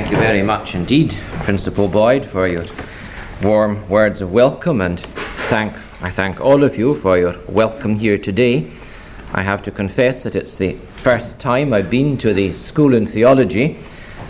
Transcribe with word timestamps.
Thank 0.00 0.12
you 0.12 0.18
very 0.18 0.42
much 0.42 0.74
indeed, 0.74 1.14
Principal 1.42 1.86
Boyd, 1.86 2.24
for 2.24 2.48
your 2.48 2.64
warm 3.42 3.86
words 3.86 4.22
of 4.22 4.32
welcome, 4.32 4.80
and 4.80 4.98
thank, 4.98 5.74
I 6.02 6.08
thank 6.08 6.40
all 6.40 6.64
of 6.64 6.78
you 6.78 6.94
for 6.94 7.18
your 7.18 7.36
welcome 7.46 7.96
here 7.96 8.16
today. 8.16 8.70
I 9.34 9.42
have 9.42 9.60
to 9.60 9.70
confess 9.70 10.22
that 10.22 10.34
it's 10.34 10.56
the 10.56 10.72
first 10.72 11.38
time 11.38 11.74
I've 11.74 11.90
been 11.90 12.16
to 12.16 12.32
the 12.32 12.54
School 12.54 12.94
in 12.94 13.04
Theology, 13.04 13.76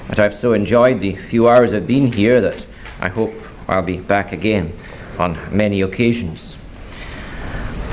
but 0.08 0.18
I've 0.18 0.34
so 0.34 0.54
enjoyed 0.54 1.00
the 1.00 1.14
few 1.14 1.48
hours 1.48 1.72
I've 1.72 1.86
been 1.86 2.10
here 2.10 2.40
that 2.40 2.66
I 3.00 3.08
hope 3.08 3.32
I'll 3.68 3.80
be 3.80 4.00
back 4.00 4.32
again 4.32 4.72
on 5.20 5.38
many 5.56 5.82
occasions. 5.82 6.58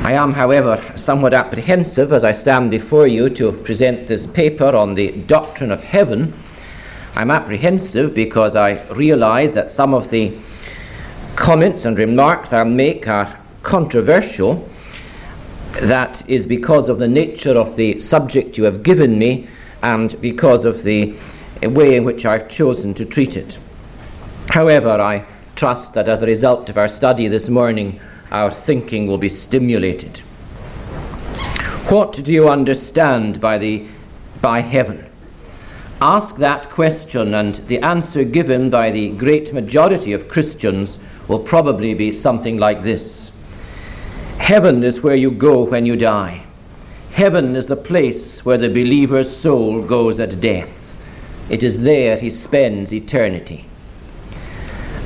I 0.01 0.13
am, 0.13 0.33
however, 0.33 0.81
somewhat 0.95 1.35
apprehensive 1.35 2.11
as 2.11 2.23
I 2.23 2.31
stand 2.31 2.71
before 2.71 3.05
you 3.05 3.29
to 3.29 3.51
present 3.51 4.07
this 4.07 4.25
paper 4.25 4.75
on 4.75 4.95
the 4.95 5.11
doctrine 5.11 5.69
of 5.69 5.83
heaven. 5.83 6.33
I'm 7.17 7.31
apprehensive 7.31 8.13
because 8.13 8.55
I 8.55 8.83
realize 8.89 9.55
that 9.55 9.71
some 9.71 9.95
of 9.95 10.11
the 10.11 10.37
comments 11.35 11.83
and 11.83 11.97
remarks 11.97 12.53
I'll 12.53 12.63
make 12.63 13.07
are 13.07 13.39
controversial. 13.63 14.69
That 15.81 16.29
is 16.29 16.45
because 16.45 16.89
of 16.89 16.99
the 16.99 17.07
nature 17.07 17.57
of 17.57 17.75
the 17.75 17.99
subject 18.01 18.59
you 18.59 18.65
have 18.65 18.83
given 18.83 19.17
me 19.17 19.47
and 19.81 20.21
because 20.21 20.63
of 20.63 20.83
the 20.83 21.15
way 21.63 21.95
in 21.95 22.03
which 22.03 22.23
I've 22.23 22.49
chosen 22.49 22.93
to 22.93 23.03
treat 23.03 23.35
it. 23.35 23.57
However, 24.49 24.91
I 24.91 25.25
trust 25.55 25.95
that 25.95 26.07
as 26.07 26.21
a 26.21 26.27
result 26.27 26.69
of 26.69 26.77
our 26.77 26.87
study 26.87 27.27
this 27.27 27.49
morning, 27.49 27.99
our 28.29 28.51
thinking 28.51 29.07
will 29.07 29.17
be 29.17 29.29
stimulated. 29.29 30.19
What 31.89 32.13
do 32.13 32.31
you 32.31 32.47
understand 32.47 33.41
by, 33.41 33.57
the, 33.57 33.87
by 34.39 34.59
heaven? 34.59 35.09
Ask 36.01 36.35
that 36.35 36.69
question, 36.69 37.33
and 37.33 37.55
the 37.55 37.79
answer 37.79 38.23
given 38.23 38.69
by 38.69 38.91
the 38.91 39.09
great 39.09 39.51
majority 39.51 40.13
of 40.13 40.27
Christians 40.27 40.99
will 41.27 41.39
probably 41.39 41.95
be 41.95 42.13
something 42.13 42.59
like 42.59 42.83
this 42.83 43.31
Heaven 44.37 44.83
is 44.83 45.01
where 45.01 45.15
you 45.15 45.31
go 45.31 45.63
when 45.63 45.87
you 45.87 45.95
die. 45.95 46.43
Heaven 47.13 47.55
is 47.55 47.65
the 47.65 47.75
place 47.75 48.45
where 48.45 48.59
the 48.59 48.69
believer's 48.69 49.35
soul 49.35 49.81
goes 49.81 50.19
at 50.19 50.39
death. 50.39 50.93
It 51.49 51.63
is 51.63 51.81
there 51.81 52.15
he 52.19 52.29
spends 52.29 52.93
eternity. 52.93 53.65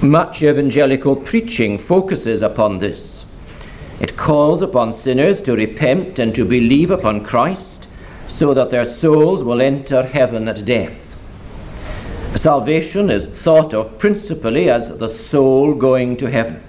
Much 0.01 0.43
evangelical 0.43 1.15
preaching 1.15 1.77
focuses 1.77 2.41
upon 2.41 2.79
this. 2.79 3.25
It 4.01 4.17
calls 4.17 4.61
upon 4.61 4.91
sinners 4.91 5.39
to 5.41 5.55
repent 5.55 6.19
and 6.19 6.35
to 6.35 6.43
believe 6.43 6.91
upon 6.91 7.23
Christ 7.23 7.87
so 8.41 8.55
that 8.55 8.71
their 8.71 8.85
souls 8.85 9.43
will 9.43 9.61
enter 9.61 10.01
heaven 10.01 10.47
at 10.47 10.65
death. 10.65 11.15
Salvation 12.35 13.11
is 13.11 13.27
thought 13.27 13.71
of 13.71 13.99
principally 13.99 14.67
as 14.67 14.97
the 14.97 15.07
soul 15.07 15.75
going 15.75 16.17
to 16.17 16.27
heaven. 16.27 16.59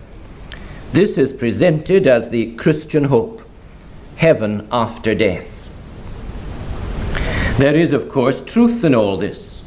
This 0.92 1.16
is 1.16 1.32
presented 1.32 2.06
as 2.06 2.28
the 2.28 2.54
Christian 2.56 3.04
hope 3.04 3.40
heaven 4.16 4.68
after 4.70 5.14
death. 5.14 5.70
There 7.56 7.74
is, 7.74 7.92
of 7.92 8.10
course, 8.10 8.42
truth 8.42 8.84
in 8.84 8.94
all 8.94 9.16
this. 9.16 9.62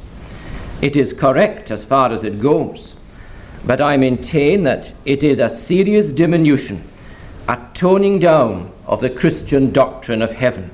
It 0.83 0.95
is 0.95 1.11
correct 1.11 1.71
as 1.71 1.83
far 1.83 2.11
as 2.11 2.23
it 2.23 2.39
goes. 2.39 2.95
But 3.65 3.81
I 3.81 3.97
maintain 3.97 4.61
that 4.61 4.93
it 5.05 5.23
is 5.23 5.39
a 5.39 5.49
serious 5.49 6.11
diminution, 6.11 6.87
a 7.47 7.59
toning 7.73 8.19
down 8.19 8.71
of 8.85 9.01
the 9.01 9.09
Christian 9.09 9.71
doctrine 9.71 10.21
of 10.21 10.33
heaven. 10.33 10.69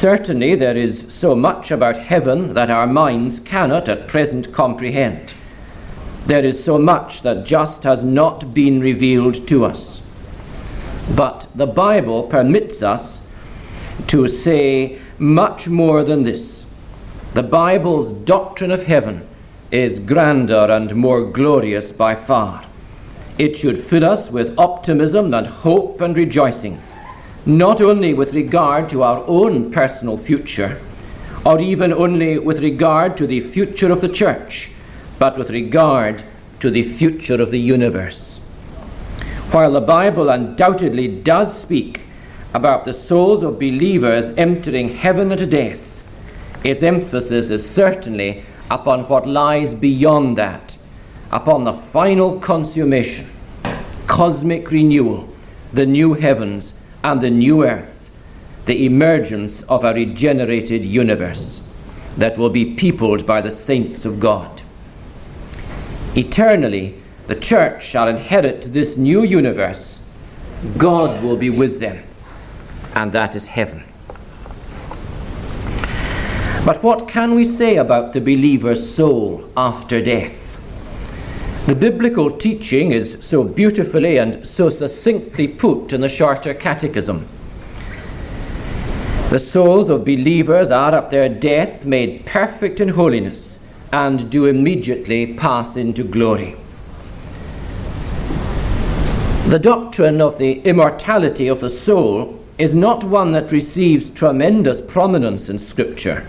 Certainly, 0.00 0.54
there 0.54 0.78
is 0.78 1.04
so 1.10 1.36
much 1.36 1.70
about 1.70 1.98
heaven 1.98 2.54
that 2.54 2.70
our 2.70 2.86
minds 2.86 3.38
cannot 3.38 3.86
at 3.86 4.08
present 4.08 4.50
comprehend. 4.50 5.34
There 6.24 6.42
is 6.42 6.64
so 6.64 6.78
much 6.78 7.20
that 7.20 7.44
just 7.44 7.82
has 7.84 8.02
not 8.02 8.54
been 8.54 8.80
revealed 8.80 9.46
to 9.48 9.66
us. 9.66 10.00
But 11.14 11.48
the 11.54 11.66
Bible 11.66 12.22
permits 12.22 12.82
us 12.82 13.20
to 14.06 14.26
say 14.26 14.98
much 15.18 15.68
more 15.68 16.02
than 16.02 16.22
this. 16.22 16.64
The 17.34 17.42
Bible's 17.42 18.10
doctrine 18.10 18.70
of 18.70 18.84
heaven 18.84 19.28
is 19.70 20.00
grander 20.00 20.70
and 20.70 20.96
more 20.96 21.30
glorious 21.30 21.92
by 21.92 22.14
far. 22.14 22.64
It 23.36 23.58
should 23.58 23.78
fill 23.78 24.06
us 24.06 24.30
with 24.30 24.58
optimism 24.58 25.34
and 25.34 25.46
hope 25.46 26.00
and 26.00 26.16
rejoicing, 26.16 26.80
not 27.46 27.80
only 27.80 28.12
with 28.12 28.34
regard 28.34 28.88
to 28.90 29.02
our 29.02 29.24
own 29.26 29.70
personal 29.70 30.16
future, 30.16 30.80
or 31.44 31.60
even 31.60 31.92
only 31.92 32.38
with 32.38 32.62
regard 32.62 33.16
to 33.16 33.26
the 33.26 33.40
future 33.40 33.90
of 33.90 34.00
the 34.00 34.08
church, 34.08 34.70
but 35.18 35.38
with 35.38 35.50
regard 35.50 36.22
to 36.60 36.70
the 36.70 36.82
future 36.82 37.40
of 37.40 37.50
the 37.50 37.58
universe. 37.58 38.38
While 39.52 39.72
the 39.72 39.80
Bible 39.80 40.28
undoubtedly 40.28 41.08
does 41.08 41.58
speak 41.60 42.02
about 42.52 42.84
the 42.84 42.92
souls 42.92 43.42
of 43.42 43.58
believers 43.58 44.28
entering 44.30 44.96
heaven 44.96 45.32
at 45.32 45.48
death, 45.50 46.02
its 46.62 46.82
emphasis 46.82 47.48
is 47.48 47.68
certainly 47.68 48.44
upon 48.70 49.08
what 49.08 49.26
lies 49.26 49.74
beyond 49.74 50.36
that, 50.36 50.76
upon 51.32 51.64
the 51.64 51.72
final 51.72 52.38
consummation, 52.38 53.26
cosmic 54.06 54.70
renewal, 54.70 55.28
the 55.72 55.86
new 55.86 56.14
heavens 56.14 56.74
and 57.02 57.20
the 57.20 57.30
new 57.30 57.64
earth, 57.64 58.10
the 58.66 58.84
emergence 58.84 59.62
of 59.64 59.84
a 59.84 59.94
regenerated 59.94 60.84
universe 60.84 61.62
that 62.16 62.36
will 62.36 62.50
be 62.50 62.74
peopled 62.74 63.26
by 63.26 63.40
the 63.40 63.50
saints 63.50 64.04
of 64.04 64.20
God. 64.20 64.62
Eternally, 66.16 67.00
the 67.28 67.34
church 67.34 67.84
shall 67.84 68.08
inherit 68.08 68.62
this 68.72 68.96
new 68.96 69.22
universe. 69.22 70.02
God 70.76 71.22
will 71.22 71.36
be 71.36 71.50
with 71.50 71.78
them, 71.80 72.02
and 72.94 73.12
that 73.12 73.36
is 73.36 73.46
heaven. 73.46 73.84
But 76.66 76.82
what 76.82 77.08
can 77.08 77.34
we 77.34 77.44
say 77.44 77.76
about 77.76 78.12
the 78.12 78.20
believer's 78.20 78.94
soul 78.94 79.48
after 79.56 80.02
death? 80.02 80.39
The 81.66 81.74
biblical 81.74 82.30
teaching 82.30 82.90
is 82.90 83.18
so 83.20 83.44
beautifully 83.44 84.16
and 84.16 84.46
so 84.46 84.70
succinctly 84.70 85.46
put 85.46 85.92
in 85.92 86.00
the 86.00 86.08
Shorter 86.08 86.54
Catechism. 86.54 87.26
The 89.28 89.38
souls 89.38 89.90
of 89.90 90.04
believers 90.04 90.70
are 90.70 90.94
at 90.94 91.10
their 91.10 91.28
death 91.28 91.84
made 91.84 92.24
perfect 92.24 92.80
in 92.80 92.88
holiness 92.88 93.58
and 93.92 94.30
do 94.30 94.46
immediately 94.46 95.34
pass 95.34 95.76
into 95.76 96.02
glory. 96.02 96.56
The 99.46 99.58
doctrine 99.58 100.20
of 100.22 100.38
the 100.38 100.60
immortality 100.62 101.46
of 101.46 101.60
the 101.60 101.68
soul 101.68 102.42
is 102.56 102.74
not 102.74 103.04
one 103.04 103.32
that 103.32 103.52
receives 103.52 104.10
tremendous 104.10 104.80
prominence 104.80 105.50
in 105.50 105.58
Scripture. 105.58 106.26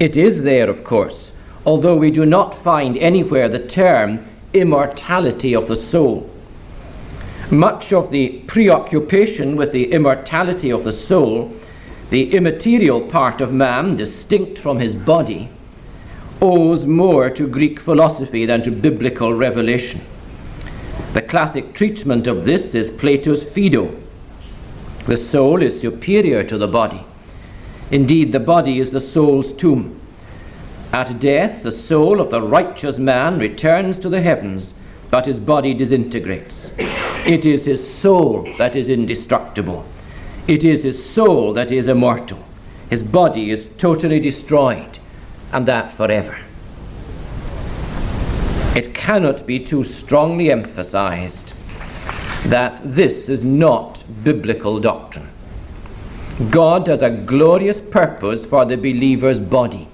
It 0.00 0.16
is 0.16 0.42
there, 0.42 0.68
of 0.68 0.82
course, 0.82 1.32
although 1.64 1.96
we 1.96 2.10
do 2.10 2.26
not 2.26 2.54
find 2.54 2.98
anywhere 2.98 3.48
the 3.48 3.64
term 3.64 4.26
immortality 4.54 5.54
of 5.54 5.68
the 5.68 5.76
soul. 5.76 6.30
Much 7.50 7.92
of 7.92 8.10
the 8.10 8.38
preoccupation 8.46 9.56
with 9.56 9.72
the 9.72 9.92
immortality 9.92 10.70
of 10.70 10.84
the 10.84 10.92
soul, 10.92 11.52
the 12.10 12.34
immaterial 12.34 13.02
part 13.02 13.40
of 13.40 13.52
man 13.52 13.96
distinct 13.96 14.58
from 14.58 14.78
his 14.78 14.94
body, 14.94 15.50
owes 16.40 16.86
more 16.86 17.28
to 17.30 17.46
Greek 17.46 17.80
philosophy 17.80 18.46
than 18.46 18.62
to 18.62 18.70
biblical 18.70 19.34
revelation. 19.34 20.00
The 21.12 21.22
classic 21.22 21.74
treatment 21.74 22.26
of 22.26 22.44
this 22.44 22.74
is 22.74 22.90
Plato's 22.90 23.44
Phaedo. 23.44 23.94
The 25.06 25.16
soul 25.16 25.62
is 25.62 25.80
superior 25.80 26.42
to 26.44 26.56
the 26.56 26.68
body. 26.68 27.04
Indeed, 27.90 28.32
the 28.32 28.40
body 28.40 28.78
is 28.78 28.90
the 28.90 29.00
soul's 29.00 29.52
tomb. 29.52 30.00
At 30.94 31.18
death, 31.18 31.64
the 31.64 31.72
soul 31.72 32.20
of 32.20 32.30
the 32.30 32.40
righteous 32.40 33.00
man 33.00 33.40
returns 33.40 33.98
to 33.98 34.08
the 34.08 34.20
heavens, 34.20 34.74
but 35.10 35.26
his 35.26 35.40
body 35.40 35.74
disintegrates. 35.74 36.72
It 37.26 37.44
is 37.44 37.64
his 37.64 37.82
soul 37.92 38.48
that 38.58 38.76
is 38.76 38.88
indestructible. 38.88 39.84
It 40.46 40.62
is 40.62 40.84
his 40.84 41.04
soul 41.04 41.52
that 41.54 41.72
is 41.72 41.88
immortal. 41.88 42.44
His 42.90 43.02
body 43.02 43.50
is 43.50 43.70
totally 43.76 44.20
destroyed, 44.20 45.00
and 45.52 45.66
that 45.66 45.90
forever. 45.90 46.38
It 48.76 48.94
cannot 48.94 49.48
be 49.48 49.58
too 49.58 49.82
strongly 49.82 50.48
emphasized 50.52 51.54
that 52.46 52.80
this 52.84 53.28
is 53.28 53.44
not 53.44 54.04
biblical 54.22 54.78
doctrine. 54.78 55.26
God 56.50 56.86
has 56.86 57.02
a 57.02 57.10
glorious 57.10 57.80
purpose 57.80 58.46
for 58.46 58.64
the 58.64 58.76
believer's 58.76 59.40
body. 59.40 59.88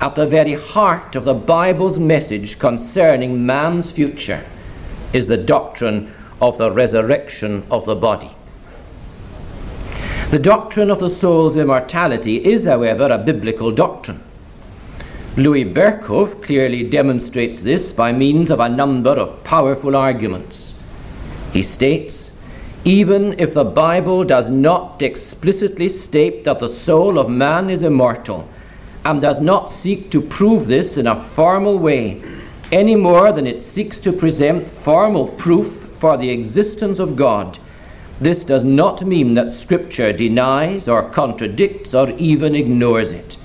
At 0.00 0.14
the 0.14 0.26
very 0.26 0.54
heart 0.54 1.16
of 1.16 1.24
the 1.24 1.34
Bible's 1.34 1.98
message 1.98 2.60
concerning 2.60 3.44
man's 3.44 3.90
future 3.90 4.44
is 5.12 5.26
the 5.26 5.36
doctrine 5.36 6.14
of 6.40 6.56
the 6.56 6.70
resurrection 6.70 7.64
of 7.68 7.84
the 7.84 7.96
body. 7.96 8.30
The 10.30 10.38
doctrine 10.38 10.90
of 10.90 11.00
the 11.00 11.08
soul's 11.08 11.56
immortality 11.56 12.44
is, 12.44 12.64
however, 12.64 13.08
a 13.10 13.18
biblical 13.18 13.72
doctrine. 13.72 14.22
Louis 15.36 15.64
Berkhof 15.64 16.42
clearly 16.42 16.82
demonstrates 16.82 17.62
this 17.62 17.92
by 17.92 18.12
means 18.12 18.50
of 18.50 18.60
a 18.60 18.68
number 18.68 19.10
of 19.10 19.42
powerful 19.42 19.96
arguments. 19.96 20.78
He 21.52 21.62
states, 21.62 22.30
even 22.84 23.34
if 23.38 23.54
the 23.54 23.64
Bible 23.64 24.22
does 24.22 24.48
not 24.48 25.02
explicitly 25.02 25.88
state 25.88 26.44
that 26.44 26.60
the 26.60 26.68
soul 26.68 27.18
of 27.18 27.28
man 27.28 27.68
is 27.68 27.82
immortal, 27.82 28.48
and 29.08 29.22
does 29.22 29.40
not 29.40 29.70
seek 29.70 30.10
to 30.10 30.20
prove 30.20 30.66
this 30.66 30.98
in 30.98 31.06
a 31.06 31.16
formal 31.16 31.78
way, 31.78 32.22
any 32.70 32.94
more 32.94 33.32
than 33.32 33.46
it 33.46 33.58
seeks 33.58 33.98
to 33.98 34.12
present 34.12 34.68
formal 34.68 35.28
proof 35.28 35.66
for 35.66 36.18
the 36.18 36.28
existence 36.28 36.98
of 36.98 37.16
God, 37.16 37.58
this 38.20 38.44
does 38.44 38.64
not 38.64 39.06
mean 39.06 39.32
that 39.32 39.48
Scripture 39.48 40.12
denies 40.12 40.88
or 40.88 41.08
contradicts 41.08 41.94
or 41.94 42.10
even 42.18 42.54
ignores 42.54 43.12
it. 43.12 43.38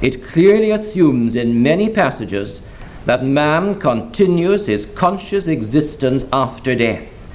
It 0.00 0.22
clearly 0.22 0.70
assumes 0.70 1.34
in 1.34 1.64
many 1.64 1.88
passages 1.88 2.62
that 3.04 3.24
man 3.24 3.80
continues 3.80 4.66
his 4.66 4.86
conscious 4.86 5.48
existence 5.48 6.26
after 6.32 6.76
death. 6.76 7.26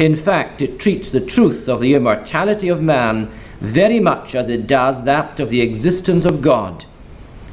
In 0.00 0.16
fact, 0.16 0.60
it 0.60 0.80
treats 0.80 1.10
the 1.10 1.20
truth 1.20 1.68
of 1.68 1.78
the 1.78 1.94
immortality 1.94 2.68
of 2.68 2.82
man 2.82 3.30
very 3.60 4.00
much 4.00 4.34
as 4.34 4.48
it 4.48 4.66
does 4.66 5.04
that 5.04 5.38
of 5.38 5.50
the 5.50 5.60
existence 5.60 6.24
of 6.24 6.42
God. 6.42 6.84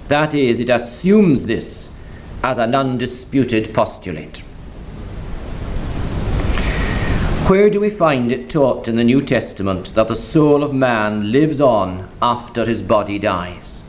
That 0.08 0.34
is, 0.34 0.60
it 0.60 0.70
assumes 0.70 1.46
this 1.46 1.90
as 2.44 2.58
an 2.58 2.74
undisputed 2.74 3.74
postulate. 3.74 4.40
Where 7.50 7.70
do 7.70 7.80
we 7.80 7.90
find 7.90 8.32
it 8.32 8.50
taught 8.50 8.88
in 8.88 8.96
the 8.96 9.04
New 9.04 9.22
Testament 9.22 9.94
that 9.96 10.08
the 10.08 10.16
soul 10.16 10.64
of 10.64 10.74
man 10.74 11.32
lives 11.32 11.62
on 11.62 12.10
after 12.22 12.66
his 12.66 12.82
body 12.82 13.20
dies? 13.20 13.84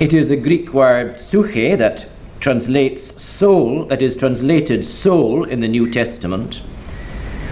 it 0.00 0.14
is 0.14 0.28
the 0.28 0.36
Greek 0.36 0.72
word 0.72 1.20
psyche 1.20 1.74
that 1.74 2.06
translates 2.40 3.20
soul, 3.20 3.84
that 3.86 4.00
is 4.00 4.16
translated 4.16 4.86
soul 4.86 5.44
in 5.44 5.60
the 5.60 5.68
New 5.68 5.90
Testament. 5.90 6.62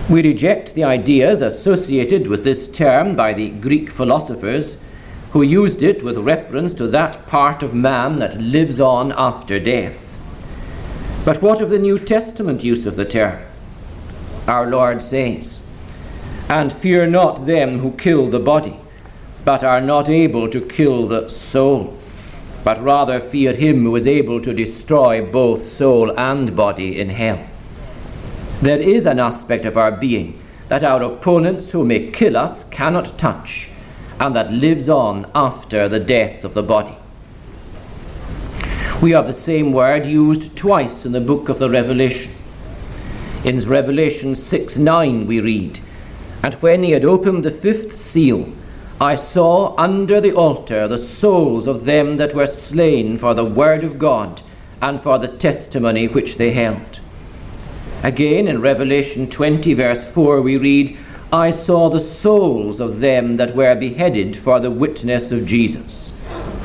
We 0.08 0.23
reject 0.23 0.75
the 0.75 0.85
ideas 0.85 1.43
associated 1.43 2.29
with 2.29 2.44
this 2.44 2.69
term 2.69 3.17
by 3.17 3.32
the 3.32 3.50
Greek 3.50 3.91
philosophers 3.91 4.79
who 5.32 5.43
used 5.43 5.82
it 5.82 6.03
with 6.03 6.17
reference 6.19 6.75
to 6.75 6.87
that 6.88 7.26
part 7.26 7.62
of 7.62 7.75
man 7.75 8.19
that 8.20 8.41
lives 8.41 8.79
on 8.81 9.12
after 9.17 9.58
death. 9.58 10.03
But 11.25 11.43
what 11.43 11.61
of 11.61 11.70
the 11.70 11.79
New 11.79 11.99
Testament 11.99 12.62
use 12.62 12.87
of 12.87 12.97
the 12.97 13.05
term? 13.05 13.43
our 14.47 14.67
Lord 14.67 15.03
says. 15.03 15.61
And 16.49 16.73
fear 16.73 17.06
not 17.06 17.47
them 17.47 17.81
who 17.81 17.93
kill 17.93 18.31
the 18.31 18.38
body, 18.38 18.76
but 19.44 19.64
are 19.64 19.81
not 19.81 20.08
able 20.08 20.49
to 20.49 20.61
kill 20.61 21.08
the 21.08 21.29
soul, 21.29 21.99
but 22.64 22.81
rather 22.81 23.19
fear 23.19 23.53
him 23.53 23.82
who 23.82 23.97
is 23.97 24.06
able 24.06 24.41
to 24.41 24.55
destroy 24.55 25.25
both 25.25 25.62
soul 25.62 26.17
and 26.19 26.55
body 26.55 27.00
in 27.00 27.11
hell. 27.11 27.44
There 28.62 28.81
is 28.81 29.05
an 29.05 29.20
aspect 29.20 29.67
of 29.67 29.76
our 29.76 29.93
being 29.93 30.41
that 30.69 30.82
our 30.82 31.03
opponents 31.03 31.73
who 31.73 31.85
may 31.85 32.11
kill 32.11 32.37
us 32.37 32.64
cannot 32.64 33.19
touch, 33.19 33.69
and 34.19 34.35
that 34.35 34.50
lives 34.50 34.88
on 34.88 35.31
after 35.35 35.88
the 35.88 36.00
death 36.00 36.43
of 36.44 36.55
the 36.55 36.62
body. 36.62 36.97
We 39.03 39.11
have 39.11 39.26
the 39.26 39.32
same 39.35 39.73
word 39.73 40.06
used 40.06 40.56
twice 40.56 41.05
in 41.05 41.12
the 41.12 41.20
book 41.20 41.50
of 41.50 41.58
the 41.58 41.69
Revelation. 41.69 42.32
In 43.44 43.58
Revelation 43.58 44.35
6 44.35 44.79
9, 44.79 45.26
we 45.26 45.38
read, 45.38 45.81
And 46.43 46.55
when 46.55 46.82
he 46.82 46.93
had 46.93 47.05
opened 47.05 47.44
the 47.44 47.50
fifth 47.50 47.94
seal, 47.94 48.49
I 48.99 49.14
saw 49.17 49.75
under 49.76 50.19
the 50.19 50.32
altar 50.32 50.88
the 50.88 50.97
souls 50.97 51.67
of 51.67 51.85
them 51.85 52.17
that 52.17 52.35
were 52.35 52.47
slain 52.47 53.19
for 53.19 53.35
the 53.35 53.44
word 53.44 53.85
of 53.85 53.99
God 53.99 54.41
and 54.81 54.99
for 54.99 55.19
the 55.19 55.29
testimony 55.29 56.08
which 56.08 56.38
they 56.38 56.53
held. 56.53 56.95
Again, 58.06 58.47
in 58.47 58.61
Revelation 58.61 59.29
20, 59.29 59.75
verse 59.75 60.08
4, 60.08 60.41
we 60.41 60.56
read, 60.56 60.97
I 61.32 61.50
saw 61.50 61.88
the 61.88 61.99
souls 61.99 62.79
of 62.79 63.00
them 63.00 63.37
that 63.38 63.56
were 63.56 63.75
beheaded 63.75 64.37
for 64.37 64.61
the 64.61 64.70
witness 64.70 65.32
of 65.32 65.44
Jesus. 65.44 66.12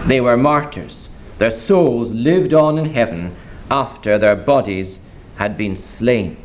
They 0.05 0.21
were 0.21 0.37
martyrs. 0.37 1.09
Their 1.39 1.49
souls 1.49 2.11
lived 2.11 2.53
on 2.53 2.77
in 2.77 2.93
heaven 2.93 3.35
after 3.71 4.19
their 4.19 4.35
bodies 4.35 4.99
had 5.37 5.57
been 5.57 5.75
slain. 5.75 6.37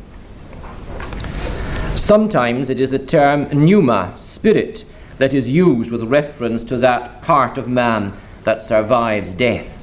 Sometimes 1.93 2.67
it 2.67 2.79
is 2.79 2.89
the 2.89 2.97
term 2.97 3.47
pneuma, 3.49 4.15
spirit, 4.15 4.83
that 5.19 5.31
is 5.31 5.47
used 5.47 5.91
with 5.91 6.05
reference 6.05 6.63
to 6.63 6.77
that 6.77 7.21
part 7.21 7.59
of 7.59 7.67
man 7.67 8.13
that 8.45 8.63
survives 8.63 9.35
death. 9.35 9.76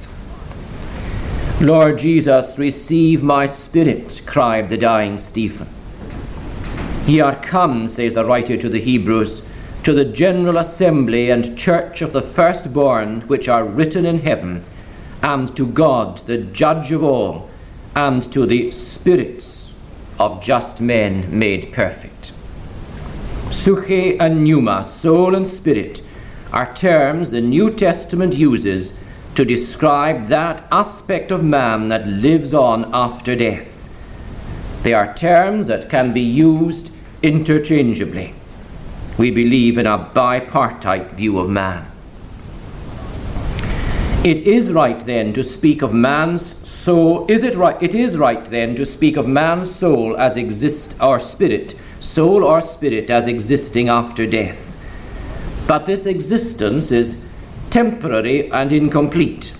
Lord 1.61 1.99
Jesus, 1.99 2.59
receive 2.59 3.23
my 3.23 3.45
spirit, 3.45 4.21
cried 4.25 4.69
the 4.69 4.77
dying 4.77 5.17
Stephen. 5.17 5.69
Ye 7.07 7.21
are 7.21 7.37
come, 7.37 7.87
says 7.87 8.13
the 8.13 8.25
writer 8.25 8.57
to 8.57 8.67
the 8.67 8.81
Hebrews, 8.81 9.41
to 9.83 9.93
the 9.93 10.03
general 10.03 10.57
assembly 10.57 11.29
and 11.29 11.57
church 11.57 12.01
of 12.01 12.11
the 12.11 12.21
firstborn 12.21 13.21
which 13.21 13.47
are 13.47 13.63
written 13.63 14.05
in 14.05 14.19
heaven, 14.19 14.65
and 15.23 15.55
to 15.55 15.65
God, 15.65 16.17
the 16.27 16.39
judge 16.39 16.91
of 16.91 17.01
all, 17.01 17.49
and 17.95 18.21
to 18.33 18.45
the 18.45 18.69
spirits 18.71 19.73
of 20.19 20.43
just 20.43 20.81
men 20.81 21.39
made 21.39 21.71
perfect. 21.71 22.33
Psyche 23.49 24.19
and 24.19 24.43
pneuma, 24.43 24.83
soul 24.83 25.33
and 25.33 25.47
spirit, 25.47 26.01
are 26.51 26.75
terms 26.75 27.31
the 27.31 27.39
New 27.39 27.71
Testament 27.71 28.35
uses 28.35 28.93
to 29.35 29.45
describe 29.45 30.27
that 30.27 30.65
aspect 30.71 31.29
of 31.31 31.43
man 31.43 31.89
that 31.89 32.07
lives 32.07 32.53
on 32.53 32.89
after 32.93 33.35
death. 33.35 33.87
They 34.83 34.93
are 34.93 35.13
terms 35.13 35.67
that 35.67 35.89
can 35.89 36.13
be 36.13 36.21
used 36.21 36.91
interchangeably. 37.21 38.33
We 39.17 39.31
believe 39.31 39.77
in 39.77 39.87
a 39.87 39.97
bipartite 39.97 41.11
view 41.11 41.39
of 41.39 41.49
man. 41.49 41.85
It 44.23 44.39
is 44.39 44.71
right 44.71 44.99
then 44.99 45.33
to 45.33 45.43
speak 45.43 45.81
of 45.81 45.93
man's 45.93 46.57
soul. 46.67 47.25
Is 47.29 47.43
it 47.43 47.55
right? 47.55 47.81
It 47.81 47.93
is 47.93 48.17
right 48.17 48.43
then 48.43 48.73
to 48.75 48.85
speak 48.85 49.17
of 49.17 49.27
man's 49.27 49.73
soul 49.73 50.17
as 50.17 50.35
exist 50.35 50.95
or 50.99 51.19
spirit, 51.19 51.75
soul 51.99 52.43
or 52.43 52.61
spirit 52.61 53.09
as 53.09 53.27
existing 53.27 53.87
after 53.87 54.25
death. 54.25 54.75
But 55.67 55.85
this 55.85 56.05
existence 56.05 56.91
is 56.91 57.17
temporary 57.75 58.49
and 58.53 58.71
incomplete. 58.71 59.51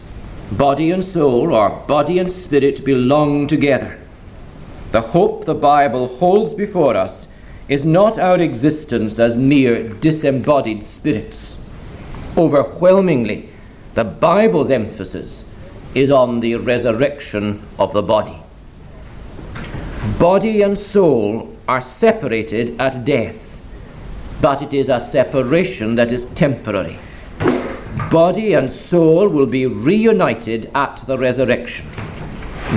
Body 0.53 0.89
and 0.89 1.03
soul, 1.03 1.53
or 1.53 1.69
body 1.85 2.17
and 2.17 2.31
spirit, 2.31 2.85
belong 2.85 3.45
together. 3.45 3.99
The 4.93 5.01
hope 5.01 5.43
the 5.43 5.53
Bible 5.53 6.07
holds 6.07 6.53
before 6.53 6.95
us 6.95 7.27
is 7.67 7.85
not 7.85 8.17
our 8.17 8.39
existence 8.39 9.19
as 9.19 9.35
mere 9.35 9.89
disembodied 9.89 10.81
spirits. 10.81 11.57
Overwhelmingly, 12.37 13.49
the 13.95 14.05
Bible's 14.05 14.71
emphasis 14.71 15.51
is 15.93 16.09
on 16.09 16.39
the 16.39 16.55
resurrection 16.55 17.61
of 17.77 17.91
the 17.91 18.01
body. 18.01 18.39
Body 20.17 20.61
and 20.61 20.77
soul 20.77 21.53
are 21.67 21.81
separated 21.81 22.79
at 22.79 23.03
death, 23.03 23.59
but 24.41 24.61
it 24.61 24.73
is 24.73 24.87
a 24.87 25.01
separation 25.01 25.95
that 25.95 26.13
is 26.13 26.27
temporary. 26.27 26.97
Body 28.15 28.53
and 28.53 28.71
soul 28.71 29.27
will 29.27 29.45
be 29.45 29.65
reunited 29.65 30.71
at 30.73 31.03
the 31.05 31.17
resurrection. 31.17 31.85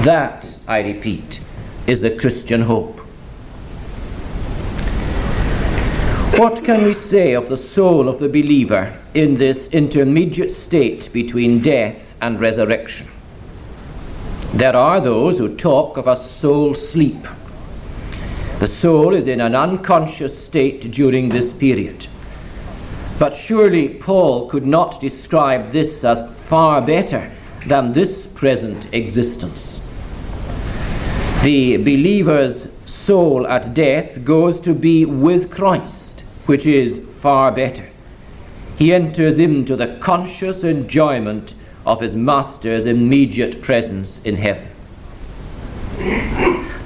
That, 0.02 0.59
I 0.66 0.80
repeat, 0.80 1.38
is 1.87 2.00
the 2.00 2.11
Christian 2.11 2.62
hope. 2.62 2.99
What 6.40 6.64
can 6.64 6.83
we 6.83 6.92
say 6.92 7.35
of 7.35 7.49
the 7.49 7.57
soul 7.57 8.09
of 8.09 8.18
the 8.18 8.28
believer 8.28 8.99
in 9.14 9.37
this 9.37 9.68
intermediate 9.68 10.50
state 10.50 11.09
between 11.12 11.61
death 11.61 12.16
and 12.21 12.40
resurrection? 12.40 13.07
There 14.54 14.75
are 14.75 15.00
those 15.00 15.38
who 15.38 15.54
talk 15.54 15.97
of 15.97 16.09
a 16.09 16.16
soul 16.16 16.75
sleep. 16.75 17.28
The 18.59 18.66
soul 18.66 19.14
is 19.14 19.28
in 19.28 19.40
an 19.40 19.54
unconscious 19.54 20.37
state 20.37 20.90
during 20.90 21.28
this 21.28 21.52
period. 21.52 22.09
But 23.18 23.34
surely 23.34 23.88
Paul 23.88 24.48
could 24.48 24.66
not 24.66 25.00
describe 25.00 25.72
this 25.72 26.04
as 26.04 26.22
far 26.46 26.80
better 26.80 27.30
than 27.66 27.92
this 27.92 28.26
present 28.26 28.92
existence. 28.94 29.80
The 31.42 31.76
believer's 31.78 32.68
soul 32.87 33.46
at 33.46 33.75
death 33.75 34.25
goes 34.25 34.60
to 34.60 34.75
be 34.75 35.04
with 35.04 35.50
Christ 35.50 36.08
which 36.48 36.64
is 36.64 36.98
far 36.98 37.52
better. 37.52 37.87
He 38.78 38.94
enters 38.94 39.38
into 39.38 39.76
the 39.76 39.98
conscious 40.00 40.64
enjoyment 40.64 41.54
of 41.84 42.00
his 42.00 42.16
Master's 42.16 42.87
immediate 42.87 43.60
presence 43.60 44.22
in 44.22 44.37
heaven. 44.37 44.66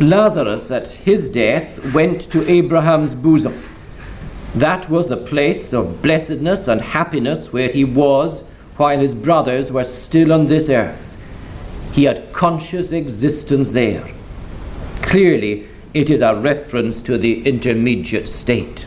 Lazarus, 0.00 0.72
at 0.72 0.88
his 0.88 1.28
death, 1.28 1.94
went 1.94 2.22
to 2.32 2.48
Abraham's 2.50 3.14
bosom. 3.14 3.62
That 4.54 4.90
was 4.90 5.08
the 5.08 5.16
place 5.16 5.72
of 5.72 6.02
blessedness 6.02 6.68
and 6.68 6.80
happiness 6.80 7.52
where 7.52 7.68
he 7.68 7.84
was 7.84 8.44
while 8.76 8.98
his 8.98 9.14
brothers 9.14 9.72
were 9.72 9.84
still 9.84 10.32
on 10.32 10.46
this 10.46 10.68
earth. 10.68 11.16
He 11.92 12.04
had 12.04 12.32
conscious 12.32 12.92
existence 12.92 13.70
there. 13.70 14.06
Clearly, 15.02 15.68
it 15.94 16.10
is 16.10 16.22
a 16.22 16.34
reference 16.34 17.02
to 17.02 17.18
the 17.18 17.46
intermediate 17.46 18.28
state. 18.28 18.86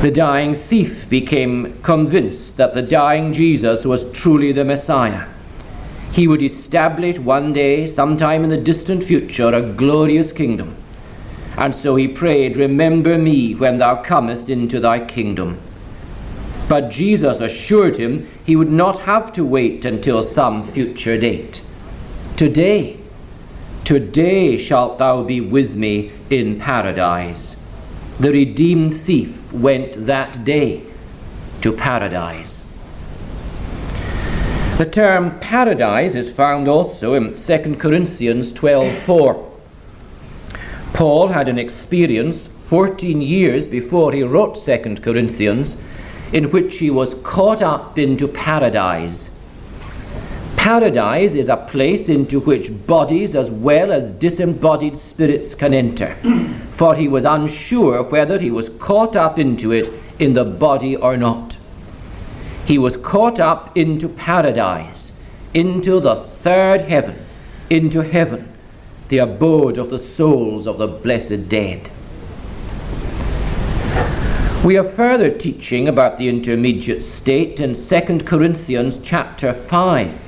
The 0.00 0.10
dying 0.10 0.54
thief 0.54 1.08
became 1.08 1.80
convinced 1.82 2.58
that 2.58 2.74
the 2.74 2.82
dying 2.82 3.32
Jesus 3.32 3.86
was 3.86 4.10
truly 4.12 4.52
the 4.52 4.64
Messiah. 4.64 5.28
He 6.12 6.28
would 6.28 6.42
establish 6.42 7.18
one 7.18 7.52
day, 7.52 7.86
sometime 7.86 8.44
in 8.44 8.50
the 8.50 8.60
distant 8.60 9.02
future, 9.02 9.48
a 9.48 9.62
glorious 9.62 10.30
kingdom. 10.30 10.76
And 11.56 11.74
so 11.74 11.96
he 11.96 12.08
prayed, 12.08 12.56
Remember 12.56 13.16
me 13.18 13.54
when 13.54 13.78
thou 13.78 13.96
comest 14.02 14.50
into 14.50 14.80
thy 14.80 15.04
kingdom. 15.04 15.60
But 16.68 16.90
Jesus 16.90 17.40
assured 17.40 17.96
him 17.96 18.28
he 18.44 18.56
would 18.56 18.72
not 18.72 19.00
have 19.00 19.32
to 19.34 19.44
wait 19.44 19.84
until 19.84 20.22
some 20.22 20.62
future 20.62 21.18
date. 21.18 21.62
Today, 22.36 22.98
today 23.84 24.56
shalt 24.56 24.98
thou 24.98 25.22
be 25.22 25.40
with 25.40 25.76
me 25.76 26.10
in 26.30 26.58
paradise. 26.58 27.56
The 28.18 28.32
redeemed 28.32 28.94
thief 28.94 29.52
went 29.52 30.06
that 30.06 30.44
day 30.44 30.82
to 31.60 31.72
paradise. 31.72 32.66
The 34.78 34.86
term 34.86 35.38
paradise 35.38 36.16
is 36.16 36.32
found 36.32 36.66
also 36.66 37.14
in 37.14 37.34
2 37.34 37.78
Corinthians 37.78 38.52
12:4. 38.52 39.53
Paul 40.94 41.26
had 41.28 41.48
an 41.48 41.58
experience 41.58 42.46
14 42.46 43.20
years 43.20 43.66
before 43.66 44.12
he 44.12 44.22
wrote 44.22 44.54
2 44.54 44.94
Corinthians 45.02 45.76
in 46.32 46.52
which 46.52 46.78
he 46.78 46.88
was 46.88 47.14
caught 47.14 47.62
up 47.62 47.98
into 47.98 48.28
paradise. 48.28 49.32
Paradise 50.56 51.34
is 51.34 51.48
a 51.48 51.56
place 51.56 52.08
into 52.08 52.38
which 52.38 52.86
bodies 52.86 53.34
as 53.34 53.50
well 53.50 53.90
as 53.90 54.12
disembodied 54.12 54.96
spirits 54.96 55.56
can 55.56 55.74
enter, 55.74 56.14
for 56.70 56.94
he 56.94 57.08
was 57.08 57.24
unsure 57.24 58.04
whether 58.04 58.38
he 58.38 58.52
was 58.52 58.68
caught 58.68 59.16
up 59.16 59.36
into 59.36 59.72
it 59.72 59.90
in 60.20 60.34
the 60.34 60.44
body 60.44 60.94
or 60.94 61.16
not. 61.16 61.58
He 62.66 62.78
was 62.78 62.96
caught 62.96 63.40
up 63.40 63.76
into 63.76 64.08
paradise, 64.08 65.10
into 65.52 65.98
the 65.98 66.14
third 66.14 66.82
heaven, 66.82 67.16
into 67.68 68.02
heaven, 68.02 68.53
the 69.08 69.18
abode 69.18 69.78
of 69.78 69.90
the 69.90 69.98
souls 69.98 70.66
of 70.66 70.78
the 70.78 70.86
blessed 70.86 71.48
dead. 71.48 71.90
We 74.64 74.76
have 74.76 74.94
further 74.94 75.30
teaching 75.30 75.88
about 75.88 76.16
the 76.16 76.28
intermediate 76.28 77.04
state 77.04 77.60
in 77.60 77.74
2 77.74 78.20
Corinthians 78.24 78.98
chapter 78.98 79.52
5. 79.52 80.20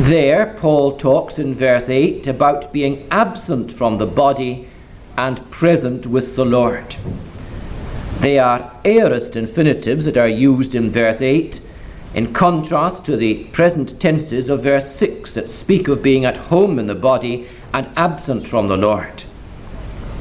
There, 0.00 0.54
Paul 0.56 0.96
talks 0.96 1.38
in 1.38 1.54
verse 1.54 1.88
8 1.88 2.26
about 2.26 2.72
being 2.72 3.06
absent 3.10 3.70
from 3.70 3.98
the 3.98 4.06
body 4.06 4.66
and 5.16 5.50
present 5.50 6.06
with 6.06 6.36
the 6.36 6.44
Lord. 6.44 6.96
They 8.20 8.38
are 8.38 8.72
aorist 8.84 9.36
infinitives 9.36 10.06
that 10.06 10.16
are 10.16 10.26
used 10.26 10.74
in 10.74 10.90
verse 10.90 11.20
8, 11.20 11.60
in 12.14 12.32
contrast 12.32 13.04
to 13.04 13.16
the 13.16 13.44
present 13.46 14.00
tenses 14.00 14.48
of 14.48 14.62
verse 14.62 14.94
6 14.94 15.34
that 15.34 15.48
speak 15.48 15.88
of 15.88 16.02
being 16.02 16.24
at 16.24 16.36
home 16.36 16.78
in 16.78 16.86
the 16.86 16.94
body 16.94 17.48
and 17.72 17.88
absent 17.96 18.46
from 18.46 18.68
the 18.68 18.76
Lord. 18.76 19.24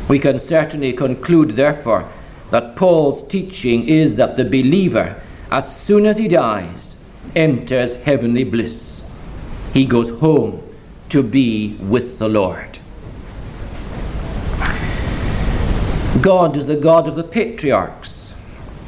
We 0.09 0.19
can 0.19 0.39
certainly 0.39 0.93
conclude, 0.93 1.51
therefore, 1.51 2.09
that 2.49 2.75
Paul's 2.75 3.25
teaching 3.25 3.87
is 3.87 4.15
that 4.17 4.37
the 4.37 4.43
believer, 4.43 5.21
as 5.51 5.79
soon 5.79 6.05
as 6.05 6.17
he 6.17 6.27
dies, 6.27 6.95
enters 7.35 7.95
heavenly 7.95 8.43
bliss. 8.43 9.05
He 9.73 9.85
goes 9.85 10.09
home 10.19 10.61
to 11.09 11.23
be 11.23 11.75
with 11.79 12.19
the 12.19 12.27
Lord. 12.27 12.79
God 16.21 16.55
is 16.55 16.67
the 16.67 16.75
God 16.75 17.07
of 17.07 17.15
the 17.15 17.23
patriarchs. 17.23 18.22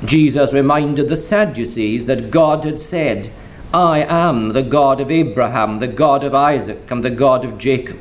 Jesus 0.05 0.53
reminded 0.53 1.09
the 1.09 1.15
Sadducees 1.15 2.05
that 2.05 2.31
God 2.31 2.63
had 2.63 2.79
said, 2.79 3.31
I 3.73 4.03
am 4.03 4.53
the 4.53 4.63
God 4.63 5.01
of 5.01 5.11
Abraham, 5.11 5.79
the 5.79 5.87
God 5.87 6.23
of 6.23 6.33
Isaac, 6.33 6.89
and 6.89 7.03
the 7.03 7.09
God 7.09 7.43
of 7.43 7.57
Jacob. 7.57 7.99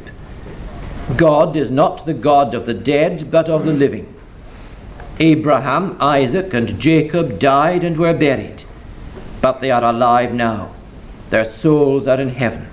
God 1.17 1.57
is 1.57 1.71
not 1.71 2.07
the 2.07 2.15
God 2.15 2.55
of 2.55 2.67
the 2.67 2.75
dead, 2.75 3.31
but 3.31 3.49
of 3.49 3.65
the 3.65 3.73
living. 3.73 4.13
Abraham, 5.21 5.97
Isaac, 6.01 6.55
and 6.55 6.81
Jacob 6.81 7.39
died 7.39 7.85
and 7.85 7.97
were 7.97 8.15
buried, 8.15 8.65
but 9.41 9.61
they 9.61 9.71
are 9.71 9.85
alive 9.85 10.33
now. 10.33 10.75
Their 11.31 11.45
souls 11.45 12.09
are 12.09 12.21
in 12.21 12.31
heaven. 12.31 12.69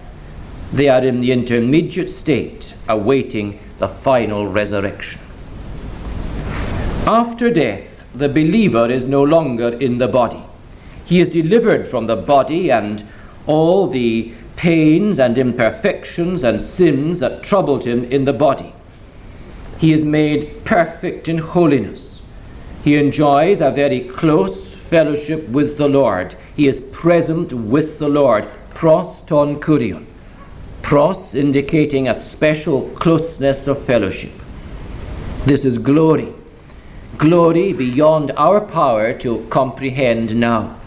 They 0.71 0.89
are 0.89 1.03
in 1.03 1.21
the 1.21 1.31
intermediate 1.31 2.09
state, 2.09 2.73
awaiting 2.88 3.59
the 3.77 3.88
final 3.88 4.47
resurrection. 4.47 5.21
After 7.05 7.51
death, 7.51 7.90
the 8.13 8.29
believer 8.29 8.89
is 8.89 9.07
no 9.07 9.23
longer 9.23 9.69
in 9.69 9.97
the 9.97 10.07
body. 10.07 10.43
He 11.05 11.19
is 11.19 11.27
delivered 11.27 11.87
from 11.87 12.07
the 12.07 12.15
body 12.15 12.71
and 12.71 13.03
all 13.47 13.87
the 13.87 14.33
pains 14.55 15.19
and 15.19 15.37
imperfections 15.37 16.43
and 16.43 16.61
sins 16.61 17.19
that 17.19 17.43
troubled 17.43 17.85
him 17.85 18.03
in 18.05 18.25
the 18.25 18.33
body. 18.33 18.73
He 19.77 19.93
is 19.93 20.05
made 20.05 20.63
perfect 20.63 21.27
in 21.27 21.39
holiness 21.39 22.21
he 22.83 22.95
enjoys 22.95 23.61
a 23.61 23.69
very 23.69 24.01
close 24.01 24.75
fellowship 24.75 25.47
with 25.49 25.77
the 25.77 25.87
Lord. 25.87 26.35
He 26.55 26.67
is 26.67 26.81
present 26.91 27.53
with 27.53 27.99
the 27.99 28.09
Lord. 28.09 28.47
Pros 28.73 29.21
ton 29.21 29.59
kurion. 29.59 30.05
Pros 30.81 31.35
indicating 31.35 32.07
a 32.07 32.13
special 32.13 32.89
closeness 32.89 33.67
of 33.67 33.79
fellowship. 33.79 34.31
This 35.45 35.63
is 35.63 35.77
glory. 35.77 36.33
Glory 37.17 37.73
beyond 37.73 38.31
our 38.37 38.61
power 38.61 39.13
to 39.13 39.45
comprehend 39.49 40.35
now. 40.35 40.79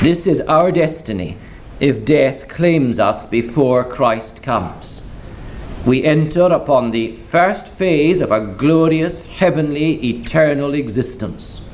This 0.00 0.26
is 0.26 0.40
our 0.42 0.72
destiny 0.72 1.36
if 1.80 2.04
death 2.04 2.48
claims 2.48 2.98
us 2.98 3.26
before 3.26 3.84
Christ 3.84 4.42
comes 4.42 5.02
we 5.84 6.04
enter 6.04 6.44
upon 6.44 6.92
the 6.92 7.12
first 7.12 7.66
phase 7.66 8.20
of 8.20 8.30
a 8.30 8.40
glorious, 8.40 9.22
heavenly, 9.22 9.94
eternal 10.04 10.74
existence. 10.74 11.68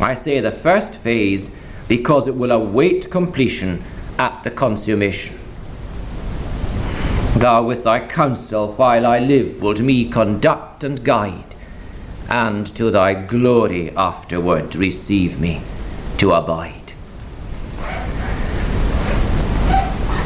I 0.00 0.12
say 0.14 0.40
the 0.40 0.52
first 0.52 0.94
phase 0.94 1.50
because 1.88 2.26
it 2.26 2.34
will 2.34 2.52
await 2.52 3.10
completion 3.10 3.82
at 4.18 4.42
the 4.44 4.50
consummation. 4.50 5.38
Thou 7.36 7.62
with 7.64 7.84
thy 7.84 8.06
counsel 8.06 8.74
while 8.74 9.06
I 9.06 9.18
live 9.18 9.62
wilt 9.62 9.80
me 9.80 10.10
conduct 10.10 10.84
and 10.84 11.02
guide, 11.02 11.51
and 12.32 12.74
to 12.74 12.90
thy 12.90 13.12
glory 13.12 13.90
afterward 13.94 14.74
receive 14.74 15.38
me 15.38 15.60
to 16.16 16.32
abide. 16.32 16.94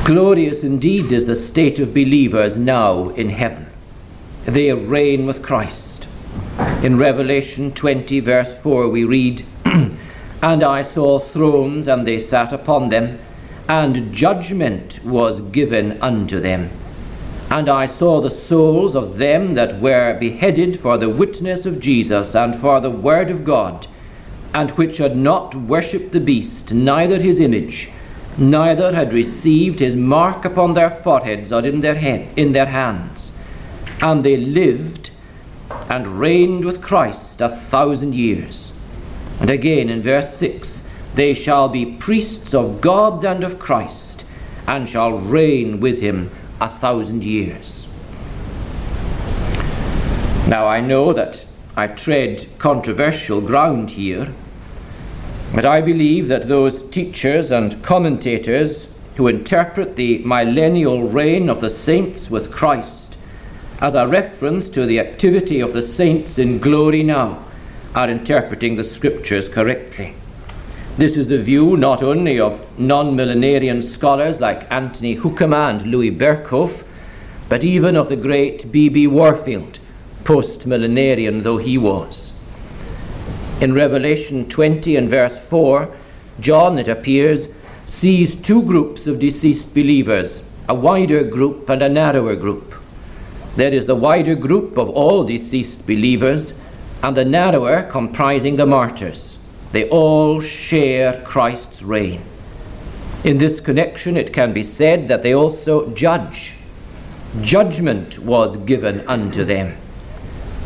Glorious 0.04 0.62
indeed 0.62 1.10
is 1.10 1.26
the 1.26 1.34
state 1.34 1.80
of 1.80 1.92
believers 1.92 2.56
now 2.56 3.08
in 3.08 3.30
heaven. 3.30 3.66
They 4.44 4.72
reign 4.72 5.26
with 5.26 5.42
Christ. 5.42 6.08
In 6.80 6.96
Revelation 6.96 7.72
20, 7.72 8.20
verse 8.20 8.56
4, 8.56 8.88
we 8.88 9.02
read, 9.02 9.44
And 9.64 10.62
I 10.62 10.82
saw 10.82 11.18
thrones, 11.18 11.88
and 11.88 12.06
they 12.06 12.20
sat 12.20 12.52
upon 12.52 12.90
them, 12.90 13.18
and 13.68 14.12
judgment 14.12 15.00
was 15.04 15.40
given 15.40 16.00
unto 16.00 16.38
them. 16.38 16.70
And 17.50 17.68
I 17.68 17.86
saw 17.86 18.20
the 18.20 18.30
souls 18.30 18.96
of 18.96 19.18
them 19.18 19.54
that 19.54 19.80
were 19.80 20.18
beheaded 20.18 20.78
for 20.78 20.98
the 20.98 21.08
witness 21.08 21.66
of 21.66 21.80
Jesus 21.80 22.34
and 22.34 22.54
for 22.54 22.80
the 22.80 22.90
word 22.90 23.30
of 23.30 23.44
God, 23.44 23.86
and 24.52 24.70
which 24.72 24.98
had 24.98 25.16
not 25.16 25.54
worshipped 25.54 26.12
the 26.12 26.20
beast, 26.20 26.74
neither 26.74 27.18
his 27.18 27.40
image 27.40 27.90
neither 28.38 28.94
had 28.94 29.12
received 29.12 29.80
his 29.80 29.96
mark 29.96 30.44
upon 30.44 30.74
their 30.74 30.90
foreheads 30.90 31.52
or 31.52 31.64
in 31.66 31.80
their 31.80 31.94
head 31.94 32.28
in 32.36 32.52
their 32.52 32.66
hands. 32.66 33.32
And 34.02 34.24
they 34.24 34.36
lived 34.36 35.10
and 35.88 36.20
reigned 36.20 36.64
with 36.64 36.82
Christ 36.82 37.40
a 37.40 37.48
thousand 37.48 38.14
years. 38.14 38.72
And 39.40 39.50
again 39.50 39.88
in 39.88 40.02
verse 40.02 40.36
6 40.36 40.86
they 41.14 41.32
shall 41.32 41.68
be 41.68 41.86
priests 41.86 42.54
of 42.54 42.80
God 42.80 43.24
and 43.24 43.42
of 43.42 43.58
Christ 43.58 44.24
and 44.66 44.88
shall 44.88 45.18
reign 45.18 45.80
with 45.80 46.00
him 46.00 46.30
a 46.60 46.68
thousand 46.68 47.24
years 47.24 47.86
now 50.48 50.66
I 50.66 50.80
know 50.80 51.12
that 51.12 51.46
I 51.76 51.88
tread 51.88 52.46
controversial 52.58 53.40
ground 53.40 53.90
here 53.90 54.32
but 55.54 55.64
I 55.64 55.80
believe 55.80 56.28
that 56.28 56.48
those 56.48 56.82
teachers 56.90 57.50
and 57.50 57.82
commentators 57.82 58.88
who 59.16 59.28
interpret 59.28 59.96
the 59.96 60.18
millennial 60.18 61.08
reign 61.08 61.48
of 61.48 61.60
the 61.60 61.70
saints 61.70 62.30
with 62.30 62.52
Christ 62.52 63.16
as 63.80 63.94
a 63.94 64.06
reference 64.06 64.68
to 64.70 64.86
the 64.86 65.00
activity 65.00 65.60
of 65.60 65.72
the 65.72 65.82
saints 65.82 66.38
in 66.38 66.58
glory 66.58 67.02
now 67.02 67.42
are 67.94 68.10
interpreting 68.10 68.76
the 68.76 68.84
scriptures 68.84 69.48
correctly. 69.48 70.14
This 70.98 71.18
is 71.18 71.28
the 71.28 71.42
view 71.42 71.76
not 71.76 72.02
only 72.02 72.40
of 72.40 72.64
non 72.78 73.14
millenarian 73.14 73.82
scholars 73.82 74.40
like 74.40 74.66
Anthony 74.72 75.14
Hoekema 75.14 75.68
and 75.68 75.82
Louis 75.82 76.10
Berkhof, 76.10 76.84
but 77.50 77.62
even 77.62 77.96
of 77.96 78.08
the 78.08 78.16
great 78.16 78.72
B.B. 78.72 79.06
Warfield, 79.06 79.78
post 80.24 80.66
millenarian 80.66 81.42
though 81.42 81.58
he 81.58 81.76
was. 81.76 82.32
In 83.60 83.74
Revelation 83.74 84.48
20 84.48 84.96
and 84.96 85.10
verse 85.10 85.38
4, 85.38 85.94
John, 86.40 86.78
it 86.78 86.88
appears, 86.88 87.50
sees 87.84 88.34
two 88.34 88.62
groups 88.62 89.06
of 89.06 89.18
deceased 89.18 89.74
believers, 89.74 90.42
a 90.66 90.74
wider 90.74 91.24
group 91.24 91.68
and 91.68 91.82
a 91.82 91.90
narrower 91.90 92.36
group. 92.36 92.74
There 93.56 93.72
is 93.72 93.84
the 93.84 93.94
wider 93.94 94.34
group 94.34 94.78
of 94.78 94.88
all 94.88 95.24
deceased 95.24 95.86
believers, 95.86 96.54
and 97.02 97.14
the 97.14 97.24
narrower 97.26 97.82
comprising 97.82 98.56
the 98.56 98.64
martyrs. 98.64 99.36
They 99.72 99.88
all 99.88 100.40
share 100.40 101.22
Christ's 101.22 101.82
reign. 101.82 102.22
In 103.24 103.38
this 103.38 103.60
connection, 103.60 104.16
it 104.16 104.32
can 104.32 104.52
be 104.52 104.62
said 104.62 105.08
that 105.08 105.22
they 105.22 105.34
also 105.34 105.90
judge. 105.90 106.52
Judgment 107.40 108.18
was 108.20 108.56
given 108.56 109.06
unto 109.08 109.44
them. 109.44 109.76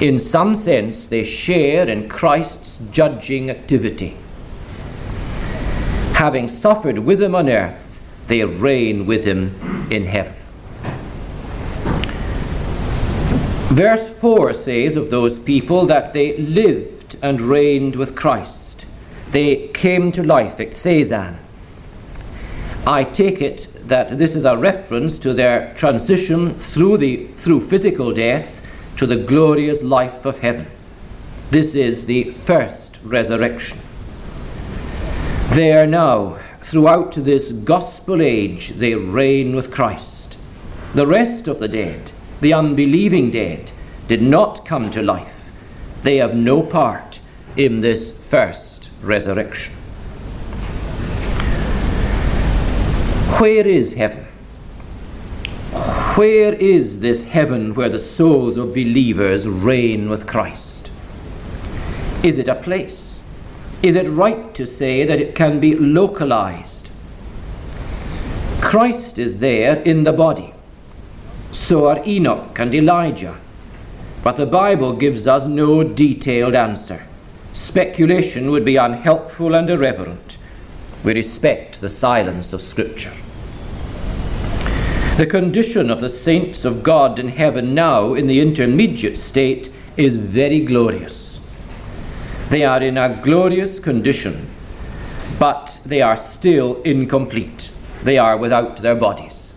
In 0.01 0.19
some 0.19 0.55
sense, 0.55 1.09
they 1.09 1.25
share 1.25 1.89
in 1.89 2.09
Christ's 2.09 2.81
judging 2.91 3.51
activity. 3.51 4.17
Having 6.15 6.49
suffered 6.49 6.99
with 6.99 7.23
him 7.23 7.35
on 7.35 7.49
earth, 7.49 8.01
they 8.27 8.45
reign 8.45 9.07
with 9.07 9.25
him 9.25 9.89
in 9.91 10.05
heaven. 10.05 10.37
Verse 13.75 14.11
4 14.11 14.53
says 14.53 14.97
of 14.97 15.11
those 15.11 15.39
people 15.39 15.87
that 15.87 16.13
they 16.13 16.37
lived 16.37 17.17
and 17.23 17.41
reigned 17.41 17.97
with 17.97 18.15
Christ. 18.15 18.70
They 19.31 19.69
came 19.69 20.11
to 20.13 20.23
life, 20.23 20.59
exesan. 20.59 21.37
I 22.87 23.05
take 23.05 23.41
it 23.41 23.69
that 23.85 24.19
this 24.19 24.35
is 24.35 24.45
a 24.45 24.57
reference 24.57 25.19
to 25.21 25.35
their 25.35 25.73
transition 25.75 26.51
through, 26.51 26.99
the, 26.99 27.27
through 27.37 27.61
physical 27.61 28.13
death 28.13 28.67
to 28.97 29.07
the 29.07 29.17
glorious 29.17 29.83
life 29.83 30.25
of 30.25 30.39
heaven. 30.41 30.67
This 31.51 31.75
is 31.75 32.07
the 32.07 32.25
first 32.25 32.99
resurrection. 33.05 33.79
They 35.51 35.73
are 35.73 35.87
now, 35.87 36.39
throughout 36.63 37.13
this 37.13 37.53
gospel 37.53 38.23
age, 38.23 38.71
they 38.71 38.95
reign 38.95 39.55
with 39.55 39.71
Christ. 39.71 40.39
The 40.95 41.07
rest 41.07 41.47
of 41.47 41.59
the 41.59 41.69
dead, 41.69 42.13
the 42.41 42.53
unbelieving 42.53 43.31
dead, 43.31 43.71
did 44.09 44.23
not 44.23 44.65
come 44.65 44.91
to 44.91 45.03
life. 45.03 45.51
They 46.03 46.17
have 46.17 46.35
no 46.35 46.63
part 46.63 47.21
in 47.57 47.81
this 47.81 48.11
first 48.11 48.80
resurrection. 49.03 49.75
Where 53.39 53.67
is 53.67 53.95
heaven? 53.95 54.25
Where 56.17 56.53
is 56.55 57.01
this 57.01 57.25
heaven 57.25 57.75
where 57.75 57.89
the 57.89 57.99
souls 57.99 58.57
of 58.57 58.75
believers 58.75 59.49
reign 59.49 60.11
with 60.11 60.27
Christ? 60.27 60.91
Is 62.23 62.37
it 62.37 62.49
a 62.49 62.55
place? 62.55 63.23
Is 63.83 63.97
it 63.97 64.09
right 64.09 64.55
to 64.55 64.67
say 64.67 65.05
that 65.05 65.21
it 65.21 65.35
can 65.35 65.59
be 65.61 65.75
localized? 65.75 66.91
Christ 68.61 69.19
is 69.19 69.39
there 69.39 69.77
in 69.83 70.05
the 70.05 70.13
body. 70.13 70.53
So 71.51 71.89
are 71.89 72.03
Enoch 72.07 72.59
and 72.59 72.75
Elijah. 72.75 73.39
But 74.23 74.37
the 74.37 74.45
Bible 74.45 74.93
gives 74.93 75.27
us 75.27 75.47
no 75.47 75.83
detailed 75.83 76.55
answer. 76.55 77.07
Speculation 77.53 78.51
would 78.51 78.65
be 78.65 78.77
unhelpful 78.77 79.55
and 79.55 79.69
irreverent. 79.69 80.39
We 81.03 81.15
respect 81.15 81.81
the 81.81 81.89
silence 81.89 82.53
of 82.53 82.63
Scripture. 82.63 83.13
The 85.17 85.27
condition 85.27 85.91
of 85.91 86.01
the 86.01 86.09
saints 86.09 86.65
of 86.65 86.83
God 86.83 87.19
in 87.19 87.29
heaven 87.29 87.75
now, 87.75 88.15
in 88.15 88.27
the 88.27 88.41
intermediate 88.41 89.19
state, 89.19 89.71
is 89.97 90.17
very 90.17 90.61
glorious. 90.61 91.41
They 92.49 92.65
are 92.65 92.83
in 92.83 92.97
a 92.97 93.21
glorious 93.23 93.79
condition, 93.79 94.49
but 95.39 95.81
they 95.85 96.01
are 96.01 96.17
still 96.17 96.81
incomplete. 96.83 97.71
They 98.03 98.19
are 98.19 98.37
without 98.37 98.79
their 98.79 98.95
bodies. 98.95 99.55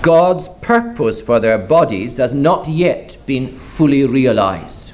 God's 0.00 0.48
purpose 0.60 1.20
for 1.20 1.40
their 1.40 1.58
bodies 1.58 2.16
has 2.16 2.32
not 2.32 2.68
yet 2.68 3.16
been 3.26 3.56
fully 3.56 4.06
realized. 4.06 4.91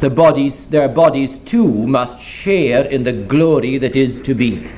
The 0.00 0.10
bodies, 0.10 0.66
their 0.66 0.88
bodies 0.88 1.38
too 1.38 1.86
must 1.86 2.20
share 2.20 2.84
in 2.84 3.04
the 3.04 3.12
glory 3.12 3.78
that 3.78 3.96
is 3.96 4.20
to 4.22 4.34
be. 4.34 4.68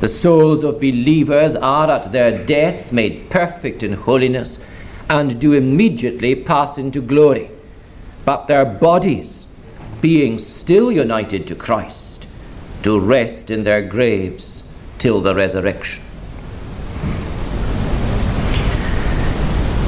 The 0.00 0.08
souls 0.08 0.62
of 0.62 0.80
believers 0.80 1.56
are 1.56 1.90
at 1.90 2.12
their 2.12 2.44
death 2.44 2.92
made 2.92 3.30
perfect 3.30 3.82
in 3.82 3.94
holiness 3.94 4.58
and 5.08 5.40
do 5.40 5.52
immediately 5.52 6.34
pass 6.34 6.76
into 6.76 7.00
glory. 7.00 7.50
But 8.24 8.46
their 8.46 8.64
bodies, 8.64 9.46
being 10.00 10.38
still 10.38 10.92
united 10.92 11.46
to 11.46 11.54
Christ, 11.54 12.28
do 12.82 12.98
rest 12.98 13.50
in 13.50 13.64
their 13.64 13.80
graves 13.80 14.64
till 14.98 15.20
the 15.20 15.34
resurrection. 15.34 16.04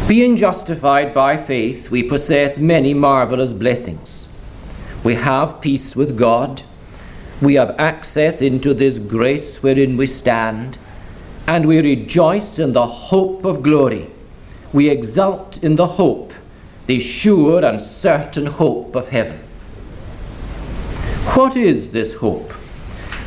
Being 0.09 0.37
justified 0.37 1.13
by 1.13 1.37
faith, 1.37 1.91
we 1.91 2.03
possess 2.03 2.59
many 2.59 2.95
marvelous 2.95 3.53
blessings. 3.53 4.26
We 5.07 5.15
have 5.15 5.61
peace 5.61 5.95
with 5.95 6.19
God, 6.19 6.63
we 7.41 7.55
have 7.55 7.79
access 7.79 8.43
into 8.43 8.75
this 8.75 8.99
grace 8.99 9.63
wherein 9.63 9.97
we 9.97 10.09
stand, 10.09 10.79
and 11.47 11.65
we 11.65 11.81
rejoice 11.81 12.59
in 12.59 12.73
the 12.73 12.89
hope 12.89 13.45
of 13.45 13.63
glory. 13.63 14.11
We 14.73 14.89
exult 14.89 15.63
in 15.63 15.77
the 15.77 15.87
hope, 15.87 16.33
the 16.89 16.99
sure 16.99 17.65
and 17.65 17.81
certain 17.81 18.47
hope 18.47 18.97
of 18.97 19.11
heaven. 19.11 19.39
What 21.37 21.57
is 21.57 21.93
this 21.93 22.15
hope? 22.15 22.53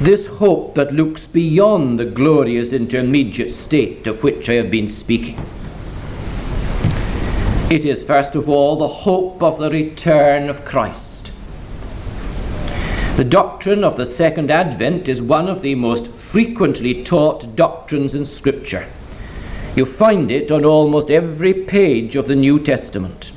This 0.01 0.27
hope 0.27 0.75
that 0.75 0.93
looks 0.93 1.27
beyond 1.27 1.97
the 1.97 2.05
glorious 2.05 2.73
intermediate 2.73 3.53
state 3.53 4.05
of 4.05 4.21
which 4.21 4.49
I 4.49 4.55
have 4.55 4.69
been 4.69 4.89
speaking. 4.89 5.39
It 7.71 7.85
is, 7.85 8.03
first 8.03 8.35
of 8.35 8.49
all, 8.49 8.75
the 8.75 8.87
hope 8.89 9.41
of 9.41 9.59
the 9.59 9.69
return 9.69 10.49
of 10.49 10.65
Christ. 10.65 11.28
The 13.19 13.25
doctrine 13.25 13.84
of 13.84 13.97
the 13.97 14.05
Second 14.05 14.49
Advent 14.49 15.10
is 15.10 15.21
one 15.21 15.49
of 15.49 15.62
the 15.62 15.75
most 15.75 16.10
frequently 16.10 17.03
taught 17.03 17.53
doctrines 17.53 18.15
in 18.15 18.23
Scripture. 18.23 18.88
You 19.75 19.84
find 19.84 20.32
it 20.32 20.53
on 20.53 20.63
almost 20.63 21.12
every 21.12 21.53
page 21.53 22.15
of 22.15 22.29
the 22.29 22.36
New 22.38 22.60
Testament. 22.60 23.34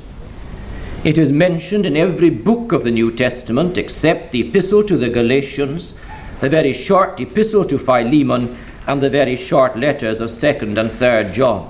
It 1.03 1.17
is 1.17 1.33
mentioned 1.33 1.85
in 1.85 1.97
every 1.97 2.29
book 2.29 2.71
of 2.71 2.85
the 2.85 2.91
New 2.91 3.11
Testament 3.11 3.77
except 3.77 4.31
the 4.31 4.47
Epistle 4.47 4.85
to 4.85 4.95
the 4.95 5.09
Galatians, 5.09 5.95
the 6.39 6.47
very 6.47 6.71
short 6.71 7.19
Epistle 7.19 7.65
to 7.65 7.77
Philemon, 7.77 8.57
and 8.87 9.01
the 9.01 9.09
very 9.09 9.35
short 9.35 9.75
letters 9.75 10.21
of 10.21 10.29
2nd 10.29 10.77
and 10.77 10.89
3rd 10.91 11.33
John. 11.33 11.69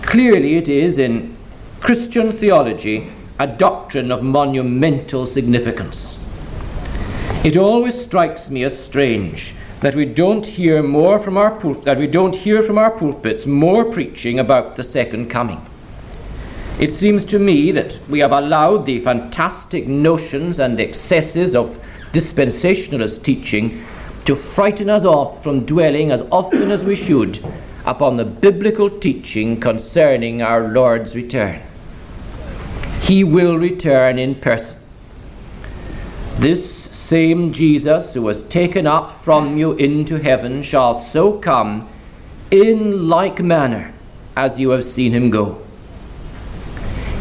Clearly, 0.00 0.54
it 0.56 0.70
is 0.70 0.96
in 0.96 1.36
Christian 1.78 2.32
theology 2.32 3.12
a 3.38 3.46
doctrine 3.46 4.10
of 4.10 4.22
monumental 4.22 5.26
significance. 5.26 6.25
It 7.46 7.56
always 7.56 7.94
strikes 8.02 8.50
me 8.50 8.64
as 8.64 8.76
strange 8.76 9.54
that 9.78 9.94
we 9.94 10.04
don't 10.04 10.44
hear 10.44 10.82
more 10.82 11.20
from 11.20 11.36
our 11.36 11.52
pul- 11.52 11.80
that 11.82 11.96
we 11.96 12.08
don't 12.08 12.34
hear 12.34 12.60
from 12.60 12.76
our 12.76 12.90
pulpits 12.90 13.46
more 13.46 13.84
preaching 13.84 14.40
about 14.40 14.74
the 14.74 14.82
second 14.82 15.30
coming. 15.30 15.64
It 16.80 16.90
seems 16.90 17.24
to 17.26 17.38
me 17.38 17.70
that 17.70 18.00
we 18.10 18.18
have 18.18 18.32
allowed 18.32 18.84
the 18.84 18.98
fantastic 18.98 19.86
notions 19.86 20.58
and 20.58 20.80
excesses 20.80 21.54
of 21.54 21.78
dispensationalist 22.12 23.22
teaching 23.22 23.84
to 24.24 24.34
frighten 24.34 24.90
us 24.90 25.04
off 25.04 25.44
from 25.44 25.64
dwelling 25.64 26.10
as 26.10 26.22
often 26.32 26.72
as 26.72 26.84
we 26.84 26.96
should 26.96 27.38
upon 27.84 28.16
the 28.16 28.24
biblical 28.24 28.90
teaching 28.90 29.60
concerning 29.60 30.42
our 30.42 30.66
Lord's 30.66 31.14
return. 31.14 31.62
He 33.02 33.22
will 33.22 33.56
return 33.56 34.18
in 34.18 34.34
person. 34.34 34.78
This 36.40 36.75
same 37.08 37.52
Jesus 37.52 38.14
who 38.14 38.22
was 38.22 38.42
taken 38.42 38.86
up 38.86 39.10
from 39.10 39.56
you 39.56 39.72
into 39.74 40.18
heaven 40.18 40.62
shall 40.62 40.94
so 40.94 41.32
come 41.38 41.88
in 42.50 43.08
like 43.08 43.42
manner 43.42 43.92
as 44.36 44.58
you 44.58 44.70
have 44.70 44.84
seen 44.84 45.12
him 45.12 45.30
go. 45.30 45.62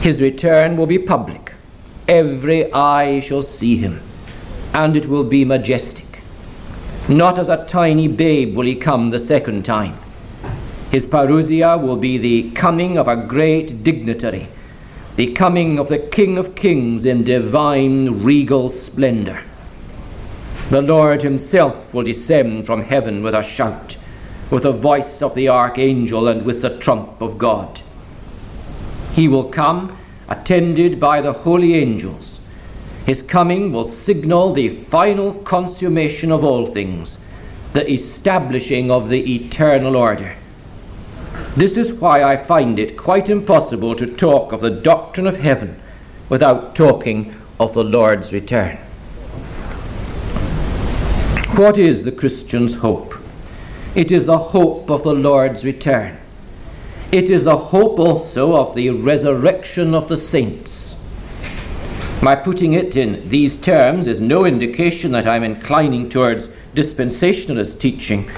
His 0.02 0.22
return 0.22 0.78
will 0.78 0.88
be 0.88 1.00
public. 1.00 1.54
Every 2.08 2.72
eye 2.74 3.20
shall 3.20 3.42
see 3.42 3.78
him, 3.78 4.02
and 4.74 4.96
it 4.96 5.08
will 5.08 5.24
be 5.24 5.44
majestic. 5.46 6.22
Not 7.08 7.40
as 7.40 7.50
a 7.50 7.66
tiny 7.66 8.08
babe 8.08 8.56
will 8.56 8.66
he 8.66 8.76
come 8.76 9.10
the 9.10 9.20
second 9.20 9.66
time 9.66 9.98
his 10.96 11.06
parousia 11.06 11.78
will 11.78 11.98
be 11.98 12.18
the 12.18 12.52
coming 12.52 12.98
of 12.98 13.06
a 13.06 13.18
great 13.18 13.84
dignitary, 13.84 14.48
the 15.18 15.34
coming 15.34 15.78
of 15.78 15.90
the 15.90 16.00
King 16.00 16.38
of 16.38 16.56
Kings 16.56 17.04
in 17.04 17.22
divine 17.24 18.24
regal 18.24 18.70
splendor. 18.70 19.44
The 20.70 20.82
Lord 20.82 21.22
himself 21.22 21.94
will 21.94 22.04
descend 22.04 22.66
from 22.66 22.84
heaven 22.84 23.22
with 23.22 23.36
a 23.36 23.44
shout, 23.44 23.98
with 24.50 24.64
the 24.64 24.72
voice 24.72 25.22
of 25.22 25.36
the 25.36 25.48
archangel, 25.48 26.28
and 26.28 26.44
with 26.44 26.64
the 26.64 26.76
trump 26.78 27.22
of 27.22 27.38
God. 27.38 27.82
He 29.14 29.28
will 29.28 29.50
come 29.50 29.98
attended 30.28 31.00
by 31.00 31.22
the 31.22 31.34
holy 31.34 31.76
angels. 31.76 32.42
His 33.06 33.22
coming 33.22 33.72
will 33.72 33.84
signal 33.84 34.54
the 34.54 34.70
final 34.70 35.36
consummation 35.36 36.32
of 36.32 36.44
all 36.44 36.66
things, 36.66 37.20
the 37.74 37.88
establishing 37.92 38.90
of 38.90 39.10
the 39.10 39.36
eternal 39.36 39.96
order. 39.96 40.36
This 41.56 41.78
is 41.78 41.94
why 41.94 42.24
I 42.24 42.38
find 42.38 42.80
it 42.80 42.98
quite 42.98 43.30
impossible 43.30 43.96
to 43.96 44.08
talk 44.08 44.52
of 44.52 44.62
the 44.62 44.72
doctrine 44.72 45.28
of 45.28 45.38
heaven 45.38 45.80
without 46.28 46.76
talking 46.76 47.36
of 47.60 47.76
the 47.76 47.84
Lord's 47.84 48.34
return. 48.34 48.80
What 51.56 51.78
is 51.78 52.04
the 52.04 52.12
Christian's 52.12 52.76
hope? 52.76 53.16
It 53.96 54.12
is 54.12 54.26
the 54.26 54.38
hope 54.38 54.90
of 54.90 55.04
the 55.04 55.14
Lord's 55.14 55.64
return. 55.64 56.18
It 57.14 57.30
is 57.30 57.46
the 57.46 57.56
hope 57.56 57.98
also 57.98 58.58
of 58.58 58.76
the 58.76 58.90
resurrection 58.90 59.94
of 59.94 60.10
the 60.10 60.18
saints. 60.18 60.98
My 62.22 62.36
putting 62.36 62.74
it 62.74 62.98
in 62.98 63.30
these 63.30 63.56
terms 63.56 64.06
is 64.06 64.20
no 64.20 64.44
indication 64.44 65.14
that 65.14 65.26
I'm 65.26 65.46
inclining 65.46 66.10
towards 66.10 66.50
dispensationalist 66.76 67.80
teaching. 67.80 68.30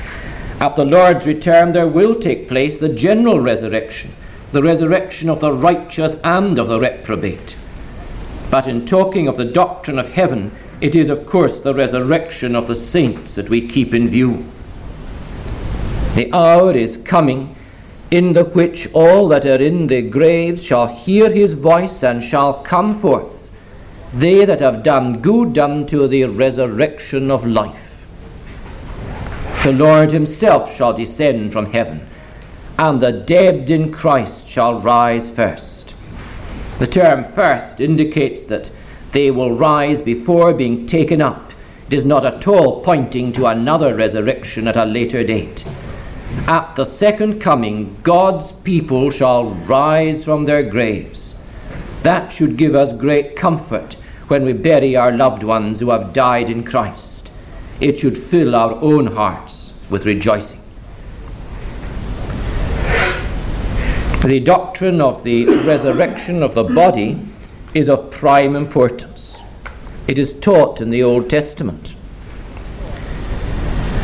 At 0.60 0.76
the 0.76 0.86
Lord's 0.86 1.26
return, 1.26 1.74
there 1.74 1.88
will 1.88 2.20
take 2.20 2.48
place 2.48 2.78
the 2.78 2.88
general 2.88 3.40
resurrection, 3.40 4.12
the 4.52 4.62
resurrection 4.62 5.28
of 5.28 5.40
the 5.40 5.54
righteous 5.54 6.18
and 6.24 6.60
of 6.60 6.68
the 6.68 6.80
reprobate. 6.80 7.58
But 8.52 8.68
in 8.68 8.86
talking 8.86 9.28
of 9.28 9.38
the 9.38 9.46
doctrine 9.46 9.98
of 9.98 10.10
heaven, 10.14 10.52
it 10.80 10.96
is, 10.96 11.10
of 11.10 11.26
course, 11.26 11.60
the 11.60 11.74
resurrection 11.74 12.56
of 12.56 12.68
the 12.68 12.76
saints 12.76 13.36
that 13.36 13.50
we 13.50 13.68
keep 13.68 13.94
in 13.94 14.08
view. 14.08 14.46
The 16.16 16.32
hour 16.34 16.72
is 16.72 16.98
coming 16.98 17.56
in 18.10 18.34
the 18.34 18.46
which 18.46 18.88
all 18.94 19.28
that 19.28 19.46
are 19.46 19.62
in 19.62 19.88
the 19.88 20.02
graves 20.02 20.64
shall 20.64 20.88
hear 20.88 21.30
his 21.30 21.54
voice 21.54 22.04
and 22.04 22.24
shall 22.24 22.62
come 22.64 22.94
forth, 22.94 23.50
they 24.14 24.46
that 24.46 24.62
have 24.62 24.84
done 24.84 25.22
good 25.22 25.58
unto 25.58 26.08
the 26.08 26.24
resurrection 26.26 27.30
of 27.30 27.46
life. 27.46 28.08
The 29.64 29.74
Lord 29.74 30.12
himself 30.12 30.74
shall 30.74 30.94
descend 30.94 31.52
from 31.52 31.74
heaven, 31.74 32.08
and 32.80 33.02
the 33.02 33.12
dead 33.12 33.70
in 33.70 33.92
Christ 33.92 34.48
shall 34.48 34.80
rise 34.80 35.30
first. 35.30 35.94
The 36.80 36.88
term 36.88 37.24
first 37.24 37.82
indicates 37.82 38.46
that 38.46 38.72
they 39.18 39.32
will 39.32 39.58
rise 39.58 40.00
before 40.00 40.54
being 40.54 40.86
taken 40.86 41.24
up. 41.24 41.52
It 41.88 41.94
is 41.94 42.06
not 42.06 42.24
at 42.24 42.48
all 42.48 42.84
pointing 42.84 43.32
to 43.32 43.48
another 43.48 43.96
resurrection 43.96 44.68
at 44.68 44.78
a 44.78 44.86
later 44.86 45.24
date. 45.24 45.66
At 46.48 46.76
the 46.76 46.86
second 46.86 47.40
coming, 47.42 47.98
God's 48.04 48.52
people 48.52 49.10
shall 49.10 49.56
rise 49.66 50.24
from 50.24 50.44
their 50.44 50.62
graves. 50.62 51.34
That 52.04 52.32
should 52.32 52.58
give 52.58 52.76
us 52.76 52.94
great 52.94 53.36
comfort 53.36 53.96
when 54.28 54.46
we 54.46 54.54
bury 54.54 54.96
our 54.96 55.12
loved 55.12 55.42
ones 55.42 55.80
who 55.80 55.90
have 55.90 56.14
died 56.14 56.48
in 56.48 56.64
Christ. 56.64 57.32
It 57.80 57.98
should 57.98 58.20
fill 58.20 58.56
our 58.56 58.76
own 58.76 59.08
hearts 59.08 59.74
with 59.90 60.06
rejoicing. 60.06 60.62
The 64.24 64.40
doctrine 64.42 65.02
of 65.02 65.24
the 65.24 65.48
resurrection 65.66 66.44
of 66.44 66.54
the 66.54 66.66
body 66.66 67.20
is 67.78 67.88
of 67.88 68.10
prime 68.10 68.56
importance. 68.56 69.40
It 70.08 70.18
is 70.18 70.34
taught 70.34 70.82
in 70.82 70.90
the 70.90 71.04
Old 71.04 71.30
Testament. 71.30 71.94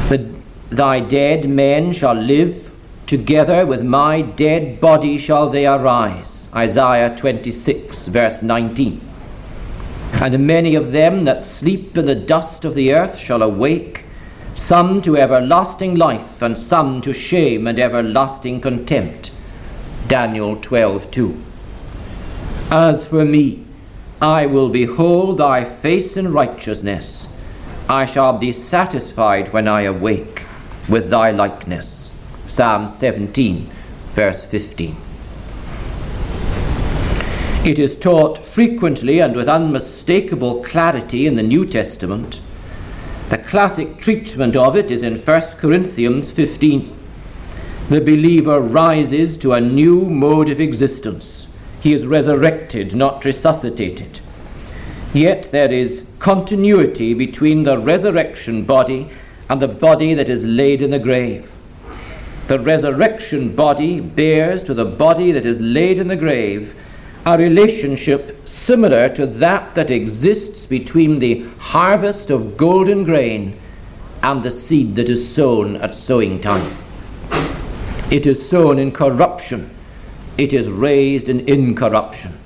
The, 0.09 0.29
Thy 0.69 0.99
dead 0.99 1.49
men 1.49 1.91
shall 1.91 2.13
live, 2.13 2.71
together 3.07 3.65
with 3.65 3.83
my 3.83 4.21
dead 4.21 4.79
body 4.79 5.17
shall 5.17 5.49
they 5.49 5.65
arise. 5.65 6.49
Isaiah 6.55 7.15
26, 7.15 8.09
verse 8.09 8.43
19. 8.43 9.01
And 10.13 10.45
many 10.45 10.75
of 10.75 10.91
them 10.91 11.23
that 11.23 11.39
sleep 11.39 11.97
in 11.97 12.05
the 12.05 12.13
dust 12.13 12.65
of 12.65 12.75
the 12.75 12.93
earth 12.93 13.17
shall 13.17 13.41
awake, 13.41 14.05
some 14.53 15.01
to 15.01 15.17
everlasting 15.17 15.95
life, 15.95 16.43
and 16.43 16.59
some 16.59 17.01
to 17.01 17.11
shame 17.11 17.65
and 17.65 17.79
everlasting 17.79 18.61
contempt. 18.61 19.31
Daniel 20.07 20.57
12, 20.57 21.09
2. 21.09 21.43
As 22.69 23.07
for 23.07 23.25
me, 23.25 23.62
I 24.23 24.45
will 24.45 24.69
behold 24.69 25.39
thy 25.39 25.65
face 25.65 26.15
in 26.15 26.31
righteousness. 26.31 27.27
I 27.89 28.05
shall 28.05 28.37
be 28.37 28.53
satisfied 28.53 29.51
when 29.51 29.67
I 29.67 29.81
awake 29.81 30.45
with 30.87 31.09
thy 31.09 31.31
likeness. 31.31 32.09
Psalm 32.47 32.87
17, 32.87 33.69
verse 34.13 34.45
15. 34.45 34.95
It 37.65 37.77
is 37.77 37.97
taught 37.97 38.37
frequently 38.37 39.19
and 39.19 39.35
with 39.35 39.49
unmistakable 39.49 40.63
clarity 40.63 41.27
in 41.27 41.35
the 41.35 41.43
New 41.43 41.65
Testament. 41.65 42.39
The 43.27 43.39
classic 43.39 43.97
treatment 43.97 44.55
of 44.55 44.77
it 44.77 44.89
is 44.89 45.03
in 45.03 45.17
1 45.17 45.41
Corinthians 45.57 46.31
15. 46.31 46.95
The 47.89 47.99
believer 47.99 48.61
rises 48.61 49.35
to 49.39 49.51
a 49.51 49.59
new 49.59 50.09
mode 50.09 50.47
of 50.47 50.61
existence 50.61 51.52
he 51.83 51.91
is 51.91 52.07
resurrected, 52.07 52.95
not 52.95 53.25
resuscitated. 53.25 54.21
Yet 55.13 55.49
there 55.51 55.71
is 55.71 56.07
continuity 56.17 57.13
between 57.13 57.63
the 57.63 57.77
resurrection 57.77 58.63
body 58.63 59.09
and 59.49 59.61
the 59.61 59.67
body 59.67 60.13
that 60.13 60.29
is 60.29 60.45
laid 60.45 60.81
in 60.81 60.91
the 60.91 60.97
grave. 60.97 61.57
The 62.47 62.57
resurrection 62.57 63.53
body 63.53 63.99
bears 63.99 64.63
to 64.63 64.73
the 64.73 64.85
body 64.85 65.33
that 65.33 65.45
is 65.45 65.59
laid 65.59 65.99
in 65.99 66.07
the 66.07 66.15
grave 66.15 66.73
a 67.25 67.37
relationship 67.37 68.47
similar 68.47 69.09
to 69.09 69.25
that 69.25 69.75
that 69.75 69.91
exists 69.91 70.65
between 70.65 71.19
the 71.19 71.45
harvest 71.57 72.31
of 72.31 72.55
golden 72.55 73.03
grain 73.03 73.59
and 74.21 74.41
the 74.41 74.51
seed 74.51 74.95
that 74.95 75.09
is 75.09 75.35
sown 75.35 75.75
at 75.75 75.93
sowing 75.93 76.39
time. 76.39 76.77
It 78.09 78.25
is 78.25 78.49
sown 78.49 78.79
in 78.79 78.93
corruption 78.93 79.72
it 80.37 80.53
is 80.53 80.69
raised 80.69 81.29
in 81.29 81.47
incorruption. 81.47 82.37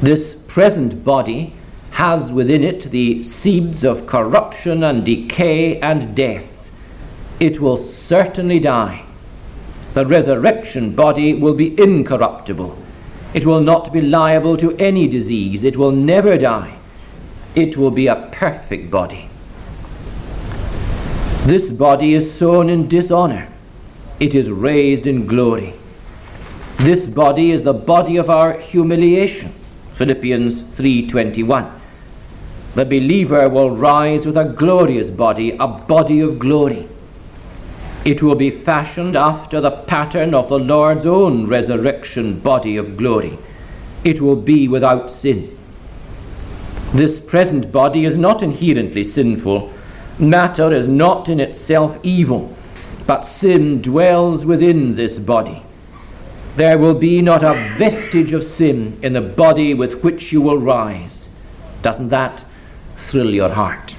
This 0.00 0.36
present 0.46 1.04
body 1.04 1.52
has 1.92 2.30
within 2.30 2.62
it 2.62 2.84
the 2.90 3.22
seeds 3.22 3.84
of 3.84 4.06
corruption 4.06 4.84
and 4.84 5.04
decay 5.04 5.80
and 5.80 6.14
death. 6.14 6.70
It 7.40 7.60
will 7.60 7.76
certainly 7.76 8.60
die. 8.60 9.04
The 9.94 10.06
resurrection 10.06 10.94
body 10.94 11.34
will 11.34 11.54
be 11.54 11.80
incorruptible. 11.80 12.78
It 13.34 13.44
will 13.44 13.60
not 13.60 13.92
be 13.92 14.00
liable 14.00 14.56
to 14.58 14.76
any 14.76 15.08
disease. 15.08 15.64
It 15.64 15.76
will 15.76 15.92
never 15.92 16.38
die. 16.38 16.76
It 17.54 17.76
will 17.76 17.90
be 17.90 18.06
a 18.06 18.28
perfect 18.32 18.90
body. 18.90 19.28
This 21.44 21.70
body 21.70 22.14
is 22.14 22.32
sown 22.32 22.68
in 22.70 22.88
dishonor. 22.88 23.48
It 24.20 24.34
is 24.34 24.50
raised 24.50 25.06
in 25.06 25.26
glory. 25.26 25.74
This 26.78 27.08
body 27.08 27.50
is 27.50 27.64
the 27.64 27.74
body 27.74 28.16
of 28.16 28.30
our 28.30 28.52
humiliation. 28.52 29.50
Philippians 29.94 30.62
3:21. 30.62 31.66
The 32.76 32.84
believer 32.84 33.48
will 33.48 33.72
rise 33.72 34.24
with 34.24 34.36
a 34.36 34.44
glorious 34.44 35.10
body, 35.10 35.56
a 35.58 35.66
body 35.66 36.20
of 36.20 36.38
glory. 36.38 36.86
It 38.04 38.22
will 38.22 38.36
be 38.36 38.50
fashioned 38.50 39.16
after 39.16 39.60
the 39.60 39.72
pattern 39.72 40.34
of 40.34 40.48
the 40.48 40.58
Lord's 40.60 41.04
own 41.04 41.48
resurrection 41.48 42.38
body 42.38 42.76
of 42.76 42.96
glory. 42.96 43.38
It 44.04 44.20
will 44.20 44.36
be 44.36 44.68
without 44.68 45.10
sin. 45.10 45.50
This 46.94 47.18
present 47.18 47.72
body 47.72 48.04
is 48.04 48.16
not 48.16 48.40
inherently 48.40 49.02
sinful. 49.02 49.72
Matter 50.20 50.72
is 50.72 50.86
not 50.86 51.28
in 51.28 51.40
itself 51.40 51.98
evil, 52.04 52.52
but 53.04 53.24
sin 53.24 53.82
dwells 53.82 54.46
within 54.46 54.94
this 54.94 55.18
body 55.18 55.62
there 56.58 56.76
will 56.76 56.94
be 56.94 57.22
not 57.22 57.44
a 57.44 57.54
vestige 57.78 58.32
of 58.32 58.42
sin 58.42 58.98
in 59.00 59.12
the 59.12 59.20
body 59.20 59.72
with 59.72 60.02
which 60.02 60.32
you 60.32 60.40
will 60.40 60.58
rise. 60.58 61.28
Doesn't 61.82 62.08
that 62.08 62.44
thrill 62.96 63.30
your 63.30 63.50
heart? 63.50 63.94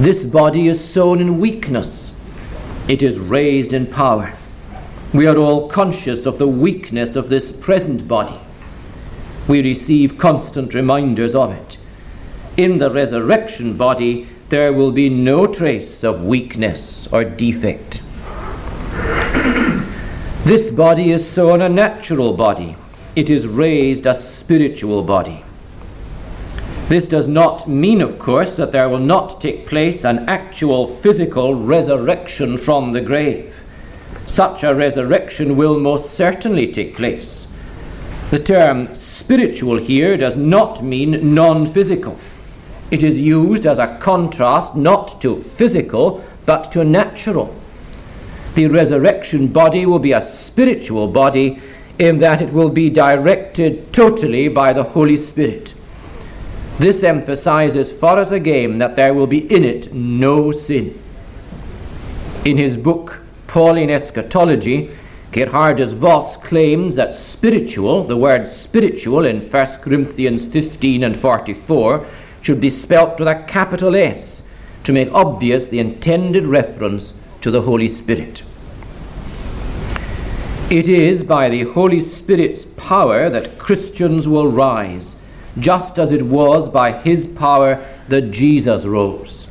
This 0.00 0.24
body 0.24 0.66
is 0.66 0.84
sown 0.84 1.20
in 1.20 1.38
weakness, 1.38 2.18
it 2.88 3.00
is 3.00 3.20
raised 3.20 3.72
in 3.72 3.86
power. 3.86 4.34
We 5.14 5.28
are 5.28 5.36
all 5.36 5.68
conscious 5.68 6.26
of 6.26 6.38
the 6.38 6.48
weakness 6.48 7.14
of 7.14 7.28
this 7.28 7.52
present 7.52 8.08
body. 8.08 8.40
We 9.46 9.62
receive 9.62 10.18
constant 10.18 10.74
reminders 10.74 11.36
of 11.36 11.52
it. 11.52 11.78
In 12.56 12.78
the 12.78 12.90
resurrection 12.90 13.76
body, 13.76 14.26
there 14.48 14.72
will 14.72 14.90
be 14.90 15.08
no 15.08 15.46
trace 15.46 16.02
of 16.02 16.24
weakness 16.24 17.06
or 17.12 17.22
defect. 17.22 18.02
This 20.44 20.72
body 20.72 21.12
is 21.12 21.24
sown 21.24 21.62
a 21.62 21.68
natural 21.68 22.32
body, 22.32 22.74
it 23.14 23.30
is 23.30 23.46
raised 23.46 24.06
a 24.06 24.12
spiritual 24.12 25.04
body. 25.04 25.44
This 26.88 27.06
does 27.06 27.28
not 27.28 27.68
mean, 27.68 28.00
of 28.00 28.18
course, 28.18 28.56
that 28.56 28.72
there 28.72 28.88
will 28.88 28.98
not 28.98 29.40
take 29.40 29.68
place 29.68 30.04
an 30.04 30.28
actual 30.28 30.88
physical 30.88 31.54
resurrection 31.54 32.58
from 32.58 32.90
the 32.90 33.00
grave. 33.00 33.62
Such 34.26 34.64
a 34.64 34.74
resurrection 34.74 35.56
will 35.56 35.78
most 35.78 36.10
certainly 36.10 36.72
take 36.72 36.96
place. 36.96 37.46
The 38.30 38.40
term 38.40 38.92
spiritual 38.96 39.76
here 39.76 40.16
does 40.16 40.36
not 40.36 40.82
mean 40.82 41.32
non 41.32 41.66
physical. 41.66 42.18
It 42.90 43.04
is 43.04 43.20
used 43.20 43.64
as 43.64 43.78
a 43.78 43.96
contrast 43.98 44.74
not 44.74 45.20
to 45.20 45.36
physical, 45.36 46.24
but 46.46 46.72
to 46.72 46.82
natural. 46.82 47.54
The 48.54 48.66
resurrection 48.66 49.48
body 49.48 49.86
will 49.86 49.98
be 49.98 50.12
a 50.12 50.20
spiritual 50.20 51.08
body 51.08 51.60
in 51.98 52.18
that 52.18 52.42
it 52.42 52.52
will 52.52 52.70
be 52.70 52.90
directed 52.90 53.92
totally 53.92 54.48
by 54.48 54.72
the 54.72 54.82
Holy 54.82 55.16
Spirit. 55.16 55.74
This 56.78 57.02
emphasizes 57.02 57.92
for 57.92 58.18
us 58.18 58.30
again 58.30 58.78
that 58.78 58.96
there 58.96 59.14
will 59.14 59.26
be 59.26 59.52
in 59.54 59.64
it 59.64 59.92
no 59.92 60.52
sin. 60.52 60.98
In 62.44 62.56
his 62.56 62.76
book, 62.76 63.22
Pauline 63.46 63.90
Eschatology, 63.90 64.90
Geerhardus 65.30 65.94
Vos 65.94 66.36
claims 66.36 66.96
that 66.96 67.12
spiritual, 67.12 68.04
the 68.04 68.16
word 68.16 68.48
spiritual 68.48 69.24
in 69.24 69.40
1 69.40 69.66
Corinthians 69.80 70.44
15 70.44 71.04
and 71.04 71.16
44, 71.16 72.06
should 72.42 72.60
be 72.60 72.68
spelt 72.68 73.18
with 73.18 73.28
a 73.28 73.44
capital 73.44 73.94
S 73.94 74.42
to 74.84 74.92
make 74.92 75.12
obvious 75.14 75.68
the 75.68 75.78
intended 75.78 76.46
reference 76.46 77.14
to 77.42 77.50
the 77.50 77.62
Holy 77.62 77.88
Spirit. 77.88 78.42
It 80.70 80.88
is 80.88 81.22
by 81.22 81.50
the 81.50 81.64
Holy 81.64 82.00
Spirit's 82.00 82.64
power 82.64 83.28
that 83.28 83.58
Christians 83.58 84.26
will 84.26 84.50
rise, 84.50 85.16
just 85.58 85.98
as 85.98 86.12
it 86.12 86.22
was 86.22 86.68
by 86.68 86.92
His 86.92 87.26
power 87.26 87.84
that 88.08 88.30
Jesus 88.30 88.86
rose. 88.86 89.48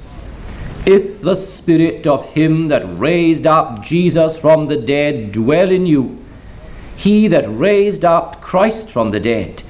If 0.86 1.21
the 1.21 1.36
Spirit 1.36 2.08
of 2.08 2.34
Him 2.34 2.69
that 2.69 2.84
raised 2.86 3.45
up 3.45 3.84
Jesus 3.84 4.39
from 4.39 4.65
the 4.65 4.77
dead 4.77 5.32
dwell 5.32 5.69
in 5.69 5.86
you, 5.86 6.17
He 6.95 7.27
that 7.27 7.45
raised 7.47 8.04
up 8.04 8.41
Christ 8.41 8.89
from 8.89 9.12
the 9.12 9.19
dead 9.19 9.62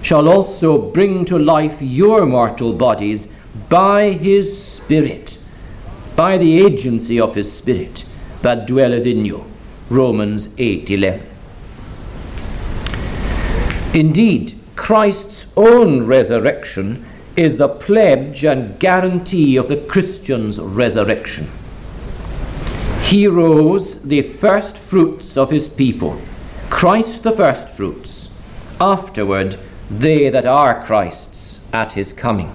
shall 0.00 0.28
also 0.28 0.78
bring 0.78 1.24
to 1.24 1.38
life 1.38 1.82
your 1.82 2.24
mortal 2.24 2.72
bodies 2.72 3.26
by 3.68 4.12
His 4.12 4.64
Spirit, 4.64 5.38
by 6.20 6.36
the 6.36 6.58
agency 6.58 7.18
of 7.18 7.34
His 7.34 7.50
Spirit 7.50 8.04
that 8.42 8.66
dwelleth 8.66 9.06
in 9.06 9.24
you. 9.24 9.46
Romans 9.88 10.48
8:11. 10.58 11.22
Indeed, 13.94 14.52
Christ's 14.76 15.46
own 15.56 16.06
resurrection 16.06 17.06
is 17.36 17.56
the 17.56 17.70
pledge 17.70 18.44
and 18.44 18.78
guarantee 18.78 19.56
of 19.56 19.68
the 19.68 19.78
Christian's 19.78 20.60
resurrection. 20.60 21.48
He 23.04 23.26
rose 23.26 23.88
the 24.02 24.20
first 24.20 24.76
fruits 24.76 25.38
of 25.38 25.50
his 25.50 25.68
people, 25.68 26.20
Christ 26.68 27.22
the 27.22 27.32
first 27.42 27.70
fruits, 27.70 28.28
afterward 28.78 29.56
they 29.90 30.28
that 30.28 30.44
are 30.44 30.84
Christ's 30.84 31.60
at 31.72 31.94
his 31.94 32.12
coming. 32.12 32.52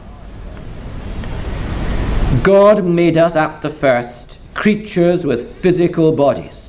God 2.46 2.86
made 2.86 3.18
us 3.18 3.36
at 3.36 3.62
the 3.62 3.70
first 3.70 4.40
creatures 4.54 5.26
with 5.26 5.52
physical 5.52 6.14
bodies 6.14 6.66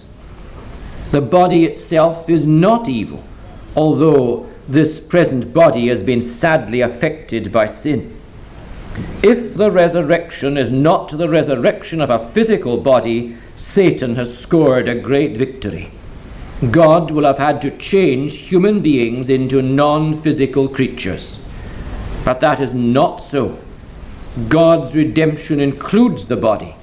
the 1.12 1.20
body 1.20 1.64
itself 1.64 2.28
is 2.28 2.46
not 2.46 2.88
evil, 2.88 3.22
although 3.76 4.48
this 4.66 4.98
present 4.98 5.54
body 5.54 5.86
has 5.86 6.02
been 6.02 6.20
sadly 6.20 6.80
affected 6.80 7.52
by 7.52 7.66
sin. 7.66 8.18
If 9.22 9.54
the 9.54 9.70
resurrection 9.70 10.56
is 10.56 10.72
not 10.72 11.10
the 11.10 11.28
resurrection 11.28 12.00
of 12.00 12.10
a 12.10 12.18
physical 12.18 12.76
body, 12.78 13.36
Satan 13.54 14.16
has 14.16 14.36
scored 14.36 14.88
a 14.88 15.00
great 15.00 15.36
victory. 15.36 15.90
God 16.72 17.12
will 17.12 17.24
have 17.24 17.38
had 17.38 17.62
to 17.62 17.70
change 17.76 18.36
human 18.36 18.80
beings 18.80 19.28
into 19.28 19.62
non 19.62 20.20
physical 20.20 20.68
creatures. 20.68 21.46
But 22.24 22.40
that 22.40 22.60
is 22.60 22.74
not 22.74 23.18
so. 23.18 23.58
God's 24.48 24.94
redemption 24.94 25.60
includes 25.60 26.26
the 26.26 26.36
body. 26.36 26.74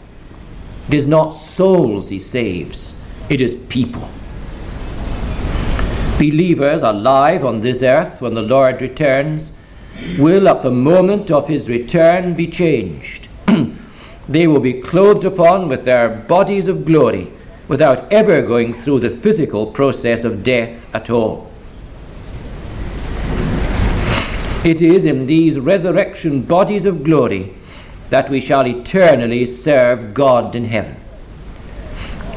It 0.87 0.93
is 0.93 1.07
not 1.07 1.29
souls 1.31 2.09
he 2.09 2.19
saves, 2.19 2.95
it 3.29 3.41
is 3.41 3.55
people 3.55 4.09
believers 6.23 6.81
alive 6.81 7.43
on 7.43 7.59
this 7.59 7.83
earth 7.83 8.21
when 8.21 8.33
the 8.33 8.41
Lord 8.41 8.81
returns 8.81 9.51
will, 10.17 10.47
at 10.47 10.63
the 10.63 10.71
moment 10.71 11.29
of 11.29 11.49
his 11.49 11.69
return, 11.69 12.33
be 12.33 12.47
changed. 12.47 13.27
they 14.29 14.47
will 14.47 14.59
be 14.59 14.81
clothed 14.81 15.25
upon 15.25 15.67
with 15.67 15.83
their 15.83 16.09
bodies 16.09 16.67
of 16.67 16.85
glory 16.85 17.31
without 17.67 18.11
ever 18.11 18.41
going 18.41 18.73
through 18.73 18.99
the 18.99 19.09
physical 19.09 19.67
process 19.67 20.23
of 20.23 20.43
death 20.43 20.87
at 20.95 21.09
all. 21.09 21.51
It 24.63 24.81
is 24.81 25.05
in 25.05 25.25
these 25.25 25.59
resurrection 25.59 26.41
bodies 26.43 26.85
of 26.85 27.03
glory 27.03 27.53
that 28.09 28.29
we 28.29 28.39
shall 28.39 28.65
eternally 28.65 29.45
serve 29.45 30.13
God 30.13 30.55
in 30.55 30.65
heaven 30.65 30.97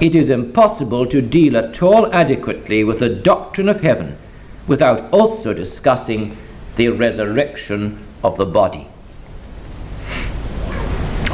it 0.00 0.14
is 0.14 0.28
impossible 0.28 1.06
to 1.06 1.22
deal 1.22 1.56
at 1.56 1.82
all 1.82 2.12
adequately 2.12 2.84
with 2.84 2.98
the 2.98 3.08
doctrine 3.08 3.68
of 3.68 3.80
heaven 3.80 4.18
without 4.66 5.10
also 5.12 5.54
discussing 5.54 6.36
the 6.76 6.88
resurrection 6.88 7.98
of 8.22 8.36
the 8.36 8.44
body. 8.44 8.88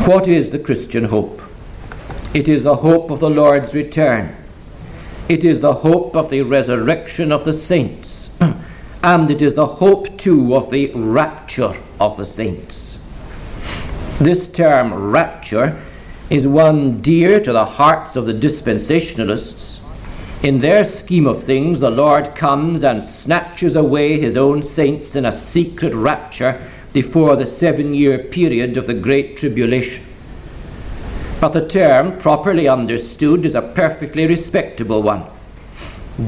What 0.06 0.28
is 0.28 0.50
the 0.50 0.58
Christian 0.58 1.04
hope? 1.04 1.42
It 2.32 2.48
is 2.48 2.62
the 2.62 2.76
hope 2.76 3.10
of 3.10 3.20
the 3.20 3.30
Lord's 3.30 3.74
return. 3.74 4.36
It 5.28 5.44
is 5.44 5.60
the 5.60 5.74
hope 5.74 6.16
of 6.16 6.30
the 6.30 6.42
resurrection 6.42 7.32
of 7.32 7.44
the 7.44 7.52
saints. 7.52 8.21
And 9.02 9.30
it 9.30 9.42
is 9.42 9.54
the 9.54 9.66
hope, 9.66 10.16
too, 10.16 10.54
of 10.54 10.70
the 10.70 10.92
rapture 10.94 11.74
of 12.00 12.16
the 12.16 12.24
saints. 12.24 12.98
This 14.18 14.46
term, 14.48 14.94
rapture, 14.94 15.82
is 16.30 16.46
one 16.46 17.00
dear 17.02 17.40
to 17.40 17.52
the 17.52 17.64
hearts 17.64 18.14
of 18.14 18.26
the 18.26 18.32
dispensationalists. 18.32 19.80
In 20.42 20.60
their 20.60 20.84
scheme 20.84 21.26
of 21.26 21.42
things, 21.42 21.80
the 21.80 21.90
Lord 21.90 22.34
comes 22.34 22.82
and 22.82 23.04
snatches 23.04 23.76
away 23.76 24.18
his 24.18 24.36
own 24.36 24.62
saints 24.62 25.14
in 25.14 25.24
a 25.24 25.32
secret 25.32 25.94
rapture 25.94 26.60
before 26.92 27.36
the 27.36 27.46
seven 27.46 27.94
year 27.94 28.18
period 28.18 28.76
of 28.76 28.86
the 28.86 28.94
Great 28.94 29.36
Tribulation. 29.36 30.04
But 31.40 31.52
the 31.52 31.66
term, 31.66 32.18
properly 32.18 32.68
understood, 32.68 33.44
is 33.44 33.54
a 33.54 33.62
perfectly 33.62 34.26
respectable 34.26 35.02
one. 35.02 35.24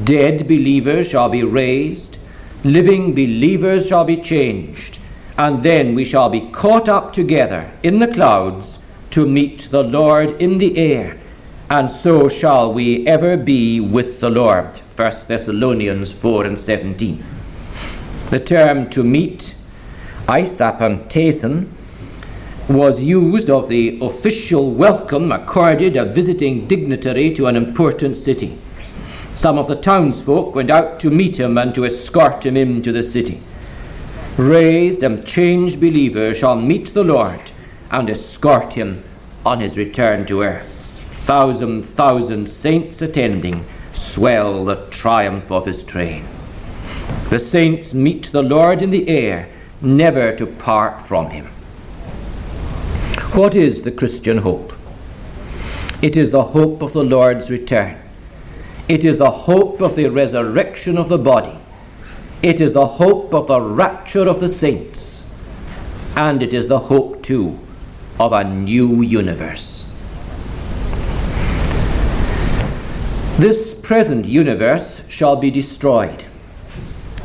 Dead 0.03 0.47
believers 0.47 1.09
shall 1.09 1.29
be 1.29 1.43
raised, 1.43 2.17
living 2.65 3.13
believers 3.13 3.87
shall 3.87 4.03
be 4.03 4.17
changed, 4.17 4.97
and 5.37 5.61
then 5.61 5.93
we 5.93 6.03
shall 6.03 6.31
be 6.31 6.41
caught 6.49 6.89
up 6.89 7.13
together 7.13 7.71
in 7.83 7.99
the 7.99 8.07
clouds 8.07 8.79
to 9.11 9.27
meet 9.27 9.69
the 9.69 9.83
Lord 9.83 10.31
in 10.41 10.57
the 10.57 10.75
air, 10.75 11.15
and 11.69 11.91
so 11.91 12.27
shall 12.27 12.73
we 12.73 13.05
ever 13.05 13.37
be 13.37 13.79
with 13.79 14.19
the 14.19 14.31
Lord. 14.31 14.79
1 14.95 15.11
Thessalonians 15.27 16.11
4 16.11 16.45
and 16.45 16.59
17. 16.59 17.23
The 18.31 18.39
term 18.39 18.89
to 18.89 19.03
meet, 19.03 19.55
eisapantesin, 20.25 21.69
was 22.67 22.99
used 22.99 23.47
of 23.47 23.69
the 23.69 23.99
official 24.01 24.71
welcome 24.71 25.31
accorded 25.31 25.95
a 25.95 26.03
visiting 26.03 26.67
dignitary 26.67 27.31
to 27.35 27.45
an 27.45 27.55
important 27.55 28.17
city. 28.17 28.57
Some 29.35 29.57
of 29.57 29.67
the 29.67 29.75
townsfolk 29.75 30.55
went 30.55 30.69
out 30.69 30.97
to 31.01 31.09
meet 31.09 31.37
him 31.37 31.57
and 31.57 31.75
to 31.75 31.83
escort 31.83 32.45
him 32.45 32.55
into 32.55 32.93
the 32.93 33.03
city. 33.03 33.41
Raised 34.37 35.03
and 35.03 35.25
changed 35.25 35.81
believers 35.81 36.37
shall 36.37 36.55
meet 36.55 36.93
the 36.93 37.03
Lord 37.03 37.51
and 37.91 38.09
escort 38.09 38.73
him 38.73 39.03
on 39.45 39.59
his 39.59 39.77
return 39.77 40.25
to 40.27 40.41
earth. 40.41 41.01
Thousand, 41.21 41.83
thousand 41.83 42.47
saints 42.47 43.01
attending 43.01 43.65
swell 43.93 44.63
the 44.63 44.87
triumph 44.89 45.51
of 45.51 45.65
his 45.65 45.83
train. 45.83 46.25
The 47.29 47.39
saints 47.39 47.93
meet 47.93 48.31
the 48.31 48.41
Lord 48.41 48.81
in 48.81 48.89
the 48.89 49.09
air, 49.09 49.49
never 49.81 50.33
to 50.33 50.45
part 50.45 51.01
from 51.01 51.31
him. 51.31 51.47
What 53.33 53.53
is 53.53 53.83
the 53.83 53.91
Christian 53.91 54.39
hope? 54.39 54.71
It 56.01 56.15
is 56.15 56.31
the 56.31 56.43
hope 56.43 56.81
of 56.81 56.93
the 56.93 57.03
Lord's 57.03 57.51
return. 57.51 57.97
It 58.87 59.03
is 59.03 59.17
the 59.17 59.31
hope 59.31 59.81
of 59.81 59.95
the 59.95 60.09
resurrection 60.09 60.95
of 60.97 61.09
the 61.09 61.17
body. 61.17 61.57
It 62.43 62.61
is 62.61 62.73
the 62.73 62.85
hope 62.85 63.33
of 63.33 63.47
the 63.47 63.59
rapture 63.59 64.29
of 64.29 64.39
the 64.39 64.47
saints. 64.47 65.23
And 66.15 66.43
it 66.43 66.53
is 66.53 66.67
the 66.67 66.77
hope, 66.77 67.23
too, 67.23 67.57
of 68.19 68.31
a 68.31 68.43
new 68.43 69.01
universe. 69.01 69.91
This 73.37 73.73
present 73.73 74.27
universe 74.27 75.01
shall 75.09 75.35
be 75.35 75.49
destroyed. 75.49 76.25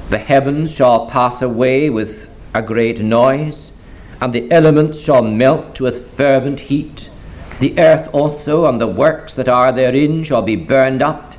The 0.08 0.18
heavens 0.18 0.72
shall 0.74 1.06
pass 1.06 1.42
away 1.42 1.90
with 1.90 2.28
a 2.54 2.62
great 2.62 3.02
noise, 3.02 3.74
and 4.20 4.32
the 4.32 4.50
elements 4.50 4.98
shall 4.98 5.22
melt 5.22 5.78
with 5.78 6.10
fervent 6.10 6.60
heat. 6.60 7.10
The 7.58 7.78
earth 7.78 8.08
also 8.14 8.64
and 8.64 8.80
the 8.80 8.86
works 8.86 9.34
that 9.34 9.48
are 9.48 9.70
therein 9.70 10.24
shall 10.24 10.42
be 10.42 10.56
burned 10.56 11.02
up. 11.02 11.29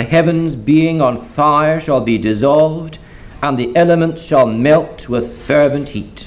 The 0.00 0.06
heavens 0.06 0.56
being 0.56 1.02
on 1.02 1.18
fire 1.18 1.78
shall 1.78 2.00
be 2.00 2.16
dissolved, 2.16 2.98
and 3.42 3.58
the 3.58 3.70
elements 3.76 4.24
shall 4.24 4.46
melt 4.46 5.10
with 5.10 5.36
fervent 5.42 5.90
heat. 5.90 6.26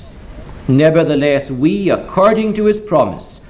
Nevertheless, 0.68 1.50
we, 1.50 1.90
according 1.90 2.54
to 2.54 2.66
his 2.66 2.80
promise, 2.80 3.42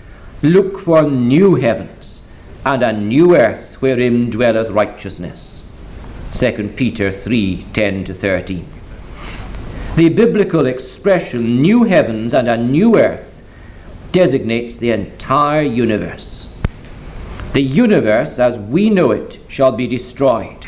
look 0.42 0.80
for 0.80 1.04
new 1.04 1.56
heavens 1.56 2.22
and 2.66 2.82
a 2.82 2.94
new 2.94 3.36
earth 3.36 3.82
wherein 3.82 4.30
dwelleth 4.30 4.70
righteousness. 4.70 5.62
2 6.32 6.72
Peter 6.78 7.12
3 7.12 7.66
10 7.74 8.06
to 8.06 8.14
13. 8.14 8.66
The 9.98 10.08
biblical 10.08 10.66
expression 10.66 11.62
new 11.62 11.84
heavens 11.84 12.34
and 12.34 12.48
a 12.48 12.56
new 12.56 12.98
earth 12.98 13.44
designates 14.14 14.78
the 14.78 14.92
entire 14.92 15.64
universe. 15.64 16.53
The 17.54 17.62
universe 17.62 18.40
as 18.40 18.58
we 18.58 18.90
know 18.90 19.12
it 19.12 19.40
shall 19.48 19.72
be 19.72 19.86
destroyed. 19.86 20.66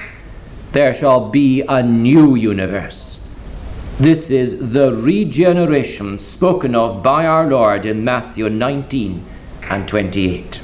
There 0.71 0.93
shall 0.93 1.31
be 1.31 1.63
a 1.63 1.81
new 1.81 2.35
universe. 2.35 3.25
This 3.97 4.29
is 4.29 4.71
the 4.71 4.93
regeneration 4.93 6.19
spoken 6.19 6.75
of 6.75 7.01
by 7.01 7.25
our 7.25 7.47
Lord 7.47 7.87
in 7.87 8.03
Matthew 8.03 8.51
19 8.51 9.25
and 9.67 9.87
28. 9.87 10.61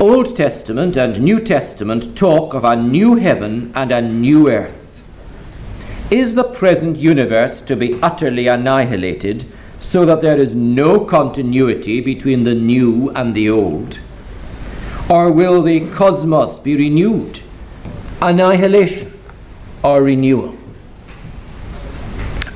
Old 0.00 0.34
Testament 0.34 0.96
and 0.96 1.20
New 1.20 1.40
Testament 1.40 2.16
talk 2.16 2.54
of 2.54 2.64
a 2.64 2.74
new 2.74 3.16
heaven 3.16 3.70
and 3.74 3.92
a 3.92 4.00
new 4.00 4.48
earth. 4.50 5.02
Is 6.10 6.36
the 6.36 6.44
present 6.44 6.96
universe 6.96 7.60
to 7.60 7.76
be 7.76 8.00
utterly 8.00 8.46
annihilated 8.46 9.44
so 9.80 10.04
that 10.04 10.20
there 10.20 10.38
is 10.38 10.54
no 10.54 11.04
continuity 11.04 12.00
between 12.00 12.44
the 12.44 12.54
new 12.54 13.10
and 13.10 13.34
the 13.34 13.50
old? 13.50 13.98
Or 15.08 15.32
will 15.32 15.62
the 15.62 15.90
cosmos 15.90 16.60
be 16.60 16.76
renewed? 16.76 17.40
Annihilation 18.22 19.12
or 19.82 20.04
renewal? 20.04 20.56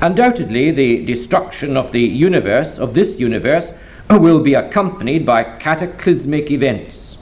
Undoubtedly, 0.01 0.71
the 0.71 1.03
destruction 1.03 1.75
of 1.75 1.91
the 1.91 2.01
universe, 2.01 2.77
of 2.77 2.93
this 2.93 3.19
universe, 3.19 3.73
will 4.09 4.39
be 4.39 4.53
accompanied 4.53 5.25
by 5.25 5.43
cataclysmic 5.43 6.51
events 6.51 7.15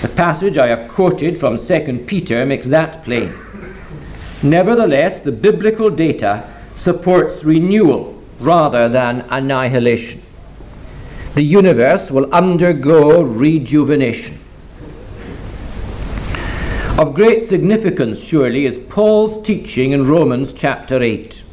the 0.00 0.08
passage 0.08 0.56
I 0.58 0.68
have 0.68 0.88
quoted 0.88 1.40
from 1.40 1.56
2 1.56 2.04
Peter 2.06 2.46
makes 2.46 2.68
that 2.68 3.02
plain. 3.02 3.34
Nevertheless, 4.44 5.18
the 5.18 5.32
biblical 5.32 5.90
data 5.90 6.48
supports 6.76 7.42
renewal 7.42 8.17
rather 8.40 8.88
than 8.88 9.22
annihilation. 9.30 10.22
The 11.34 11.42
universe 11.42 12.10
will 12.10 12.32
undergo 12.32 13.22
rejuvenation. 13.22 14.38
Of 16.98 17.14
great 17.14 17.42
significance, 17.42 18.22
surely, 18.22 18.66
is 18.66 18.78
Paul's 18.78 19.40
teaching 19.42 19.92
in 19.92 20.08
Romans 20.08 20.52
chapter 20.52 21.02
8. 21.02 21.44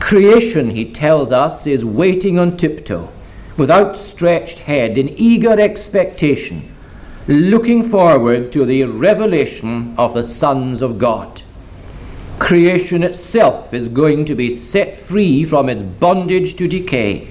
Creation, 0.00 0.70
he 0.70 0.90
tells 0.90 1.32
us, 1.32 1.66
is 1.66 1.84
waiting 1.84 2.38
on 2.38 2.56
tiptoe, 2.56 3.10
with 3.56 3.70
outstretched 3.70 4.60
head, 4.60 4.96
in 4.96 5.10
eager 5.10 5.60
expectation 5.60 6.72
looking 7.28 7.82
forward 7.84 8.50
to 8.50 8.64
the 8.64 8.84
revelation 8.84 9.94
of 9.96 10.14
the 10.14 10.22
sons 10.22 10.82
of 10.82 10.98
God. 10.98 11.41
Creation 12.42 13.04
itself 13.04 13.72
is 13.72 13.86
going 13.86 14.24
to 14.24 14.34
be 14.34 14.50
set 14.50 14.96
free 14.96 15.44
from 15.44 15.68
its 15.68 15.80
bondage 15.80 16.56
to 16.56 16.66
decay 16.66 17.28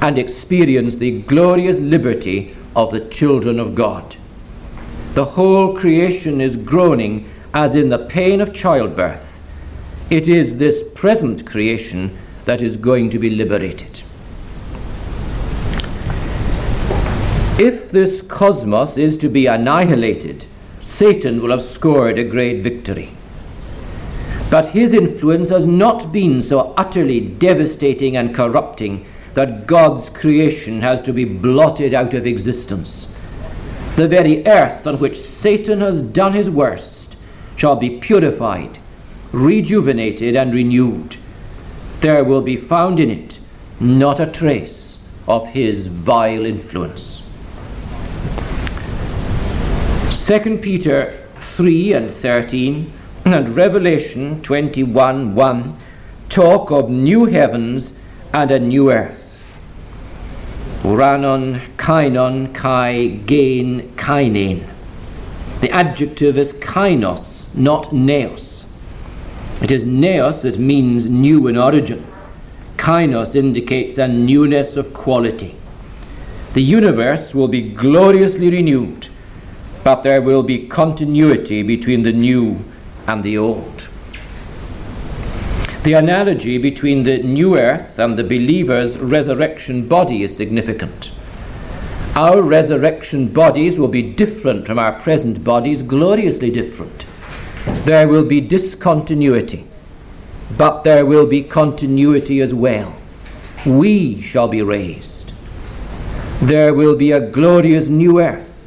and 0.00 0.16
experience 0.16 0.96
the 0.96 1.20
glorious 1.22 1.80
liberty 1.80 2.56
of 2.76 2.92
the 2.92 3.00
children 3.00 3.58
of 3.58 3.74
God. 3.74 4.14
The 5.14 5.24
whole 5.24 5.76
creation 5.76 6.40
is 6.40 6.54
groaning 6.54 7.28
as 7.52 7.74
in 7.74 7.88
the 7.88 7.98
pain 7.98 8.40
of 8.40 8.54
childbirth. 8.54 9.40
It 10.08 10.28
is 10.28 10.56
this 10.56 10.84
present 10.94 11.44
creation 11.44 12.16
that 12.44 12.62
is 12.62 12.76
going 12.76 13.10
to 13.10 13.18
be 13.18 13.30
liberated. 13.30 14.02
If 17.58 17.90
this 17.90 18.22
cosmos 18.22 18.96
is 18.96 19.18
to 19.18 19.28
be 19.28 19.46
annihilated, 19.46 20.46
Satan 20.78 21.42
will 21.42 21.50
have 21.50 21.60
scored 21.60 22.18
a 22.18 22.24
great 22.24 22.62
victory. 22.62 23.17
But 24.50 24.68
his 24.68 24.94
influence 24.94 25.50
has 25.50 25.66
not 25.66 26.10
been 26.10 26.40
so 26.40 26.72
utterly 26.76 27.20
devastating 27.20 28.16
and 28.16 28.34
corrupting 28.34 29.04
that 29.34 29.66
God's 29.66 30.08
creation 30.08 30.80
has 30.80 31.02
to 31.02 31.12
be 31.12 31.24
blotted 31.24 31.92
out 31.92 32.14
of 32.14 32.26
existence. 32.26 33.14
The 33.96 34.08
very 34.08 34.46
earth 34.46 34.86
on 34.86 34.98
which 34.98 35.18
Satan 35.18 35.80
has 35.80 36.00
done 36.00 36.32
his 36.32 36.48
worst 36.48 37.16
shall 37.56 37.76
be 37.76 37.98
purified, 37.98 38.78
rejuvenated, 39.32 40.34
and 40.34 40.54
renewed. 40.54 41.16
There 42.00 42.24
will 42.24 42.42
be 42.42 42.56
found 42.56 43.00
in 43.00 43.10
it 43.10 43.40
not 43.80 44.18
a 44.18 44.26
trace 44.26 44.98
of 45.26 45.48
his 45.48 45.88
vile 45.88 46.46
influence. 46.46 47.22
2 50.26 50.58
Peter 50.58 51.26
3 51.38 51.92
and 51.92 52.10
13 52.10 52.92
and 53.34 53.48
Revelation 53.50 54.40
21 54.42 55.34
1 55.34 55.76
talk 56.28 56.70
of 56.70 56.88
new 56.88 57.26
heavens 57.26 57.96
and 58.32 58.50
a 58.50 58.58
new 58.58 58.90
earth. 58.90 59.44
Uranon, 60.82 61.60
kainon, 61.76 62.54
kai, 62.54 63.06
gain, 63.26 63.92
kainen. 63.96 64.66
The 65.60 65.70
adjective 65.70 66.38
is 66.38 66.52
kainos, 66.54 67.54
not 67.54 67.86
neos. 67.86 68.66
It 69.60 69.70
is 69.70 69.84
neos 69.84 70.42
that 70.42 70.58
means 70.58 71.06
new 71.06 71.48
in 71.48 71.56
origin. 71.56 72.06
Kainos 72.76 73.34
indicates 73.34 73.98
a 73.98 74.08
newness 74.08 74.76
of 74.76 74.94
quality. 74.94 75.54
The 76.54 76.62
universe 76.62 77.34
will 77.34 77.48
be 77.48 77.60
gloriously 77.60 78.48
renewed 78.48 79.08
but 79.88 80.02
there 80.02 80.20
will 80.20 80.42
be 80.42 80.66
continuity 80.66 81.62
between 81.62 82.02
the 82.02 82.12
new 82.12 82.62
and 83.08 83.24
the 83.24 83.36
old. 83.36 83.88
The 85.82 85.94
analogy 85.94 86.58
between 86.58 87.02
the 87.02 87.22
new 87.22 87.58
earth 87.58 87.98
and 87.98 88.16
the 88.18 88.22
believer's 88.22 88.98
resurrection 88.98 89.88
body 89.88 90.22
is 90.22 90.36
significant. 90.36 91.10
Our 92.14 92.42
resurrection 92.42 93.32
bodies 93.32 93.78
will 93.78 93.88
be 93.88 94.02
different 94.02 94.66
from 94.66 94.78
our 94.78 94.92
present 95.00 95.42
bodies, 95.42 95.82
gloriously 95.82 96.50
different. 96.50 97.06
There 97.84 98.06
will 98.06 98.24
be 98.24 98.40
discontinuity, 98.40 99.66
but 100.56 100.84
there 100.84 101.06
will 101.06 101.26
be 101.26 101.42
continuity 101.42 102.40
as 102.40 102.52
well. 102.52 102.94
We 103.64 104.20
shall 104.20 104.48
be 104.48 104.62
raised. 104.62 105.32
There 106.40 106.74
will 106.74 106.94
be 106.94 107.12
a 107.12 107.20
glorious 107.20 107.88
new 107.88 108.20
earth 108.20 108.58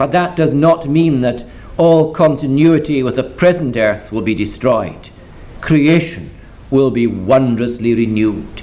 but 0.00 0.12
that 0.12 0.34
does 0.34 0.54
not 0.54 0.88
mean 0.88 1.20
that 1.20 1.44
all 1.80 2.12
continuity 2.12 3.02
with 3.02 3.16
the 3.16 3.22
present 3.22 3.74
earth 3.74 4.12
will 4.12 4.20
be 4.20 4.34
destroyed. 4.34 5.08
Creation 5.62 6.30
will 6.70 6.90
be 6.90 7.06
wondrously 7.06 7.94
renewed. 7.94 8.62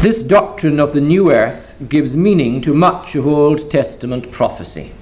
This 0.00 0.22
doctrine 0.22 0.80
of 0.80 0.94
the 0.94 1.02
new 1.02 1.30
earth 1.30 1.74
gives 1.86 2.16
meaning 2.16 2.62
to 2.62 2.72
much 2.72 3.14
of 3.14 3.26
Old 3.26 3.70
Testament 3.70 4.32
prophecy. 4.32 4.92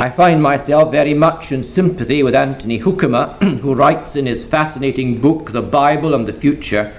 I 0.00 0.10
find 0.10 0.42
myself 0.42 0.90
very 0.90 1.14
much 1.14 1.52
in 1.52 1.62
sympathy 1.62 2.24
with 2.24 2.34
Anthony 2.34 2.80
Hoekema, 2.80 3.60
who 3.60 3.72
writes 3.72 4.16
in 4.16 4.26
his 4.26 4.42
fascinating 4.42 5.20
book, 5.20 5.52
The 5.52 5.62
Bible 5.62 6.12
and 6.12 6.26
the 6.26 6.32
Future, 6.32 6.92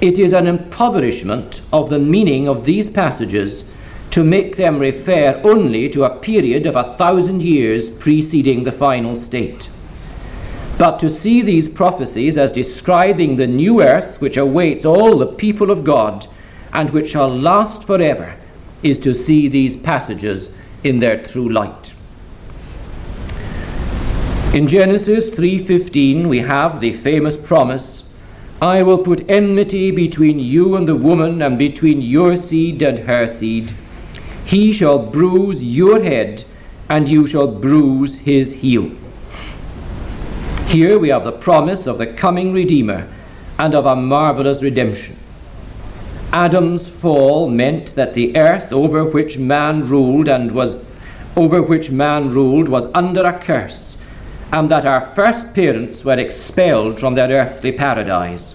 it 0.00 0.20
is 0.20 0.32
an 0.32 0.46
impoverishment 0.46 1.62
of 1.72 1.90
the 1.90 1.98
meaning 1.98 2.48
of 2.48 2.64
these 2.64 2.88
passages 2.88 3.68
to 4.10 4.24
make 4.24 4.56
them 4.56 4.78
refer 4.78 5.40
only 5.44 5.88
to 5.90 6.04
a 6.04 6.16
period 6.18 6.66
of 6.66 6.76
a 6.76 6.94
thousand 6.94 7.42
years 7.42 7.90
preceding 7.90 8.64
the 8.64 8.72
final 8.72 9.14
state. 9.14 9.68
But 10.78 10.98
to 11.00 11.08
see 11.08 11.42
these 11.42 11.68
prophecies 11.68 12.38
as 12.38 12.52
describing 12.52 13.36
the 13.36 13.46
new 13.46 13.82
earth 13.82 14.20
which 14.20 14.36
awaits 14.36 14.84
all 14.84 15.18
the 15.18 15.26
people 15.26 15.70
of 15.70 15.84
God 15.84 16.26
and 16.72 16.90
which 16.90 17.10
shall 17.10 17.28
last 17.28 17.84
forever 17.84 18.36
is 18.82 18.98
to 19.00 19.12
see 19.12 19.48
these 19.48 19.76
passages 19.76 20.50
in 20.84 21.00
their 21.00 21.22
true 21.22 21.48
light. 21.48 21.92
In 24.54 24.68
Genesis 24.68 25.30
3:15 25.30 26.28
we 26.28 26.38
have 26.38 26.80
the 26.80 26.92
famous 26.92 27.36
promise 27.36 28.04
I 28.60 28.82
will 28.82 28.98
put 28.98 29.28
enmity 29.30 29.92
between 29.92 30.40
you 30.40 30.74
and 30.74 30.88
the 30.88 30.96
woman, 30.96 31.42
and 31.42 31.56
between 31.56 32.02
your 32.02 32.34
seed 32.34 32.82
and 32.82 32.98
her 33.00 33.24
seed. 33.28 33.72
He 34.48 34.72
shall 34.72 34.98
bruise 34.98 35.62
your 35.62 36.02
head, 36.02 36.44
and 36.88 37.06
you 37.06 37.26
shall 37.26 37.48
bruise 37.48 38.20
his 38.20 38.54
heel. 38.54 38.92
Here 40.68 40.98
we 40.98 41.10
have 41.10 41.24
the 41.24 41.32
promise 41.32 41.86
of 41.86 41.98
the 41.98 42.06
coming 42.06 42.54
Redeemer 42.54 43.12
and 43.58 43.74
of 43.74 43.84
a 43.84 43.94
marvelous 43.94 44.62
redemption. 44.62 45.18
Adam's 46.32 46.88
fall 46.88 47.50
meant 47.50 47.94
that 47.94 48.14
the 48.14 48.34
earth 48.38 48.72
over 48.72 49.04
which 49.04 49.36
man 49.36 49.86
ruled 49.86 50.28
and 50.30 50.52
was 50.52 50.82
over 51.36 51.60
which 51.60 51.90
man 51.90 52.30
ruled 52.30 52.70
was 52.70 52.86
under 52.94 53.26
a 53.26 53.38
curse, 53.38 53.98
and 54.50 54.70
that 54.70 54.86
our 54.86 55.02
first 55.02 55.52
parents 55.52 56.06
were 56.06 56.18
expelled 56.18 56.98
from 56.98 57.12
their 57.12 57.28
earthly 57.28 57.70
paradise. 57.70 58.54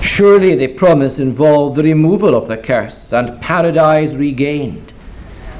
Surely 0.00 0.54
the 0.54 0.68
promise 0.68 1.18
involved 1.18 1.76
the 1.76 1.82
removal 1.82 2.34
of 2.34 2.48
the 2.48 2.56
curse 2.56 3.12
and 3.12 3.40
paradise 3.40 4.14
regained. 4.14 4.92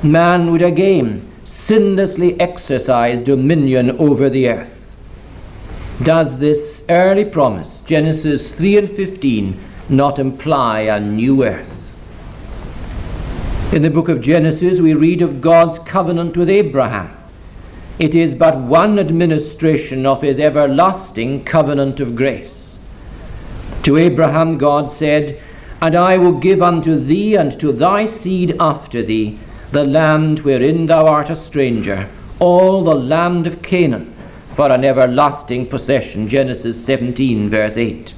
Man 0.02 0.50
would 0.50 0.62
again 0.62 1.28
sinlessly 1.44 2.36
exercise 2.40 3.20
dominion 3.20 3.90
over 3.98 4.28
the 4.28 4.48
earth. 4.48 4.96
Does 6.02 6.38
this 6.38 6.84
early 6.88 7.24
promise, 7.24 7.80
Genesis 7.80 8.54
3 8.54 8.78
and 8.78 8.88
15, 8.88 9.58
not 9.88 10.18
imply 10.18 10.80
a 10.80 11.00
new 11.00 11.44
earth? 11.44 11.86
In 13.72 13.82
the 13.82 13.90
book 13.90 14.08
of 14.08 14.20
Genesis, 14.20 14.80
we 14.80 14.94
read 14.94 15.22
of 15.22 15.40
God's 15.40 15.78
covenant 15.78 16.36
with 16.36 16.48
Abraham. 16.48 17.14
It 17.98 18.14
is 18.14 18.34
but 18.34 18.60
one 18.60 18.98
administration 18.98 20.06
of 20.06 20.22
his 20.22 20.38
everlasting 20.38 21.44
covenant 21.44 21.98
of 21.98 22.14
grace. 22.14 22.67
To 23.88 23.96
Abraham, 23.96 24.58
God 24.58 24.90
said, 24.90 25.40
And 25.80 25.94
I 25.94 26.18
will 26.18 26.32
give 26.32 26.60
unto 26.60 26.98
thee 26.98 27.34
and 27.34 27.50
to 27.58 27.72
thy 27.72 28.04
seed 28.04 28.54
after 28.60 29.02
thee 29.02 29.38
the 29.72 29.82
land 29.82 30.40
wherein 30.40 30.84
thou 30.84 31.06
art 31.06 31.30
a 31.30 31.34
stranger, 31.34 32.06
all 32.38 32.84
the 32.84 32.94
land 32.94 33.46
of 33.46 33.62
Canaan, 33.62 34.12
for 34.52 34.70
an 34.70 34.84
everlasting 34.84 35.68
possession. 35.68 36.28
Genesis 36.28 36.84
17, 36.84 37.48
verse 37.48 37.78
8. 37.78 38.12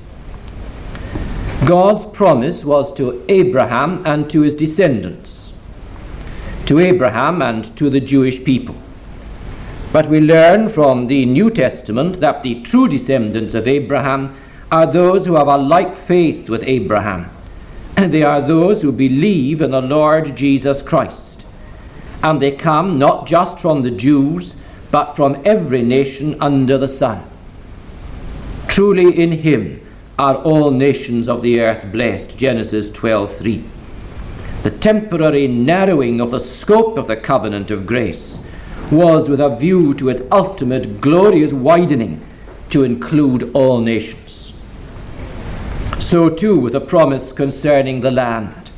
God's 1.64 2.04
promise 2.04 2.64
was 2.64 2.92
to 2.94 3.24
Abraham 3.28 4.04
and 4.04 4.28
to 4.28 4.40
his 4.40 4.54
descendants, 4.54 5.52
to 6.66 6.80
Abraham 6.80 7.40
and 7.42 7.64
to 7.76 7.88
the 7.88 8.00
Jewish 8.00 8.42
people. 8.42 8.74
But 9.92 10.08
we 10.08 10.18
learn 10.18 10.68
from 10.68 11.06
the 11.06 11.26
New 11.26 11.48
Testament 11.48 12.18
that 12.18 12.42
the 12.42 12.60
true 12.62 12.88
descendants 12.88 13.54
of 13.54 13.68
Abraham 13.68 14.34
are 14.70 14.86
those 14.86 15.26
who 15.26 15.34
have 15.34 15.48
a 15.48 15.56
like 15.56 15.94
faith 15.94 16.48
with 16.48 16.62
Abraham. 16.64 17.28
And 17.96 18.12
they 18.12 18.22
are 18.22 18.40
those 18.40 18.82
who 18.82 18.92
believe 18.92 19.60
in 19.60 19.72
the 19.72 19.80
Lord 19.80 20.36
Jesus 20.36 20.80
Christ. 20.80 21.44
And 22.22 22.40
they 22.40 22.52
come 22.52 22.98
not 22.98 23.26
just 23.26 23.58
from 23.58 23.82
the 23.82 23.90
Jews, 23.90 24.54
but 24.90 25.16
from 25.16 25.40
every 25.44 25.82
nation 25.82 26.36
under 26.40 26.78
the 26.78 26.88
sun. 26.88 27.24
Truly 28.68 29.20
in 29.20 29.32
him 29.32 29.80
are 30.18 30.36
all 30.36 30.70
nations 30.70 31.28
of 31.28 31.42
the 31.42 31.60
earth 31.60 31.90
blessed. 31.90 32.38
Genesis 32.38 32.90
12:3. 32.90 33.64
The 34.62 34.70
temporary 34.70 35.48
narrowing 35.48 36.20
of 36.20 36.30
the 36.30 36.38
scope 36.38 36.98
of 36.98 37.06
the 37.06 37.16
covenant 37.16 37.70
of 37.70 37.86
grace 37.86 38.38
was 38.90 39.28
with 39.28 39.40
a 39.40 39.56
view 39.56 39.94
to 39.94 40.08
its 40.08 40.22
ultimate 40.30 41.00
glorious 41.00 41.52
widening 41.52 42.20
to 42.68 42.84
include 42.84 43.50
all 43.54 43.80
nations. 43.80 44.52
So 46.00 46.28
too 46.28 46.58
with 46.58 46.72
the 46.72 46.80
promise 46.80 47.30
concerning 47.30 48.00
the 48.00 48.10
land. 48.10 48.70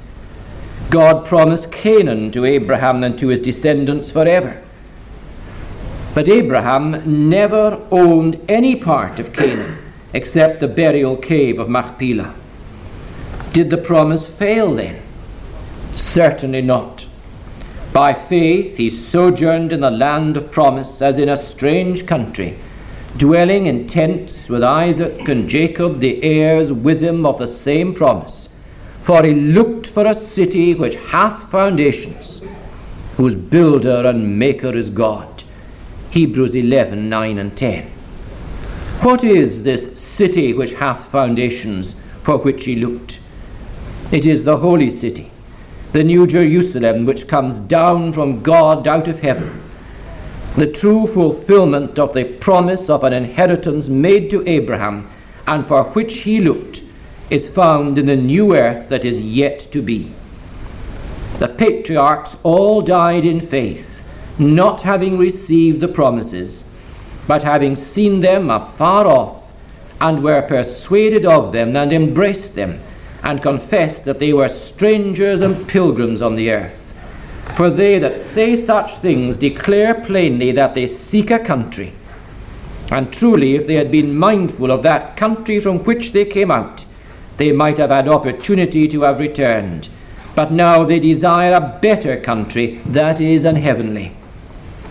God 0.90 1.24
promised 1.24 1.72
Canaan 1.72 2.30
to 2.32 2.44
Abraham 2.44 3.02
and 3.02 3.16
to 3.18 3.28
his 3.28 3.40
descendants 3.40 4.10
forever. 4.10 4.60
But 6.14 6.28
Abraham 6.28 7.30
never 7.30 7.80
owned 7.90 8.38
any 8.48 8.76
part 8.76 9.18
of 9.18 9.32
Canaan 9.32 9.78
except 10.12 10.60
the 10.60 10.68
burial 10.68 11.16
cave 11.16 11.58
of 11.58 11.70
Machpelah. 11.70 12.34
Did 13.52 13.70
the 13.70 13.78
promise 13.78 14.28
fail 14.28 14.74
then? 14.74 15.00
Certainly 15.94 16.62
not. 16.62 17.06
By 17.92 18.12
faith 18.12 18.76
he 18.76 18.90
sojourned 18.90 19.72
in 19.72 19.80
the 19.80 19.90
land 19.90 20.36
of 20.36 20.50
promise 20.50 21.00
as 21.00 21.18
in 21.18 21.28
a 21.28 21.36
strange 21.36 22.04
country, 22.06 22.58
dwelling 23.16 23.66
in 23.66 23.86
tents 23.86 24.48
with 24.48 24.62
Isaac 24.62 25.28
and 25.28 25.48
Jacob, 25.48 26.00
the 26.00 26.22
heirs 26.22 26.72
with 26.72 27.02
him 27.02 27.26
of 27.26 27.38
the 27.38 27.46
same 27.46 27.94
promise. 27.94 28.48
For 29.00 29.24
he 29.24 29.34
looked 29.34 29.88
for 29.88 30.06
a 30.06 30.14
city 30.14 30.74
which 30.74 30.96
hath 30.96 31.50
foundations, 31.50 32.40
whose 33.16 33.34
builder 33.34 34.06
and 34.06 34.38
maker 34.38 34.76
is 34.76 34.90
God. 34.90 35.42
Hebrews 36.10 36.54
11 36.54 37.08
9 37.08 37.38
and 37.38 37.56
10. 37.56 37.86
What 39.02 39.24
is 39.24 39.64
this 39.64 40.00
city 40.00 40.52
which 40.52 40.74
hath 40.74 41.06
foundations 41.06 41.94
for 42.22 42.38
which 42.38 42.66
he 42.66 42.76
looked? 42.76 43.18
It 44.12 44.26
is 44.26 44.44
the 44.44 44.58
holy 44.58 44.90
city, 44.90 45.32
the 45.92 46.04
new 46.04 46.26
Jerusalem 46.26 47.06
which 47.06 47.26
comes 47.26 47.58
down 47.58 48.12
from 48.12 48.42
God 48.42 48.86
out 48.86 49.08
of 49.08 49.20
heaven, 49.20 49.60
the 50.56 50.70
true 50.70 51.06
fulfillment 51.06 51.98
of 51.98 52.12
the 52.12 52.24
promise 52.24 52.90
of 52.90 53.04
an 53.04 53.12
inheritance 53.12 53.88
made 53.88 54.28
to 54.28 54.46
Abraham 54.46 55.08
and 55.46 55.64
for 55.64 55.84
which 55.92 56.18
he 56.20 56.40
looked 56.40 56.82
is 57.30 57.48
found 57.48 57.96
in 57.96 58.06
the 58.06 58.16
new 58.16 58.54
earth 58.54 58.90
that 58.90 59.04
is 59.04 59.20
yet 59.20 59.58
to 59.58 59.80
be. 59.80 60.12
The 61.38 61.48
patriarchs 61.48 62.36
all 62.42 62.82
died 62.82 63.24
in 63.24 63.40
faith, 63.40 64.02
not 64.38 64.82
having 64.82 65.16
received 65.16 65.80
the 65.80 65.88
promises, 65.88 66.64
but 67.26 67.42
having 67.42 67.74
seen 67.74 68.20
them 68.20 68.50
afar 68.50 69.06
off, 69.06 69.52
and 70.00 70.22
were 70.22 70.42
persuaded 70.42 71.24
of 71.24 71.52
them, 71.52 71.74
and 71.74 71.92
embraced 71.92 72.54
them, 72.54 72.80
and 73.22 73.40
confessed 73.40 74.04
that 74.04 74.18
they 74.18 74.32
were 74.32 74.48
strangers 74.48 75.40
and 75.40 75.66
pilgrims 75.66 76.20
on 76.20 76.36
the 76.36 76.50
earth. 76.50 76.81
For 77.56 77.70
they 77.70 77.98
that 77.98 78.16
say 78.16 78.56
such 78.56 78.96
things 78.96 79.36
declare 79.36 79.94
plainly 79.94 80.52
that 80.52 80.74
they 80.74 80.86
seek 80.86 81.30
a 81.30 81.38
country. 81.38 81.92
And 82.90 83.12
truly, 83.12 83.54
if 83.54 83.66
they 83.66 83.74
had 83.74 83.90
been 83.90 84.16
mindful 84.16 84.70
of 84.70 84.82
that 84.82 85.16
country 85.16 85.60
from 85.60 85.80
which 85.80 86.12
they 86.12 86.24
came 86.24 86.50
out, 86.50 86.84
they 87.36 87.52
might 87.52 87.78
have 87.78 87.90
had 87.90 88.08
opportunity 88.08 88.86
to 88.88 89.02
have 89.02 89.18
returned. 89.18 89.88
But 90.34 90.52
now 90.52 90.84
they 90.84 91.00
desire 91.00 91.52
a 91.52 91.78
better 91.80 92.20
country, 92.20 92.80
that 92.86 93.20
is, 93.20 93.44
an 93.44 93.56
heavenly. 93.56 94.12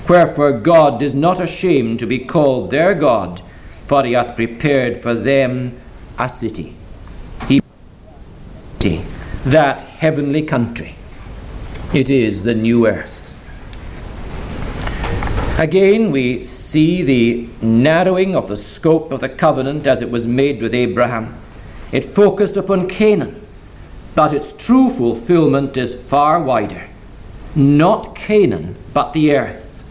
Wherefore 0.08 0.52
God 0.52 1.02
is 1.02 1.16
not 1.16 1.40
ashamed 1.40 2.00
to 2.00 2.06
be 2.06 2.20
called 2.20 2.72
their 2.72 2.94
God, 2.94 3.42
for 3.88 4.04
he 4.04 4.14
hath 4.14 4.36
prepared 4.36 5.02
for 5.02 5.14
them 5.14 5.78
a 6.18 6.28
city. 6.28 6.76
He 7.48 7.62
that 9.46 9.82
heavenly 9.82 10.44
country. 10.44 10.96
It 11.94 12.10
is 12.10 12.44
the 12.44 12.56
new 12.56 12.88
earth. 12.88 13.38
Again, 15.60 16.10
we 16.10 16.42
see 16.42 17.04
the 17.04 17.50
narrowing 17.62 18.34
of 18.34 18.48
the 18.48 18.56
scope 18.56 19.12
of 19.12 19.20
the 19.20 19.28
covenant 19.28 19.86
as 19.86 20.00
it 20.00 20.10
was 20.10 20.26
made 20.26 20.62
with 20.62 20.74
Abraham. 20.74 21.36
It 21.92 22.06
focused 22.06 22.56
upon 22.56 22.88
Canaan, 22.88 23.46
but 24.16 24.34
its 24.34 24.54
true 24.54 24.90
fulfillment 24.90 25.76
is 25.76 26.02
far 26.02 26.42
wider. 26.42 26.88
Not 27.56 28.16
Canaan, 28.16 28.78
but 28.94 29.12
the 29.12 29.36
earth, 29.36 29.84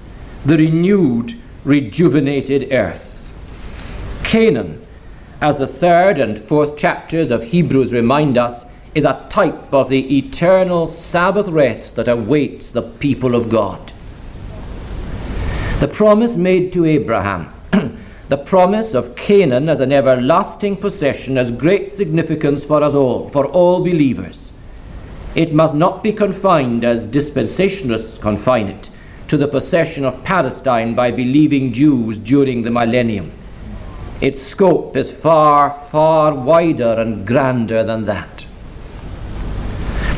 the 0.42 0.56
renewed, 0.56 1.34
rejuvenated 1.64 2.72
earth. 2.72 3.30
Canaan, 4.24 4.86
as 5.42 5.58
the 5.58 5.66
third 5.66 6.18
and 6.18 6.38
fourth 6.38 6.78
chapters 6.78 7.30
of 7.30 7.44
Hebrews 7.44 7.92
remind 7.92 8.38
us, 8.38 8.64
is 8.94 9.04
a 9.04 9.26
type 9.28 9.72
of 9.72 9.88
the 9.88 10.18
eternal 10.18 10.86
Sabbath 10.86 11.48
rest 11.48 11.96
that 11.96 12.08
awaits 12.08 12.72
the 12.72 12.82
people 12.82 13.34
of 13.34 13.48
God. 13.48 13.92
The 15.80 15.88
promise 15.88 16.36
made 16.36 16.72
to 16.72 16.84
Abraham 16.84 17.52
the 18.28 18.36
promise 18.36 18.94
of 18.94 19.16
Canaan 19.16 19.68
as 19.68 19.80
an 19.80 19.92
everlasting 19.92 20.76
possession 20.76 21.36
has 21.36 21.50
great 21.50 21.88
significance 21.88 22.64
for 22.64 22.82
us 22.82 22.94
all, 22.94 23.28
for 23.28 23.46
all 23.46 23.80
believers. 23.80 24.52
It 25.34 25.52
must 25.52 25.74
not 25.74 26.02
be 26.02 26.12
confined, 26.12 26.84
as 26.84 27.06
dispensationalists 27.06 28.20
confine 28.20 28.68
it, 28.68 28.90
to 29.26 29.36
the 29.36 29.48
possession 29.48 30.04
of 30.04 30.22
Palestine 30.22 30.94
by 30.94 31.10
believing 31.10 31.72
Jews 31.72 32.18
during 32.18 32.62
the 32.62 32.70
millennium. 32.70 33.32
Its 34.20 34.40
scope 34.40 34.96
is 34.96 35.10
far, 35.10 35.70
far 35.70 36.34
wider 36.34 36.94
and 36.98 37.26
grander 37.26 37.82
than 37.82 38.04
that. 38.04 38.39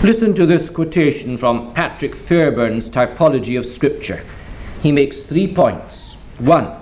Listen 0.02 0.34
to 0.34 0.46
this 0.46 0.68
quotation 0.68 1.38
from 1.38 1.72
Patrick 1.74 2.16
Fairbairn's 2.16 2.90
Typology 2.90 3.56
of 3.56 3.64
Scripture. 3.64 4.24
He 4.82 4.90
makes 4.90 5.22
three 5.22 5.46
points. 5.46 6.14
One, 6.40 6.74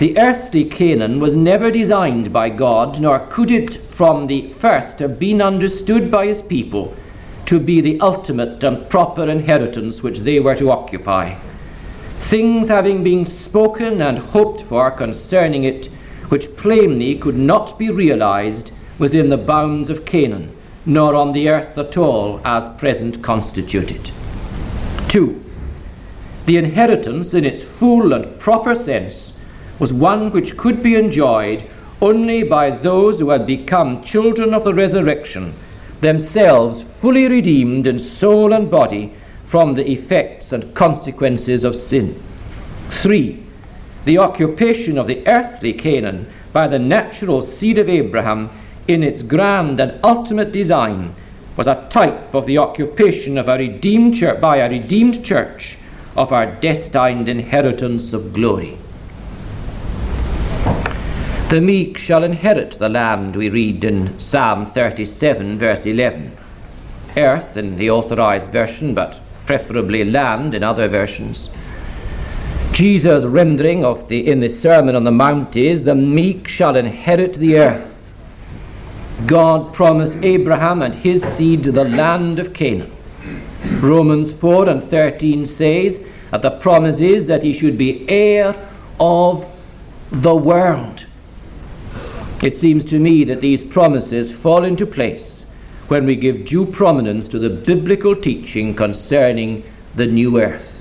the 0.00 0.18
earthly 0.18 0.64
Canaan 0.64 1.20
was 1.20 1.36
never 1.36 1.70
designed 1.70 2.32
by 2.32 2.50
God, 2.50 3.00
nor 3.00 3.20
could 3.20 3.52
it 3.52 3.74
from 3.76 4.26
the 4.26 4.48
first 4.48 4.98
have 4.98 5.20
been 5.20 5.40
understood 5.40 6.10
by 6.10 6.26
his 6.26 6.42
people 6.42 6.96
to 7.44 7.60
be 7.60 7.80
the 7.80 8.00
ultimate 8.00 8.64
and 8.64 8.90
proper 8.90 9.30
inheritance 9.30 10.02
which 10.02 10.18
they 10.20 10.40
were 10.40 10.56
to 10.56 10.68
occupy. 10.68 11.36
things 12.18 12.66
having 12.66 13.04
been 13.04 13.24
spoken 13.24 14.02
and 14.02 14.18
hoped 14.18 14.62
for 14.62 14.90
concerning 14.90 15.62
it, 15.62 15.86
which 16.28 16.56
plainly 16.56 17.14
could 17.14 17.36
not 17.36 17.78
be 17.78 17.88
realized 17.88 18.72
within 18.98 19.28
the 19.28 19.38
bounds 19.38 19.88
of 19.88 20.04
Canaan, 20.04 20.55
nor 20.86 21.14
on 21.16 21.32
the 21.32 21.48
earth 21.48 21.76
at 21.76 21.96
all 21.96 22.40
as 22.44 22.68
present 22.78 23.22
constituted. 23.22 24.12
2. 25.08 25.42
The 26.46 26.56
inheritance 26.56 27.34
in 27.34 27.44
its 27.44 27.64
full 27.64 28.12
and 28.12 28.38
proper 28.38 28.74
sense 28.74 29.36
was 29.80 29.92
one 29.92 30.30
which 30.30 30.56
could 30.56 30.82
be 30.82 30.94
enjoyed 30.94 31.64
only 32.00 32.42
by 32.42 32.70
those 32.70 33.18
who 33.18 33.30
had 33.30 33.46
become 33.46 34.02
children 34.02 34.54
of 34.54 34.64
the 34.64 34.74
resurrection, 34.74 35.54
themselves 36.00 36.82
fully 36.82 37.26
redeemed 37.26 37.86
in 37.86 37.98
soul 37.98 38.52
and 38.52 38.70
body 38.70 39.12
from 39.44 39.74
the 39.74 39.90
effects 39.90 40.52
and 40.52 40.74
consequences 40.74 41.64
of 41.64 41.74
sin. 41.74 42.20
3. 42.90 43.42
The 44.04 44.18
occupation 44.18 44.98
of 44.98 45.06
the 45.06 45.26
earthly 45.26 45.72
Canaan 45.72 46.30
by 46.52 46.68
the 46.68 46.78
natural 46.78 47.42
seed 47.42 47.78
of 47.78 47.88
Abraham 47.88 48.50
in 48.88 49.02
its 49.02 49.22
grand 49.22 49.80
and 49.80 49.98
ultimate 50.04 50.52
design 50.52 51.14
was 51.56 51.66
a 51.66 51.86
type 51.90 52.34
of 52.34 52.46
the 52.46 52.58
occupation 52.58 53.38
of 53.38 53.48
a 53.48 53.58
redeemed 53.58 54.14
church 54.14 54.40
by 54.40 54.58
a 54.58 54.70
redeemed 54.70 55.24
church 55.24 55.78
of 56.16 56.32
our 56.32 56.46
destined 56.46 57.28
inheritance 57.28 58.12
of 58.12 58.32
glory. 58.32 58.76
The 61.48 61.60
meek 61.60 61.96
shall 61.96 62.24
inherit 62.24 62.72
the 62.72 62.88
land, 62.88 63.36
we 63.36 63.48
read 63.48 63.84
in 63.84 64.18
Psalm 64.18 64.66
37, 64.66 65.58
verse 65.58 65.86
11. 65.86 66.36
Earth 67.16 67.56
in 67.56 67.76
the 67.76 67.88
authorized 67.88 68.50
version, 68.50 68.94
but 68.94 69.20
preferably 69.46 70.04
land 70.04 70.54
in 70.54 70.62
other 70.62 70.88
versions. 70.88 71.50
Jesus' 72.72 73.24
rendering 73.24 73.84
of 73.84 74.08
the 74.08 74.28
in 74.28 74.40
the 74.40 74.48
Sermon 74.48 74.96
on 74.96 75.04
the 75.04 75.12
Mount 75.12 75.56
is, 75.56 75.84
The 75.84 75.94
meek 75.94 76.48
shall 76.48 76.76
inherit 76.76 77.34
the 77.34 77.58
earth. 77.58 77.95
God 79.24 79.72
promised 79.72 80.16
Abraham 80.22 80.82
and 80.82 80.94
his 80.94 81.22
seed 81.22 81.62
the 81.64 81.84
land 81.84 82.38
of 82.38 82.52
Canaan. 82.52 82.92
Romans 83.80 84.34
4 84.34 84.68
and 84.68 84.82
13 84.82 85.46
says 85.46 86.04
that 86.30 86.42
the 86.42 86.50
promise 86.50 87.00
is 87.00 87.26
that 87.26 87.42
he 87.42 87.52
should 87.52 87.78
be 87.78 88.08
heir 88.08 88.54
of 89.00 89.48
the 90.10 90.34
world. 90.34 91.06
It 92.42 92.54
seems 92.54 92.84
to 92.86 92.98
me 92.98 93.24
that 93.24 93.40
these 93.40 93.62
promises 93.62 94.36
fall 94.36 94.64
into 94.64 94.86
place 94.86 95.44
when 95.88 96.04
we 96.04 96.16
give 96.16 96.44
due 96.44 96.66
prominence 96.66 97.28
to 97.28 97.38
the 97.38 97.48
biblical 97.48 98.14
teaching 98.14 98.74
concerning 98.74 99.62
the 99.94 100.06
new 100.06 100.40
earth. 100.40 100.75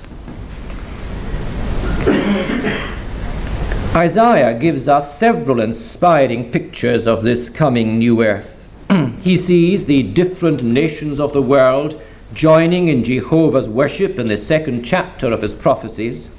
Isaiah 3.96 4.54
gives 4.60 4.89
us 4.89 5.18
several 5.18 5.62
inspiring 5.62 6.52
pictures 6.52 7.08
of 7.08 7.24
this 7.24 7.50
coming 7.50 7.98
new 7.98 8.22
earth. 8.22 8.70
he 9.22 9.38
sees 9.38 9.86
the 9.86 10.04
different 10.04 10.64
nations 10.64 11.18
of 11.18 11.32
the 11.32 11.41
world 11.41 12.02
joining 12.34 12.89
in 12.89 13.06
Jehovah's 13.06 13.70
worship 13.70 14.20
in 14.20 14.28
the 14.28 14.36
second 14.36 14.84
chapter 14.84 15.32
of 15.32 15.41
his 15.41 15.56
prophecies. 15.56 16.30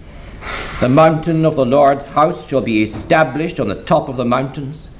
The 0.80 0.90
mountain 0.90 1.46
of 1.46 1.56
the 1.56 1.64
Lord's 1.64 2.04
house 2.04 2.46
shall 2.46 2.60
be 2.60 2.82
established 2.82 3.58
on 3.58 3.68
the 3.68 3.82
top 3.84 4.10
of 4.10 4.16
the 4.16 4.26
mountains 4.26 4.90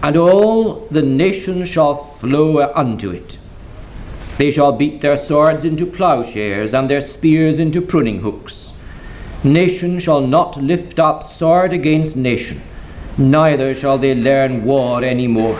and 0.00 0.16
all 0.16 0.86
the 0.92 1.02
nations 1.02 1.68
shall 1.68 1.96
flow 1.96 2.72
unto 2.72 3.10
it. 3.10 3.36
They 4.38 4.52
shall 4.52 4.70
beat 4.72 5.00
their 5.00 5.16
swords 5.16 5.64
into 5.64 5.84
plowshares, 5.86 6.72
and 6.72 6.88
their 6.88 7.02
spears 7.02 7.58
into 7.58 7.82
pruning 7.82 8.20
hooks. 8.20 8.69
Nation 9.42 9.98
shall 9.98 10.20
not 10.20 10.58
lift 10.58 10.98
up 10.98 11.22
sword 11.22 11.72
against 11.72 12.14
nation, 12.14 12.60
neither 13.16 13.72
shall 13.74 13.96
they 13.96 14.14
learn 14.14 14.64
war 14.64 15.02
any 15.02 15.26
more. 15.26 15.58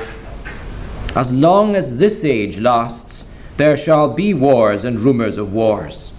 As 1.16 1.32
long 1.32 1.74
as 1.74 1.96
this 1.96 2.22
age 2.22 2.60
lasts, 2.60 3.24
there 3.56 3.78
shall 3.78 4.10
be 4.10 4.34
wars 4.34 4.84
and 4.84 5.00
rumors 5.00 5.38
of 5.38 5.54
wars. 5.54 6.12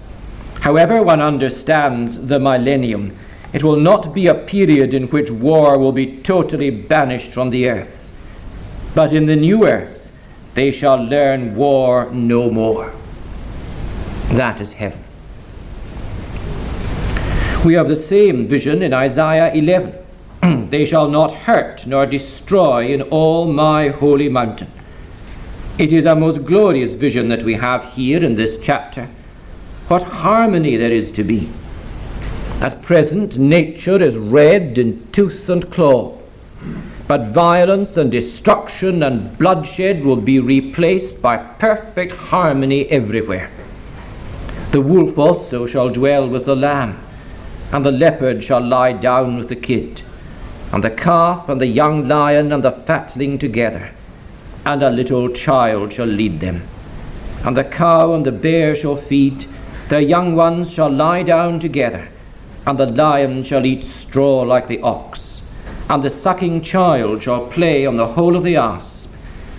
However, 0.62 1.03
one 1.03 1.22
understands 1.22 2.28
the 2.28 2.39
millennium, 2.39 3.16
it 3.53 3.64
will 3.64 3.78
not 3.78 4.12
be 4.14 4.26
a 4.26 4.34
period 4.34 4.93
in 4.93 5.07
which 5.09 5.30
war 5.30 5.78
will 5.78 5.91
be 5.91 6.18
totally 6.22 6.72
banished 6.72 7.32
from 7.32 7.51
the 7.51 7.70
earth. 7.70 8.12
But 8.95 9.14
in 9.14 9.28
the 9.28 9.36
new 9.36 9.68
earth 9.68 10.12
they 10.55 10.72
shall 10.72 10.97
learn 10.97 11.55
war 11.55 12.09
no 12.12 12.49
more. 12.49 12.91
That 14.30 14.59
is 14.59 14.74
heaven. 14.74 15.03
We 17.66 17.74
have 17.76 17.88
the 17.88 17.95
same 17.95 18.47
vision 18.47 18.82
in 18.82 18.93
Isaiah 18.93 19.53
11. 19.53 19.93
they 20.70 20.86
shall 20.86 21.07
not 21.07 21.32
hurt 21.32 21.86
nor 21.86 22.05
destroy 22.05 22.88
in 22.88 23.01
all 23.03 23.51
my 23.51 23.89
holy 23.89 24.30
mountain. 24.30 24.70
It 25.78 25.93
is 25.93 26.05
a 26.05 26.16
most 26.16 26.45
glorious 26.45 26.95
vision 26.95 27.30
that 27.30 27.43
we 27.43 27.55
have 27.55 27.93
here 27.93 28.24
in 28.24 28.36
this 28.36 28.57
chapter. 28.57 29.09
What 29.88 30.03
harmony 30.03 30.76
there 30.76 30.91
is 30.91 31.12
to 31.12 31.24
be. 31.24 31.49
At 32.59 32.82
present, 32.82 33.38
nature 33.38 34.01
is 34.01 34.18
red 34.18 34.78
in 34.78 35.07
tooth 35.12 35.49
and 35.49 35.70
claw 35.72 36.22
but 37.12 37.28
violence 37.28 37.97
and 37.97 38.09
destruction 38.09 39.03
and 39.03 39.38
bloodshed 39.38 40.01
will 40.01 40.16
be 40.16 40.39
replaced 40.39 41.22
by 41.22 41.36
perfect 41.36 42.14
harmony 42.16 42.86
everywhere. 42.86 43.49
The 44.72 44.80
wolf 44.80 45.18
also 45.20 45.66
shall 45.66 45.89
dwell 45.89 46.30
with 46.30 46.45
the 46.45 46.55
lamb, 46.55 46.97
and 47.72 47.86
the 47.86 47.91
leopard 47.91 48.43
shall 48.43 48.61
lie 48.61 48.93
down 48.93 49.38
with 49.38 49.49
the 49.49 49.55
kid, 49.55 50.01
and 50.72 50.84
the 50.84 50.89
calf 50.89 51.49
and 51.49 51.59
the 51.59 51.67
young 51.67 52.07
lion 52.07 52.51
and 52.51 52.63
the 52.63 52.72
fatling 52.72 53.38
together, 53.38 53.91
and 54.65 54.84
a 54.84 54.89
little 54.89 55.30
child 55.30 55.93
shall 55.93 56.05
lead 56.05 56.39
them. 56.39 56.61
And 57.43 57.57
the 57.57 57.63
cow 57.63 58.13
and 58.13 58.26
the 58.26 58.32
bear 58.32 58.76
shall 58.76 58.95
feed, 58.95 59.45
their 59.89 60.01
young 60.01 60.36
ones 60.36 60.72
shall 60.72 60.89
lie 60.89 61.24
down 61.24 61.59
together, 61.59 62.07
and 62.65 62.78
the 62.78 62.86
lion 62.86 63.43
shall 63.43 63.65
eat 63.65 63.84
straw 63.84 64.41
like 64.41 64.67
the 64.67 64.82
ox 64.82 65.41
and 65.91 66.03
the 66.03 66.09
sucking 66.09 66.61
child 66.61 67.22
shall 67.22 67.47
play 67.47 67.86
on 67.86 67.97
the 67.97 68.07
hole 68.07 68.38
of 68.38 68.43
the 68.43 68.55
asp, 68.55 69.11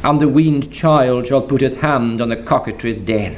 and 0.02 0.18
the 0.18 0.26
weaned 0.26 0.72
child 0.72 1.26
shall 1.26 1.42
put 1.42 1.60
his 1.60 1.76
hand 1.76 2.22
on 2.22 2.30
the 2.30 2.36
cockatrice's 2.36 3.02
den. 3.02 3.34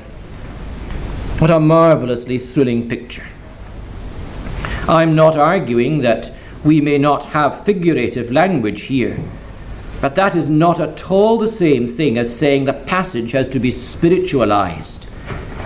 What 1.41 1.51
a 1.51 1.59
marvelously 1.59 2.39
thrilling 2.39 2.89
picture. 2.89 3.27
I'm 4.89 5.15
not 5.15 5.35
arguing 5.35 6.03
that 6.03 6.31
we 6.63 6.83
may 6.83 6.99
not 6.99 7.25
have 7.27 7.65
figurative 7.65 8.31
language 8.31 8.83
here, 8.83 9.19
but 10.03 10.15
that 10.17 10.37
is 10.37 10.51
not 10.51 10.79
at 10.79 11.11
all 11.11 11.39
the 11.39 11.47
same 11.47 11.87
thing 11.87 12.19
as 12.19 12.37
saying 12.37 12.67
the 12.67 12.75
passage 12.75 13.33
has 13.33 13.49
to 13.51 13.59
be 13.59 13.71
spiritualized. 13.71 15.07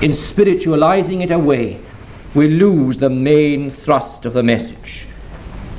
In 0.00 0.12
spiritualizing 0.12 1.20
it 1.20 1.32
away, 1.32 1.80
we 2.32 2.46
lose 2.46 2.98
the 2.98 3.10
main 3.10 3.70
thrust 3.70 4.24
of 4.24 4.34
the 4.34 4.44
message. 4.44 5.08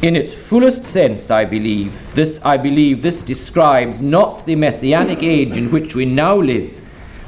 In 0.01 0.17
its 0.17 0.33
fullest 0.33 0.83
sense, 0.83 1.31
I 1.31 1.45
believe, 1.45 2.13
this 2.15 2.41
I 2.43 2.57
believe 2.57 3.01
this 3.01 3.23
describes 3.23 4.01
not 4.01 4.45
the 4.45 4.55
messianic 4.55 5.23
age 5.23 5.55
in 5.55 5.71
which 5.71 5.95
we 5.95 6.05
now 6.05 6.35
live, 6.35 6.81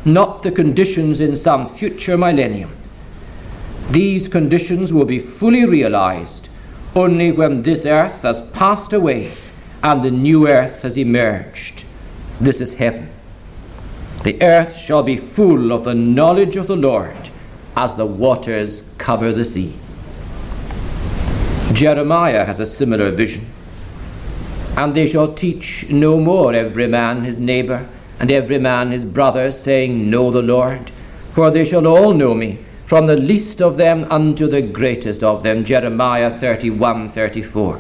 not 0.04 0.44
the 0.44 0.52
conditions 0.52 1.22
in 1.22 1.38
some 1.38 1.70
future 1.70 2.18
millennium. 2.18 2.81
These 3.92 4.30
conditions 4.30 4.94
will 4.94 5.04
be 5.04 5.20
fully 5.20 5.66
realized 5.66 6.48
only 6.96 7.34
when 7.34 7.64
this 7.64 7.86
earth 7.86 8.22
has 8.22 8.42
passed 8.52 8.94
away 8.94 9.34
and 9.84 10.02
the 10.02 10.12
new 10.12 10.48
earth 10.48 10.84
has 10.84 10.98
emerged. 10.98 11.84
This 12.40 12.62
is 12.62 12.76
heaven. 12.76 13.10
The 14.24 14.42
earth 14.42 14.78
shall 14.78 15.04
be 15.04 15.18
full 15.18 15.74
of 15.74 15.84
the 15.84 15.94
knowledge 15.94 16.56
of 16.56 16.68
the 16.68 16.78
Lord 16.78 17.30
as 17.76 17.96
the 17.96 18.06
waters 18.06 18.86
cover 18.98 19.34
the 19.34 19.44
sea. 19.44 19.74
Jeremiah 21.74 22.46
has 22.46 22.62
a 22.62 22.66
similar 22.66 23.12
vision. 23.12 23.46
And 24.78 24.96
they 24.96 25.06
shall 25.06 25.34
teach 25.34 25.90
no 25.90 26.18
more 26.18 26.54
every 26.54 26.88
man 26.88 27.26
his 27.26 27.42
neighbor, 27.42 27.90
and 28.22 28.32
every 28.32 28.58
man 28.58 28.92
his 28.92 29.04
brother, 29.04 29.52
saying, 29.52 30.10
Know 30.10 30.32
the 30.32 30.42
Lord. 30.42 30.92
For 31.32 31.52
they 31.52 31.66
shall 31.66 31.88
all 31.88 32.14
know 32.14 32.34
me, 32.34 32.60
from 32.92 33.06
the 33.06 33.16
least 33.16 33.62
of 33.62 33.78
them 33.78 34.06
unto 34.12 34.50
the 34.50 34.62
greatest 34.62 35.24
of 35.24 35.44
them. 35.44 35.64
Jeremiah 35.64 36.30
31 36.30 37.08
34. 37.08 37.80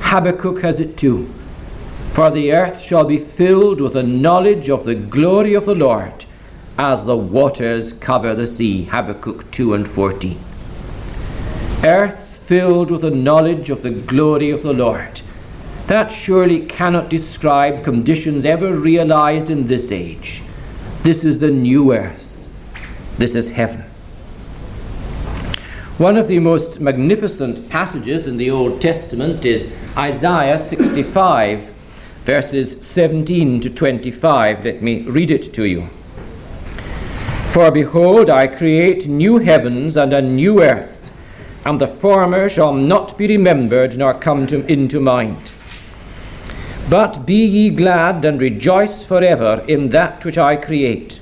Habakkuk 0.00 0.62
has 0.62 0.80
it 0.80 0.96
too. 0.96 1.26
For 2.12 2.30
the 2.30 2.50
earth 2.50 2.80
shall 2.80 3.04
be 3.04 3.18
filled 3.18 3.82
with 3.82 3.92
the 3.92 4.02
knowledge 4.02 4.70
of 4.70 4.84
the 4.84 4.94
glory 4.94 5.52
of 5.52 5.66
the 5.66 5.74
Lord, 5.74 6.24
as 6.78 7.04
the 7.04 7.18
waters 7.18 7.92
cover 7.92 8.34
the 8.34 8.46
sea. 8.46 8.84
Habakkuk 8.84 9.50
2 9.50 9.74
and 9.74 9.86
14. 9.86 10.38
Earth 11.84 12.38
filled 12.48 12.90
with 12.90 13.02
the 13.02 13.10
knowledge 13.10 13.68
of 13.68 13.82
the 13.82 13.90
glory 13.90 14.48
of 14.48 14.62
the 14.62 14.72
Lord. 14.72 15.20
That 15.88 16.10
surely 16.10 16.64
cannot 16.64 17.10
describe 17.10 17.84
conditions 17.84 18.46
ever 18.46 18.72
realized 18.72 19.50
in 19.50 19.66
this 19.66 19.92
age. 19.92 20.42
This 21.02 21.26
is 21.26 21.40
the 21.40 21.50
new 21.50 21.92
earth. 21.92 22.48
This 23.18 23.34
is 23.34 23.50
heaven. 23.50 23.84
One 25.98 26.16
of 26.16 26.26
the 26.26 26.40
most 26.40 26.80
magnificent 26.80 27.68
passages 27.68 28.26
in 28.26 28.36
the 28.36 28.50
Old 28.50 28.80
Testament 28.80 29.44
is 29.44 29.72
Isaiah 29.96 30.58
65, 30.58 31.72
verses 32.24 32.84
17 32.84 33.60
to 33.60 33.70
25. 33.70 34.64
Let 34.64 34.82
me 34.82 35.02
read 35.02 35.30
it 35.30 35.54
to 35.54 35.62
you. 35.62 35.86
For 37.46 37.70
behold, 37.70 38.28
I 38.28 38.48
create 38.48 39.06
new 39.06 39.38
heavens 39.38 39.96
and 39.96 40.12
a 40.12 40.20
new 40.20 40.64
earth, 40.64 41.12
and 41.64 41.80
the 41.80 41.86
former 41.86 42.48
shall 42.48 42.72
not 42.72 43.16
be 43.16 43.28
remembered 43.28 43.96
nor 43.96 44.14
come 44.14 44.48
to, 44.48 44.66
into 44.66 44.98
mind. 44.98 45.52
But 46.90 47.24
be 47.24 47.46
ye 47.46 47.70
glad 47.70 48.24
and 48.24 48.40
rejoice 48.40 49.06
forever 49.06 49.64
in 49.68 49.90
that 49.90 50.24
which 50.24 50.38
I 50.38 50.56
create. 50.56 51.20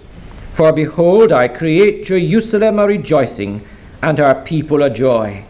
For 0.50 0.72
behold, 0.72 1.30
I 1.30 1.48
create 1.48 2.06
Jerusalem 2.06 2.78
a 2.78 2.86
rejoicing, 2.86 3.66
and 4.02 4.18
her 4.18 4.42
people 4.44 4.82
a 4.82 4.90
joy. 4.90 5.44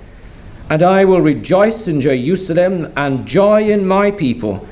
And 0.70 0.82
I 0.82 1.04
will 1.04 1.20
rejoice 1.20 1.88
in 1.88 2.00
Jerusalem, 2.00 2.92
and 2.96 3.26
joy 3.26 3.68
in 3.68 3.86
my 3.86 4.10
people, 4.10 4.66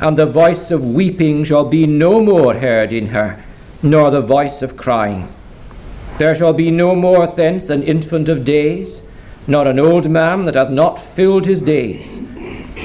and 0.00 0.16
the 0.16 0.26
voice 0.26 0.70
of 0.70 0.84
weeping 0.84 1.44
shall 1.44 1.64
be 1.64 1.86
no 1.86 2.20
more 2.20 2.54
heard 2.54 2.92
in 2.92 3.08
her, 3.08 3.42
nor 3.82 4.10
the 4.10 4.20
voice 4.20 4.62
of 4.62 4.76
crying. 4.76 5.28
There 6.18 6.34
shall 6.34 6.52
be 6.52 6.70
no 6.70 6.94
more 6.94 7.26
thence 7.26 7.70
an 7.70 7.82
infant 7.82 8.28
of 8.28 8.44
days, 8.44 9.02
nor 9.46 9.68
an 9.68 9.78
old 9.78 10.10
man 10.10 10.44
that 10.46 10.54
hath 10.54 10.70
not 10.70 11.00
filled 11.00 11.46
his 11.46 11.62
days. 11.62 12.20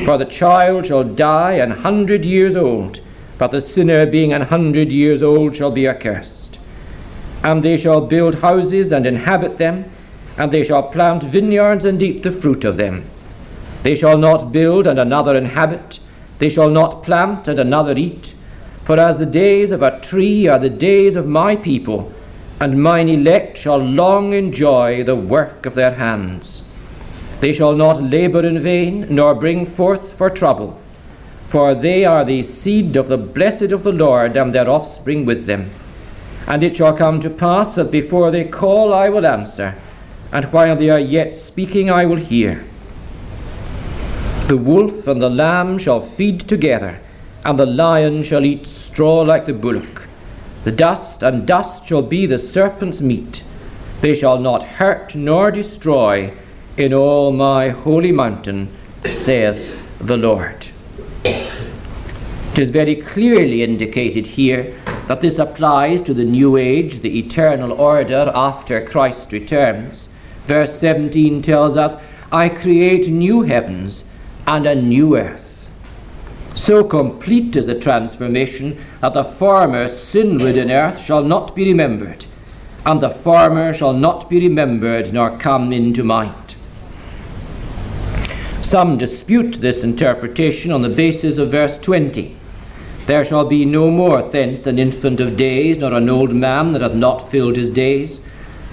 For 0.05 0.17
the 0.17 0.25
child 0.25 0.85
shall 0.85 1.03
die 1.03 1.53
an 1.53 1.71
hundred 1.71 2.25
years 2.25 2.55
old, 2.55 2.99
but 3.37 3.51
the 3.51 3.61
sinner 3.61 4.05
being 4.05 4.33
an 4.33 4.43
hundred 4.43 4.91
years 4.91 5.23
old 5.23 5.55
shall 5.55 5.71
be 5.71 5.87
accursed. 5.87 6.59
And 7.43 7.63
they 7.63 7.77
shall 7.77 8.01
build 8.01 8.35
houses 8.35 8.91
and 8.91 9.07
inhabit 9.07 9.57
them, 9.57 9.85
and 10.37 10.51
they 10.51 10.63
shall 10.63 10.83
plant 10.83 11.23
vineyards 11.23 11.85
and 11.85 12.01
eat 12.01 12.23
the 12.23 12.31
fruit 12.31 12.63
of 12.63 12.77
them. 12.77 13.05
They 13.83 13.95
shall 13.95 14.17
not 14.17 14.51
build 14.51 14.87
and 14.87 14.99
another 14.99 15.35
inhabit, 15.35 15.99
they 16.39 16.49
shall 16.49 16.69
not 16.69 17.03
plant 17.03 17.47
and 17.47 17.59
another 17.59 17.95
eat. 17.97 18.33
For 18.83 18.99
as 18.99 19.19
the 19.19 19.25
days 19.25 19.71
of 19.71 19.81
a 19.81 19.99
tree 19.99 20.47
are 20.47 20.59
the 20.59 20.69
days 20.69 21.15
of 21.15 21.27
my 21.27 21.55
people, 21.55 22.11
and 22.59 22.81
mine 22.81 23.09
elect 23.09 23.57
shall 23.57 23.77
long 23.77 24.33
enjoy 24.33 25.03
the 25.03 25.15
work 25.15 25.65
of 25.65 25.75
their 25.75 25.95
hands. 25.95 26.63
They 27.39 27.53
shall 27.53 27.75
not 27.75 28.03
labour 28.03 28.45
in 28.45 28.59
vain, 28.59 29.07
nor 29.09 29.33
bring 29.33 29.65
forth 29.65 30.13
for 30.13 30.29
trouble, 30.29 30.79
for 31.45 31.73
they 31.73 32.05
are 32.05 32.23
the 32.23 32.43
seed 32.43 32.95
of 32.95 33.07
the 33.07 33.17
blessed 33.17 33.71
of 33.71 33.83
the 33.83 33.91
Lord, 33.91 34.37
and 34.37 34.53
their 34.53 34.69
offspring 34.69 35.25
with 35.25 35.45
them. 35.45 35.71
And 36.47 36.63
it 36.63 36.75
shall 36.75 36.95
come 36.95 37.19
to 37.21 37.29
pass 37.29 37.75
that 37.75 37.91
before 37.91 38.29
they 38.29 38.45
call, 38.45 38.93
I 38.93 39.09
will 39.09 39.25
answer, 39.25 39.75
and 40.31 40.45
while 40.45 40.75
they 40.75 40.89
are 40.89 40.99
yet 40.99 41.33
speaking, 41.33 41.89
I 41.89 42.05
will 42.05 42.17
hear. 42.17 42.63
The 44.47 44.57
wolf 44.57 45.07
and 45.07 45.21
the 45.21 45.29
lamb 45.29 45.77
shall 45.77 45.99
feed 45.99 46.41
together, 46.41 46.99
and 47.43 47.57
the 47.57 47.65
lion 47.65 48.23
shall 48.23 48.45
eat 48.45 48.67
straw 48.67 49.21
like 49.21 49.45
the 49.45 49.53
bullock. 49.53 50.07
The 50.63 50.71
dust 50.71 51.23
and 51.23 51.47
dust 51.47 51.85
shall 51.85 52.01
be 52.01 52.25
the 52.25 52.37
serpent's 52.37 53.01
meat. 53.01 53.43
They 54.01 54.15
shall 54.15 54.39
not 54.39 54.63
hurt 54.63 55.15
nor 55.15 55.51
destroy 55.51 56.33
in 56.77 56.93
all 56.93 57.31
my 57.31 57.69
holy 57.69 58.11
mountain, 58.11 58.69
saith 59.05 59.85
the 59.99 60.17
Lord. 60.17 60.67
It 61.23 62.59
is 62.59 62.69
very 62.69 62.95
clearly 62.95 63.63
indicated 63.63 64.27
here 64.27 64.75
that 65.07 65.21
this 65.21 65.39
applies 65.39 66.01
to 66.03 66.13
the 66.13 66.25
new 66.25 66.57
age, 66.57 66.99
the 66.99 67.17
eternal 67.19 67.71
order 67.71 68.31
after 68.33 68.85
Christ 68.85 69.31
returns. 69.31 70.09
Verse 70.45 70.77
17 70.79 71.41
tells 71.41 71.77
us, 71.77 71.95
I 72.31 72.49
create 72.49 73.09
new 73.09 73.43
heavens 73.43 74.09
and 74.47 74.65
a 74.65 74.75
new 74.75 75.17
earth. 75.17 75.67
So 76.55 76.83
complete 76.83 77.55
is 77.55 77.65
the 77.65 77.79
transformation 77.79 78.77
that 78.99 79.13
the 79.13 79.23
former 79.23 79.87
sin 79.87 80.37
ridden 80.37 80.69
earth 80.69 80.99
shall 80.99 81.23
not 81.23 81.55
be 81.55 81.65
remembered, 81.65 82.25
and 82.85 83.01
the 83.01 83.09
former 83.09 83.73
shall 83.73 83.93
not 83.93 84.29
be 84.29 84.39
remembered 84.47 85.13
nor 85.13 85.37
come 85.37 85.71
into 85.71 86.03
mind. 86.03 86.55
Some 88.61 88.97
dispute 88.97 89.55
this 89.55 89.83
interpretation 89.83 90.71
on 90.71 90.81
the 90.81 90.89
basis 90.89 91.37
of 91.37 91.51
verse 91.51 91.77
20. 91.77 92.37
There 93.05 93.25
shall 93.25 93.43
be 93.43 93.65
no 93.65 93.91
more 93.91 94.21
thence 94.21 94.65
an 94.67 94.79
infant 94.79 95.19
of 95.19 95.35
days, 95.35 95.79
nor 95.79 95.93
an 95.93 96.09
old 96.09 96.33
man 96.33 96.71
that 96.73 96.81
hath 96.81 96.95
not 96.95 97.29
filled 97.29 97.57
his 97.57 97.69
days. 97.69 98.21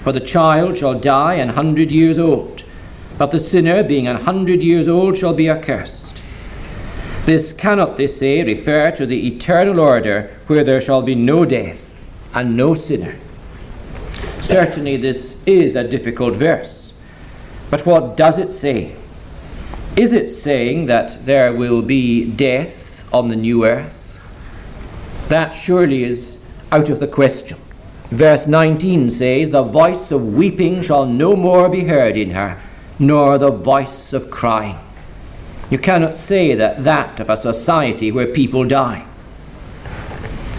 For 0.09 0.13
the 0.13 0.25
child 0.25 0.79
shall 0.79 0.99
die 0.99 1.35
an 1.35 1.49
hundred 1.49 1.91
years 1.91 2.17
old, 2.17 2.63
but 3.19 3.29
the 3.29 3.37
sinner, 3.37 3.83
being 3.83 4.07
an 4.07 4.15
hundred 4.15 4.63
years 4.63 4.87
old, 4.87 5.19
shall 5.19 5.35
be 5.35 5.47
accursed. 5.47 6.23
This 7.27 7.53
cannot, 7.53 7.95
they 7.95 8.07
say, 8.07 8.43
refer 8.43 8.89
to 8.89 9.05
the 9.05 9.27
eternal 9.27 9.79
order 9.79 10.35
where 10.47 10.63
there 10.63 10.81
shall 10.81 11.03
be 11.03 11.13
no 11.13 11.45
death 11.45 12.09
and 12.33 12.57
no 12.57 12.73
sinner. 12.73 13.17
Certainly, 14.41 14.97
this 14.97 15.39
is 15.45 15.75
a 15.75 15.87
difficult 15.87 16.35
verse. 16.35 16.91
But 17.69 17.85
what 17.85 18.17
does 18.17 18.39
it 18.39 18.51
say? 18.51 18.95
Is 19.95 20.11
it 20.11 20.29
saying 20.29 20.87
that 20.87 21.23
there 21.27 21.53
will 21.53 21.83
be 21.83 22.25
death 22.25 23.07
on 23.13 23.27
the 23.27 23.35
new 23.35 23.63
earth? 23.63 24.19
That 25.27 25.51
surely 25.51 26.03
is 26.03 26.39
out 26.71 26.89
of 26.89 26.99
the 26.99 27.07
question. 27.07 27.59
Verse 28.09 28.47
19 28.47 29.09
says, 29.09 29.51
The 29.51 29.63
voice 29.63 30.11
of 30.11 30.33
weeping 30.33 30.81
shall 30.81 31.05
no 31.05 31.35
more 31.35 31.69
be 31.69 31.83
heard 31.83 32.17
in 32.17 32.31
her, 32.31 32.59
nor 32.97 33.37
the 33.37 33.51
voice 33.51 34.13
of 34.13 34.31
crying. 34.31 34.77
You 35.69 35.77
cannot 35.77 36.15
say 36.15 36.55
that 36.55 36.83
that 36.83 37.19
of 37.19 37.29
a 37.29 37.37
society 37.37 38.11
where 38.11 38.25
people 38.25 38.67
die. 38.67 39.05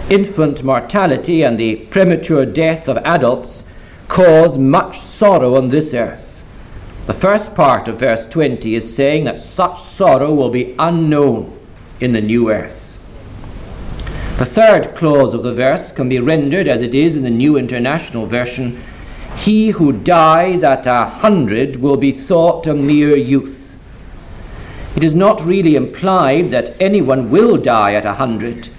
Infant 0.09 0.63
mortality 0.63 1.43
and 1.43 1.59
the 1.59 1.77
premature 1.77 2.47
death 2.47 2.89
of 2.89 2.97
adults 2.99 3.65
cause 4.07 4.57
much 4.57 4.99
sorrow 4.99 5.57
on 5.57 5.69
this 5.69 5.93
earth. 5.93 6.45
The 7.07 7.15
first 7.15 7.55
part 7.57 7.89
of 7.89 7.99
verse 7.99 8.27
20 8.27 8.75
is 8.75 8.95
saying 8.95 9.25
that 9.25 9.41
such 9.41 9.81
sorrow 9.81 10.33
will 10.33 10.51
be 10.51 10.77
unknown 10.79 11.59
in 12.01 12.13
the 12.13 12.21
new 12.21 12.51
earth. 12.51 12.90
The 14.41 14.47
third 14.47 14.95
clause 14.95 15.35
of 15.35 15.43
the 15.43 15.53
verse 15.53 15.93
can 15.93 16.09
be 16.09 16.19
rendered 16.19 16.67
as 16.67 16.81
it 16.81 16.95
is 16.95 17.15
in 17.15 17.25
the 17.25 17.29
New 17.29 17.59
International 17.59 18.25
Version 18.25 18.81
He 19.37 19.69
who 19.69 19.93
dies 19.93 20.65
at 20.65 20.87
a 20.87 21.05
hundred 21.05 21.77
will 21.77 21.99
be 21.99 22.11
thought 22.11 22.67
a 22.67 22.73
mere 22.73 23.15
youth. 23.15 23.77
It 24.97 25.05
is 25.05 25.15
not 25.15 25.45
really 25.45 25.77
implied 25.77 26.53
that 26.53 26.75
anyone 26.81 27.29
will 27.29 27.59
die 27.59 27.93
at 27.93 28.07
a 28.07 28.15
hundred. 28.15 28.71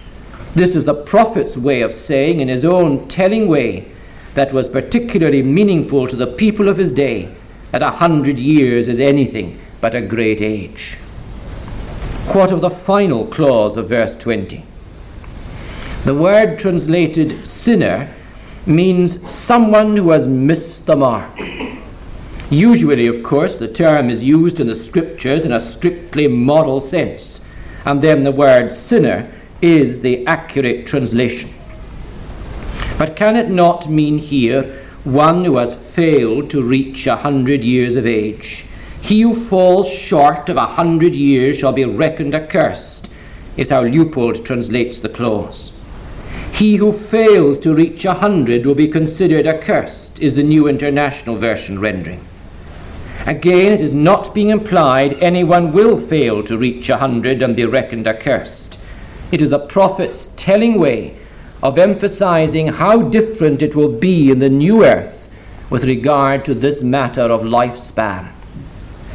This 0.53 0.75
is 0.75 0.85
the 0.85 0.95
prophet's 0.95 1.55
way 1.55 1.81
of 1.81 1.93
saying, 1.93 2.39
in 2.39 2.47
his 2.47 2.65
own 2.65 3.07
telling 3.07 3.47
way, 3.47 3.85
that 4.33 4.53
was 4.53 4.67
particularly 4.67 5.43
meaningful 5.43 6.07
to 6.07 6.15
the 6.15 6.25
people 6.25 6.69
of 6.69 6.77
his 6.77 6.91
day, 6.91 7.35
that 7.69 7.83
a 7.83 7.97
hundred 8.01 8.39
years 8.39 8.87
is 8.87 8.99
anything 8.99 9.59
but 9.79 9.93
a 9.93 10.01
great 10.01 10.41
age. 10.41 10.95
What 12.33 12.51
of 12.51 12.61
the 12.61 12.71
final 12.71 13.27
clause 13.27 13.77
of 13.77 13.89
verse 13.89 14.17
20? 14.17 14.65
The 16.03 16.15
word 16.15 16.57
translated 16.57 17.45
sinner 17.45 18.11
means 18.65 19.31
someone 19.31 19.95
who 19.95 20.09
has 20.09 20.27
missed 20.27 20.87
the 20.87 20.95
mark. 20.95 21.29
Usually, 22.49 23.05
of 23.05 23.21
course, 23.21 23.57
the 23.57 23.67
term 23.67 24.09
is 24.09 24.23
used 24.23 24.59
in 24.59 24.65
the 24.65 24.73
scriptures 24.73 25.45
in 25.45 25.51
a 25.51 25.59
strictly 25.59 26.27
moral 26.27 26.79
sense, 26.79 27.45
and 27.85 28.01
then 28.01 28.23
the 28.23 28.31
word 28.31 28.71
sinner 28.71 29.31
is 29.61 30.01
the 30.01 30.25
accurate 30.25 30.87
translation. 30.87 31.51
But 32.97 33.15
can 33.15 33.35
it 33.35 33.51
not 33.51 33.87
mean 33.87 34.17
here 34.17 34.83
one 35.03 35.45
who 35.45 35.57
has 35.57 35.75
failed 35.75 36.49
to 36.49 36.63
reach 36.63 37.05
a 37.05 37.17
hundred 37.17 37.63
years 37.63 37.95
of 37.95 38.07
age? 38.07 38.65
He 39.01 39.21
who 39.21 39.35
falls 39.35 39.87
short 39.87 40.49
of 40.49 40.57
a 40.57 40.65
hundred 40.65 41.13
years 41.13 41.59
shall 41.59 41.73
be 41.73 41.85
reckoned 41.85 42.33
accursed, 42.33 43.11
is 43.55 43.69
how 43.69 43.83
Leupold 43.83 44.43
translates 44.43 44.99
the 44.99 45.07
clause. 45.07 45.73
He 46.61 46.75
who 46.75 46.91
fails 46.91 47.57
to 47.61 47.73
reach 47.73 48.05
a 48.05 48.13
hundred 48.13 48.67
will 48.67 48.75
be 48.75 48.87
considered 48.87 49.47
accursed, 49.47 50.19
is 50.19 50.35
the 50.35 50.43
New 50.43 50.67
International 50.67 51.35
Version 51.35 51.79
rendering. 51.79 52.23
Again, 53.25 53.73
it 53.73 53.81
is 53.81 53.95
not 53.95 54.35
being 54.35 54.49
implied 54.49 55.13
anyone 55.23 55.71
will 55.71 55.99
fail 55.99 56.43
to 56.43 56.59
reach 56.59 56.87
a 56.87 56.97
hundred 56.97 57.41
and 57.41 57.55
be 57.55 57.65
reckoned 57.65 58.05
accursed. 58.05 58.77
It 59.31 59.41
is 59.41 59.51
a 59.51 59.57
prophet's 59.57 60.29
telling 60.35 60.77
way 60.77 61.17
of 61.63 61.79
emphasizing 61.79 62.67
how 62.67 63.09
different 63.09 63.63
it 63.63 63.75
will 63.75 63.97
be 63.97 64.29
in 64.29 64.37
the 64.37 64.47
new 64.47 64.85
earth 64.85 65.31
with 65.71 65.83
regard 65.85 66.45
to 66.45 66.53
this 66.53 66.83
matter 66.83 67.23
of 67.23 67.41
lifespan. 67.41 68.33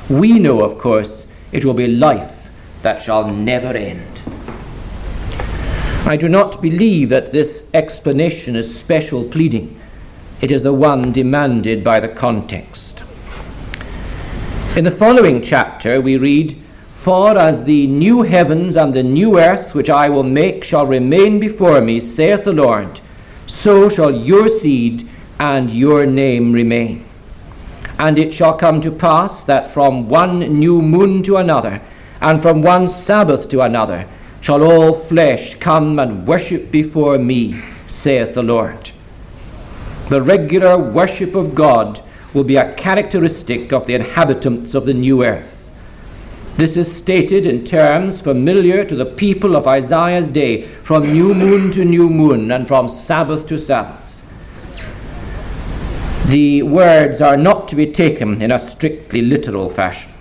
We 0.09 0.41
know, 0.41 0.65
of 0.65 0.79
course, 0.79 1.29
it 1.53 1.65
will 1.65 1.75
be 1.75 1.87
life 1.87 2.51
that 2.83 3.01
shall 3.01 3.31
never 3.31 3.69
end. 3.69 4.16
I 6.09 6.17
do 6.17 6.29
not 6.29 6.63
believe 6.63 7.09
that 7.09 7.33
this 7.33 7.65
explanation 7.75 8.55
is 8.55 8.79
special 8.79 9.25
pleading. 9.25 9.77
It 10.41 10.53
is 10.53 10.63
the 10.63 10.73
one 10.73 11.11
demanded 11.11 11.83
by 11.83 11.99
the 11.99 12.09
context. 12.09 13.03
In 14.77 14.85
the 14.85 14.93
following 14.93 15.43
chapter, 15.43 16.01
we 16.01 16.17
read, 16.17 16.57
For 16.93 17.37
as 17.37 17.65
the 17.65 17.89
new 17.89 18.23
heavens 18.23 18.77
and 18.77 18.95
the 18.95 19.03
new 19.03 19.41
earth 19.41 19.75
which 19.75 19.91
I 19.91 20.09
will 20.09 20.23
make 20.23 20.63
shall 20.63 20.87
remain 20.87 21.41
before 21.41 21.81
me, 21.81 21.99
saith 21.99 22.45
the 22.45 22.53
Lord, 22.53 23.01
so 23.47 23.89
shall 23.89 24.13
your 24.13 24.47
seed 24.47 25.09
and 25.41 25.73
your 25.73 26.07
name 26.07 26.53
remain. 26.53 27.05
And 27.99 28.17
it 28.17 28.33
shall 28.33 28.57
come 28.57 28.81
to 28.83 28.93
pass 28.93 29.43
that 29.43 29.67
from 29.67 30.09
one 30.09 30.39
new 30.39 30.83
moon 30.83 31.25
to 31.25 31.37
another, 31.39 31.83
and 32.21 32.41
from 32.41 32.63
one 32.63 32.87
Sabbath 32.87 33.49
to 33.49 33.63
another, 33.63 34.07
shall 34.47 34.63
all 34.63 34.93
flesh 34.93 35.57
come 35.57 35.99
and 35.99 36.25
worship 36.25 36.71
before 36.71 37.19
me, 37.19 37.61
saith 37.85 38.33
the 38.35 38.43
Lord. 38.45 38.93
The 40.09 40.23
regular 40.23 40.79
worship 40.79 41.35
of 41.35 41.53
God 41.53 41.99
will 42.33 42.45
be 42.45 42.55
a 42.55 42.73
characteristic 42.75 43.73
of 43.73 43.87
the 43.87 43.95
inhabitants 43.95 44.73
of 44.73 44.87
the 44.87 44.95
new 44.95 45.25
earth. 45.25 45.69
This 46.57 46.77
is 46.77 46.97
stated 46.97 47.45
in 47.45 47.65
terms 47.65 48.21
familiar 48.21 48.85
to 48.85 48.95
the 48.95 49.05
people 49.05 49.57
of 49.57 49.67
Isaiah's 49.67 50.29
day, 50.29 50.63
from 50.63 51.13
new 51.13 51.35
moon 51.35 51.73
to 51.73 51.85
new 51.85 52.09
moon 52.09 52.53
and 52.53 52.69
from 52.69 52.89
Sabbath 52.89 53.49
to 53.49 53.59
Sabbath. 53.59 54.23
The 56.29 56.63
words 56.63 57.21
are 57.21 57.37
not 57.37 57.67
to 57.67 57.75
be 57.75 57.91
taken 57.91 58.41
in 58.41 58.53
a 58.53 58.61
strictly 58.61 59.23
literal 59.23 59.69
fashion. 59.69 60.13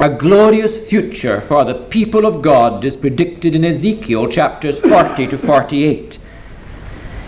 A 0.00 0.08
glorious 0.08 0.88
future 0.88 1.42
for 1.42 1.62
the 1.62 1.74
people 1.74 2.24
of 2.24 2.40
God 2.40 2.86
is 2.86 2.96
predicted 2.96 3.54
in 3.54 3.66
Ezekiel 3.66 4.28
chapters 4.28 4.80
40 4.80 5.26
to 5.26 5.36
48. 5.36 6.18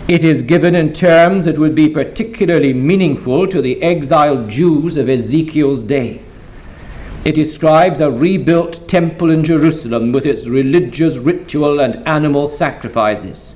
It 0.07 0.23
is 0.23 0.41
given 0.41 0.73
in 0.73 0.91
terms 0.91 1.45
that 1.45 1.59
would 1.59 1.75
be 1.75 1.87
particularly 1.87 2.73
meaningful 2.73 3.47
to 3.49 3.61
the 3.61 3.79
exiled 3.83 4.49
Jews 4.49 4.97
of 4.97 5.07
Ezekiel's 5.07 5.83
day. 5.83 6.23
It 7.23 7.35
describes 7.35 7.99
a 7.99 8.09
rebuilt 8.09 8.89
temple 8.89 9.29
in 9.29 9.43
Jerusalem 9.43 10.11
with 10.11 10.25
its 10.25 10.47
religious 10.47 11.17
ritual 11.17 11.79
and 11.79 11.97
animal 12.07 12.47
sacrifices. 12.47 13.53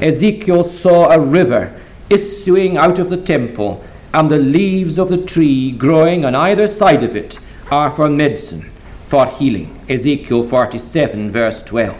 Ezekiel 0.00 0.62
saw 0.62 1.10
a 1.10 1.20
river 1.20 1.78
issuing 2.08 2.78
out 2.78 2.98
of 2.98 3.10
the 3.10 3.22
temple, 3.22 3.84
and 4.14 4.30
the 4.30 4.38
leaves 4.38 4.98
of 4.98 5.10
the 5.10 5.22
tree 5.22 5.72
growing 5.72 6.24
on 6.24 6.34
either 6.34 6.66
side 6.66 7.02
of 7.02 7.14
it 7.14 7.38
are 7.74 7.90
for 7.90 8.08
medicine, 8.08 8.62
for 9.06 9.26
healing. 9.26 9.68
Ezekiel 9.88 10.44
47, 10.44 11.28
verse 11.28 11.60
12. 11.64 11.96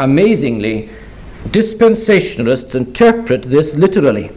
Amazingly, 0.00 0.90
dispensationalists 1.46 2.74
interpret 2.74 3.42
this 3.44 3.76
literally. 3.76 4.32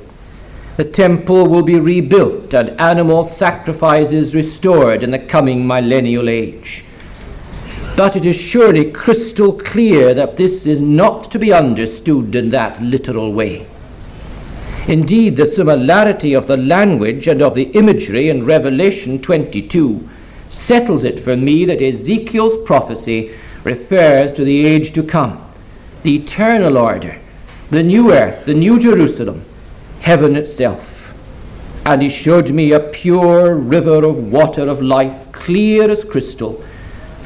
The 0.77 0.85
temple 0.85 1.47
will 1.47 1.63
be 1.63 1.79
rebuilt 1.79 2.53
and 2.53 2.69
animal 2.79 3.23
sacrifices 3.23 4.35
restored 4.35 5.01
in 5.01 5.09
the 5.09 5.19
coming 5.19 5.65
millennial 5.65 6.29
age. 6.29 6.85
But 7.97 8.15
it 8.15 8.25
is 8.25 8.35
surely 8.35 8.91
crystal 8.91 9.53
clear 9.53 10.13
that 10.13 10.37
this 10.37 10.67
is 10.67 10.79
not 10.79 11.31
to 11.31 11.39
be 11.39 11.51
understood 11.51 12.35
in 12.35 12.51
that 12.51 12.79
literal 12.83 13.33
way. 13.33 13.65
Indeed, 14.87 15.35
the 15.35 15.47
similarity 15.47 16.33
of 16.33 16.45
the 16.45 16.57
language 16.57 17.27
and 17.27 17.41
of 17.41 17.55
the 17.55 17.71
imagery 17.71 18.29
in 18.29 18.45
Revelation 18.45 19.19
22 19.19 20.07
settles 20.47 21.03
it 21.03 21.19
for 21.19 21.35
me 21.35 21.65
that 21.65 21.81
Ezekiel's 21.81 22.57
prophecy 22.57 23.33
refers 23.63 24.31
to 24.33 24.43
the 24.43 24.63
age 24.63 24.91
to 24.91 25.01
come, 25.01 25.43
the 26.03 26.15
eternal 26.15 26.77
order, 26.77 27.19
the 27.71 27.81
new 27.81 28.13
earth, 28.13 28.45
the 28.45 28.53
new 28.53 28.77
Jerusalem, 28.77 29.43
heaven 30.01 30.35
itself. 30.35 31.15
And 31.83 32.03
he 32.03 32.09
showed 32.09 32.51
me 32.51 32.71
a 32.71 32.79
pure 32.79 33.55
river 33.55 34.05
of 34.05 34.31
water 34.31 34.69
of 34.69 34.83
life, 34.83 35.31
clear 35.31 35.89
as 35.89 36.03
crystal, 36.03 36.63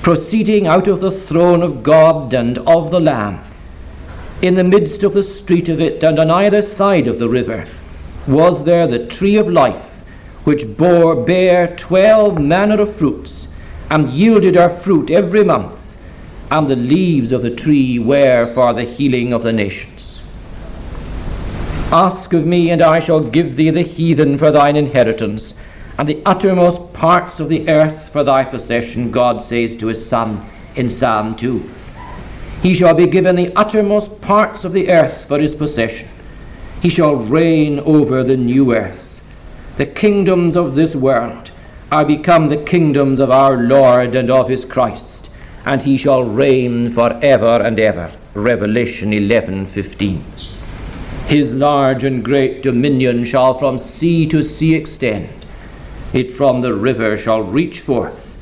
proceeding 0.01 0.65
out 0.65 0.87
of 0.87 1.01
the 1.01 1.11
throne 1.11 1.61
of 1.61 1.83
God 1.83 2.33
and 2.33 2.57
of 2.59 2.89
the 2.89 3.01
Lamb 3.01 3.41
in 4.41 4.55
the 4.55 4.63
midst 4.63 5.03
of 5.03 5.13
the 5.13 5.23
street 5.23 5.67
of 5.67 5.81
it, 5.81 6.03
and 6.03 6.17
on 6.17 6.31
either 6.31 6.61
side 6.61 7.07
of 7.07 7.19
the 7.19 7.27
river, 7.27 7.67
was 8.27 8.63
there 8.63 8.87
the 8.87 9.05
tree 9.05 9.35
of 9.35 9.49
life, 9.49 10.01
which 10.45 10.77
bore 10.77 11.15
bare 11.25 11.75
twelve 11.75 12.39
manner 12.39 12.81
of 12.81 12.95
fruits, 12.95 13.49
and 13.89 14.09
yielded 14.09 14.55
her 14.55 14.69
fruit 14.69 15.11
every 15.11 15.43
month, 15.43 15.97
and 16.49 16.69
the 16.69 16.75
leaves 16.75 17.31
of 17.31 17.41
the 17.41 17.53
tree 17.53 17.99
were 17.99 18.45
for 18.53 18.73
the 18.73 18.83
healing 18.83 19.33
of 19.33 19.43
the 19.43 19.53
nations. 19.53 20.23
Ask 21.91 22.33
of 22.33 22.45
me, 22.45 22.69
and 22.69 22.81
I 22.81 22.99
shall 22.99 23.19
give 23.19 23.55
thee 23.55 23.71
the 23.71 23.81
heathen 23.81 24.37
for 24.37 24.51
thine 24.51 24.75
inheritance, 24.75 25.53
and 25.97 26.07
the 26.07 26.21
uttermost 26.25 26.93
parts 26.93 27.39
of 27.39 27.49
the 27.49 27.67
earth 27.67 28.09
for 28.09 28.23
thy 28.23 28.45
possession, 28.45 29.11
God 29.11 29.41
says 29.41 29.75
to 29.77 29.87
his 29.87 30.07
Son 30.07 30.47
in 30.75 30.89
Psalm 30.89 31.35
2. 31.35 31.69
He 32.61 32.73
shall 32.73 32.93
be 32.93 33.07
given 33.07 33.37
the 33.37 33.55
uttermost 33.55 34.19
parts 34.21 34.65
of 34.65 34.73
the 34.73 34.89
earth 34.91 35.25
for 35.25 35.39
his 35.39 35.55
possession. 35.55 36.09
He 36.81 36.89
shall 36.89 37.15
reign 37.15 37.79
over 37.79 38.23
the 38.23 38.35
new 38.37 38.73
earth. 38.75 39.21
The 39.77 39.85
kingdoms 39.85 40.57
of 40.57 40.75
this 40.75 40.95
world 40.95 41.51
are 41.91 42.03
become 42.03 42.49
the 42.49 42.57
kingdoms 42.57 43.19
of 43.19 43.31
our 43.31 43.55
Lord 43.57 44.13
and 44.13 44.29
of 44.29 44.49
his 44.49 44.65
Christ, 44.65 45.29
and 45.65 45.81
he 45.81 45.97
shall 45.97 46.23
reign 46.23 46.91
for 46.91 47.17
ever 47.21 47.61
and 47.61 47.79
ever. 47.79 48.11
Revelation 48.33 49.13
11:15. 49.13 50.21
His 51.27 51.53
large 51.53 52.03
and 52.03 52.23
great 52.23 52.61
dominion 52.61 53.23
shall 53.23 53.53
from 53.53 53.77
sea 53.77 54.27
to 54.27 54.43
sea 54.43 54.75
extend. 54.75 55.29
It 56.11 56.31
from 56.31 56.61
the 56.61 56.73
river 56.73 57.15
shall 57.17 57.41
reach 57.41 57.79
forth 57.79 58.35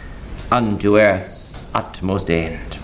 unto 0.51 0.97
earth's 0.97 1.63
utmost 1.75 2.31
end. 2.31 2.76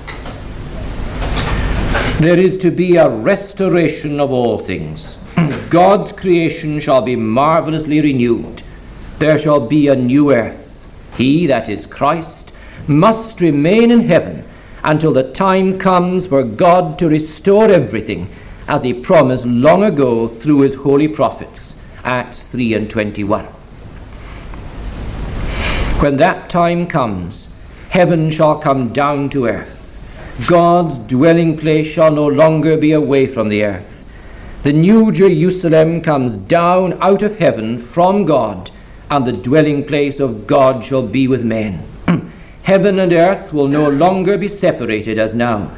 There 2.24 2.40
is 2.40 2.58
to 2.60 2.72
be 2.72 2.96
a 2.96 3.10
restoration 3.10 4.22
of 4.22 4.32
all 4.32 4.58
things. 4.58 5.18
God's 5.70 6.14
creation 6.14 6.80
shall 6.80 7.02
be 7.02 7.18
marvelously 7.18 8.00
renewed. 8.00 8.64
There 9.20 9.38
shall 9.38 9.68
be 9.68 9.90
a 9.90 9.96
new 9.98 10.32
earth. 10.32 10.88
He, 11.18 11.48
that 11.48 11.68
is 11.68 11.86
Christ, 11.86 12.54
must 12.88 13.42
remain 13.42 13.92
in 13.92 14.08
heaven 14.08 14.46
until 14.86 15.12
the 15.12 15.34
time 15.34 15.78
comes 15.78 16.26
for 16.26 16.46
God 16.46 16.98
to 17.00 17.10
restore 17.10 17.70
everything, 17.70 18.30
as 18.70 18.84
he 18.84 18.94
promised 18.94 19.46
long 19.46 19.84
ago 19.84 20.30
through 20.30 20.62
his 20.62 20.76
holy 20.76 21.10
prophets. 21.10 21.76
Acts 22.06 22.48
3 22.48 22.74
and 22.74 22.90
21. 22.90 23.48
When 26.00 26.16
that 26.16 26.50
time 26.50 26.88
comes, 26.88 27.54
heaven 27.90 28.32
shall 28.32 28.60
come 28.60 28.94
down 28.94 29.28
to 29.32 29.46
earth 29.46 29.83
God's 30.48 30.98
dwelling 30.98 31.58
place 31.58 31.86
shall 31.86 32.12
no 32.12 32.26
longer 32.26 32.76
be 32.76 32.92
away 32.92 33.28
from 33.28 33.50
the 33.50 33.64
earth. 33.64 34.04
The 34.64 34.74
new 34.74 35.12
Jerusalem 35.12 36.02
comes 36.02 36.38
down 36.38 36.94
out 37.02 37.22
of 37.22 37.38
heaven 37.38 37.78
from 37.78 38.26
God, 38.26 38.72
and 39.12 39.26
the 39.26 39.32
dwelling 39.32 39.86
place 39.86 40.20
of 40.20 40.48
God 40.48 40.84
shall 40.84 41.06
be 41.06 41.28
with 41.28 41.46
men. 41.46 41.86
heaven 42.64 42.98
and 42.98 43.14
earth 43.14 43.54
will 43.54 43.68
no 43.68 43.88
longer 43.88 44.38
be 44.38 44.48
separated 44.48 45.20
as 45.20 45.36
now. 45.36 45.72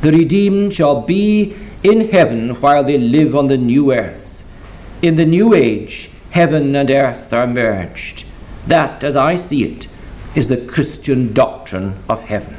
The 0.00 0.12
redeemed 0.12 0.74
shall 0.74 1.02
be 1.02 1.56
in 1.82 2.10
heaven 2.10 2.50
while 2.60 2.84
they 2.84 2.98
live 2.98 3.34
on 3.34 3.48
the 3.48 3.58
new 3.58 3.92
earth. 3.92 4.44
In 5.02 5.16
the 5.16 5.26
new 5.26 5.54
age, 5.54 6.10
heaven 6.30 6.76
and 6.76 6.88
earth 6.88 7.32
are 7.32 7.48
merged. 7.48 8.24
That, 8.68 9.02
as 9.02 9.16
I 9.16 9.34
see 9.34 9.64
it, 9.64 9.88
is 10.36 10.46
the 10.46 10.56
Christian 10.56 11.32
doctrine 11.32 11.96
of 12.08 12.22
heaven. 12.22 12.58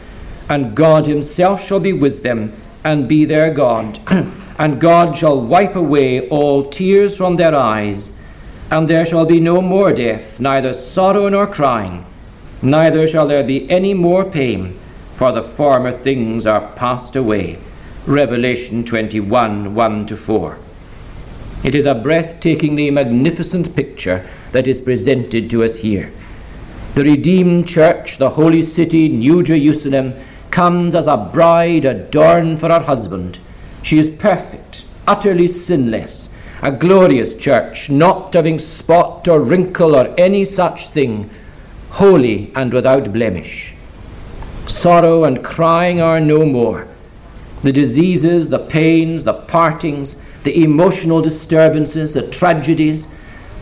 and 0.51 0.75
God 0.75 1.07
himself 1.07 1.63
shall 1.65 1.79
be 1.79 1.93
with 1.93 2.23
them 2.23 2.51
and 2.83 3.07
be 3.07 3.23
their 3.23 3.53
God. 3.53 3.99
and 4.59 4.81
God 4.81 5.15
shall 5.15 5.39
wipe 5.39 5.77
away 5.77 6.27
all 6.27 6.65
tears 6.65 7.15
from 7.15 7.37
their 7.37 7.55
eyes, 7.55 8.11
and 8.69 8.89
there 8.89 9.05
shall 9.05 9.25
be 9.25 9.39
no 9.39 9.61
more 9.61 9.93
death, 9.93 10.41
neither 10.41 10.73
sorrow 10.73 11.29
nor 11.29 11.47
crying, 11.47 12.05
neither 12.61 13.07
shall 13.07 13.27
there 13.27 13.45
be 13.45 13.69
any 13.71 13.93
more 13.93 14.25
pain, 14.25 14.77
for 15.15 15.31
the 15.31 15.41
former 15.41 15.91
things 15.91 16.45
are 16.45 16.73
passed 16.73 17.15
away. 17.15 17.57
Revelation 18.05 18.83
21 18.83 19.73
1 19.73 20.05
to 20.07 20.17
4. 20.17 20.57
It 21.63 21.75
is 21.75 21.85
a 21.85 21.95
breathtakingly 21.95 22.91
magnificent 22.91 23.73
picture 23.73 24.27
that 24.51 24.67
is 24.67 24.81
presented 24.81 25.49
to 25.51 25.63
us 25.63 25.77
here. 25.77 26.11
The 26.95 27.05
redeemed 27.05 27.69
church, 27.69 28.17
the 28.17 28.31
holy 28.31 28.61
city, 28.61 29.07
New 29.07 29.43
Jerusalem, 29.43 30.13
comes 30.51 30.93
as 30.93 31.07
a 31.07 31.17
bride 31.17 31.85
adorned 31.85 32.59
for 32.59 32.69
her 32.69 32.81
husband. 32.81 33.39
She 33.81 33.97
is 33.97 34.09
perfect, 34.09 34.85
utterly 35.07 35.47
sinless, 35.47 36.29
a 36.61 36.71
glorious 36.71 37.33
church, 37.33 37.89
not 37.89 38.33
having 38.33 38.59
spot 38.59 39.27
or 39.27 39.41
wrinkle 39.41 39.95
or 39.95 40.13
any 40.17 40.45
such 40.45 40.89
thing, 40.89 41.29
holy 41.91 42.51
and 42.55 42.71
without 42.71 43.11
blemish. 43.11 43.73
Sorrow 44.67 45.23
and 45.23 45.43
crying 45.43 45.99
are 45.99 46.19
no 46.19 46.45
more. 46.45 46.87
The 47.63 47.71
diseases, 47.73 48.49
the 48.49 48.59
pains, 48.59 49.23
the 49.23 49.33
partings, 49.33 50.15
the 50.43 50.63
emotional 50.63 51.21
disturbances, 51.21 52.13
the 52.13 52.27
tragedies, 52.27 53.07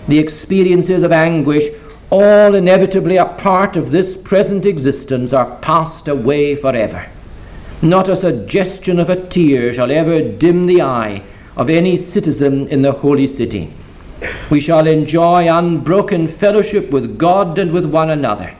the 0.08 0.20
experiences 0.20 1.04
of 1.04 1.12
anguish 1.12 1.66
all 2.10 2.56
inevitably 2.56 3.18
a 3.18 3.26
part 3.26 3.76
of 3.76 3.92
this 3.92 4.16
present 4.16 4.66
existence, 4.66 5.34
are 5.34 5.58
passed 5.58 6.08
away 6.08 6.56
forever. 6.56 7.08
Not 7.82 8.10
a 8.10 8.16
suggestion 8.16 9.00
of 9.00 9.10
a 9.10 9.28
tear 9.28 9.74
shall 9.74 9.92
ever 9.92 10.22
dim 10.22 10.66
the 10.66 10.82
eye 10.82 11.24
of 11.56 11.70
any 11.70 11.98
citizen 11.98 12.68
in 12.68 12.82
the 12.82 12.92
holy 12.92 13.28
city. 13.28 13.72
We 14.50 14.60
shall 14.60 14.88
enjoy 14.88 15.48
unbroken 15.54 16.28
fellowship 16.28 16.92
with 16.92 17.18
God 17.18 17.58
and 17.58 17.72
with 17.72 17.86
one 17.86 18.10
another. 18.10 18.56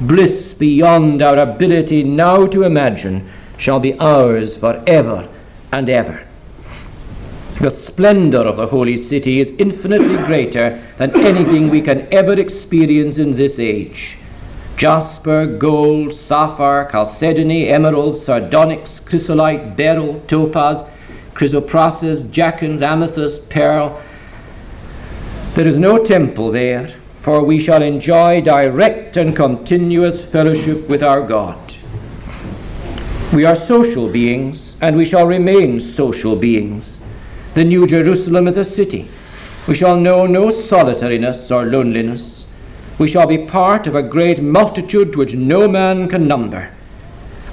Bliss 0.00 0.52
beyond 0.52 1.22
our 1.22 1.38
ability 1.38 2.02
now 2.02 2.46
to 2.46 2.64
imagine 2.64 3.28
shall 3.56 3.80
be 3.80 3.98
ours 3.98 4.56
for 4.56 4.82
ever 4.86 5.28
and 5.72 5.88
ever. 5.88 6.26
The 7.62 7.70
splendor 7.70 8.40
of 8.40 8.56
the 8.56 8.66
holy 8.66 8.96
city 8.96 9.38
is 9.38 9.52
infinitely 9.56 10.16
greater 10.26 10.82
than 10.96 11.14
anything 11.14 11.70
we 11.70 11.80
can 11.80 12.12
ever 12.12 12.32
experience 12.32 13.18
in 13.18 13.36
this 13.36 13.60
age. 13.60 14.18
Jasper, 14.76 15.46
gold, 15.46 16.12
sapphire, 16.12 16.90
chalcedony, 16.90 17.68
emerald, 17.68 18.16
sardonyx, 18.16 18.98
chrysolite, 18.98 19.76
beryl, 19.76 20.18
topaz, 20.26 20.82
chrysoprasus, 21.34 22.28
jacinth, 22.32 22.82
amethyst, 22.82 23.48
pearl. 23.48 24.02
There 25.54 25.68
is 25.68 25.78
no 25.78 26.02
temple 26.02 26.50
there, 26.50 26.88
for 27.14 27.44
we 27.44 27.60
shall 27.60 27.80
enjoy 27.80 28.40
direct 28.40 29.16
and 29.16 29.36
continuous 29.36 30.26
fellowship 30.26 30.88
with 30.88 31.04
our 31.04 31.24
God. 31.24 31.76
We 33.32 33.44
are 33.44 33.54
social 33.54 34.08
beings, 34.08 34.76
and 34.80 34.96
we 34.96 35.04
shall 35.04 35.28
remain 35.28 35.78
social 35.78 36.34
beings. 36.34 36.98
The 37.54 37.64
New 37.64 37.86
Jerusalem 37.86 38.48
is 38.48 38.56
a 38.56 38.64
city. 38.64 39.10
We 39.66 39.74
shall 39.74 39.96
know 39.96 40.26
no 40.26 40.48
solitariness 40.48 41.50
or 41.50 41.66
loneliness. 41.66 42.46
We 42.98 43.08
shall 43.08 43.26
be 43.26 43.36
part 43.36 43.86
of 43.86 43.94
a 43.94 44.02
great 44.02 44.42
multitude 44.42 45.16
which 45.16 45.34
no 45.34 45.68
man 45.68 46.08
can 46.08 46.26
number. 46.26 46.70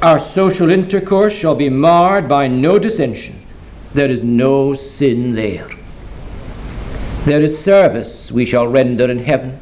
Our 0.02 0.18
social 0.18 0.70
intercourse 0.70 1.34
shall 1.34 1.56
be 1.56 1.68
marred 1.68 2.30
by 2.30 2.48
no 2.48 2.80
dissension. 2.80 3.46
There 3.94 4.10
is 4.10 4.24
no 4.24 4.74
sin 4.74 5.36
there. 5.36 5.68
There 7.26 7.42
is 7.42 7.62
service 7.62 8.32
we 8.32 8.46
shall 8.46 8.68
render 8.68 9.12
in 9.12 9.20
heaven, 9.20 9.60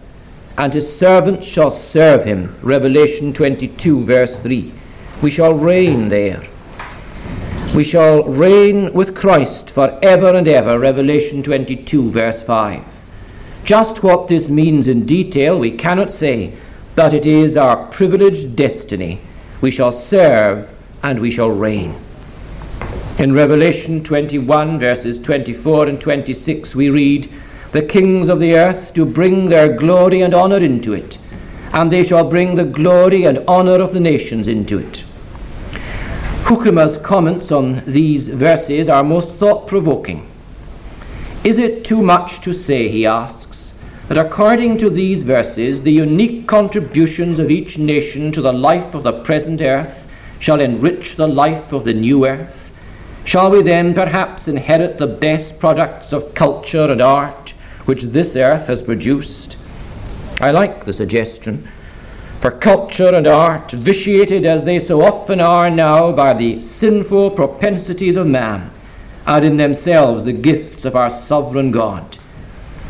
and 0.55 0.71
his 0.71 0.95
servants 0.95 1.47
shall 1.47 1.71
serve 1.71 2.25
him. 2.25 2.55
Revelation 2.61 3.33
22, 3.33 4.03
verse 4.03 4.39
3. 4.39 4.71
We 5.23 5.31
shall 5.31 5.55
reign 5.55 6.09
there 6.09 6.43
we 7.77 7.83
shall 7.83 8.23
reign 8.23 8.91
with 8.91 9.13
Christ 9.13 9.69
for 9.69 9.99
ever 10.01 10.33
and 10.33 10.47
ever. 10.47 10.79
Revelation 10.79 11.43
22, 11.43 12.09
verse 12.09 12.41
5. 12.41 12.83
Just 13.65 14.01
what 14.01 14.27
this 14.27 14.49
means 14.49 14.87
in 14.87 15.05
detail 15.05 15.59
we 15.59 15.69
cannot 15.69 16.09
say, 16.09 16.57
but 16.95 17.13
it 17.13 17.27
is 17.27 17.55
our 17.55 17.85
privileged 17.89 18.55
destiny. 18.55 19.21
We 19.61 19.69
shall 19.69 19.91
serve 19.91 20.71
and 21.03 21.19
we 21.19 21.29
shall 21.29 21.51
reign. 21.51 21.93
In 23.19 23.33
Revelation 23.33 24.03
21, 24.03 24.79
verses 24.79 25.19
24 25.19 25.89
and 25.89 26.01
26, 26.01 26.75
we 26.75 26.89
read, 26.89 27.29
The 27.73 27.83
kings 27.83 28.27
of 28.27 28.39
the 28.39 28.55
earth 28.55 28.95
do 28.95 29.05
bring 29.05 29.49
their 29.49 29.77
glory 29.77 30.21
and 30.21 30.33
honour 30.33 30.57
into 30.57 30.93
it, 30.93 31.19
and 31.73 31.91
they 31.91 32.03
shall 32.03 32.27
bring 32.27 32.55
the 32.55 32.65
glory 32.65 33.25
and 33.25 33.37
honour 33.47 33.79
of 33.83 33.93
the 33.93 33.99
nations 33.99 34.47
into 34.47 34.79
it. 34.79 35.05
Hoekema's 36.47 36.95
comments 36.99 37.51
on 37.51 37.83
these 37.85 38.29
verses 38.29 38.87
are 38.87 39.03
most 39.03 39.35
thought 39.35 39.67
provoking. 39.67 40.25
Is 41.43 41.57
it 41.57 41.83
too 41.83 42.01
much 42.01 42.39
to 42.39 42.53
say, 42.53 42.87
he 42.87 43.05
asks, 43.05 43.77
that 44.07 44.17
according 44.17 44.77
to 44.77 44.89
these 44.89 45.23
verses, 45.23 45.81
the 45.81 45.91
unique 45.91 46.47
contributions 46.47 47.37
of 47.39 47.51
each 47.51 47.77
nation 47.77 48.31
to 48.31 48.41
the 48.41 48.53
life 48.53 48.95
of 48.95 49.03
the 49.03 49.11
present 49.11 49.61
earth 49.61 50.09
shall 50.39 50.61
enrich 50.61 51.17
the 51.17 51.27
life 51.27 51.73
of 51.73 51.83
the 51.83 51.93
new 51.93 52.25
earth? 52.25 52.73
Shall 53.25 53.51
we 53.51 53.61
then 53.61 53.93
perhaps 53.93 54.47
inherit 54.47 54.99
the 54.99 55.05
best 55.05 55.59
products 55.59 56.13
of 56.13 56.33
culture 56.33 56.89
and 56.89 57.01
art 57.01 57.49
which 57.83 58.03
this 58.03 58.37
earth 58.37 58.67
has 58.67 58.81
produced? 58.81 59.57
I 60.39 60.51
like 60.51 60.85
the 60.85 60.93
suggestion 60.93 61.67
for 62.39 62.51
culture 62.51 63.15
and 63.15 63.25
art, 63.25 63.71
vitiated 63.71 64.45
as 64.45 64.63
they 64.63 64.79
so 64.79 65.01
often 65.01 65.39
are 65.39 65.69
now 65.71 66.11
by 66.11 66.33
the 66.33 66.61
sinful 66.61 67.31
propensities 67.31 68.15
of 68.15 68.27
man, 68.27 68.71
are 69.25 69.43
in 69.43 69.57
themselves 69.57 70.23
the 70.23 70.33
gifts 70.33 70.85
of 70.85 70.95
our 70.95 71.09
sovereign 71.09 71.71
God. 71.71 72.17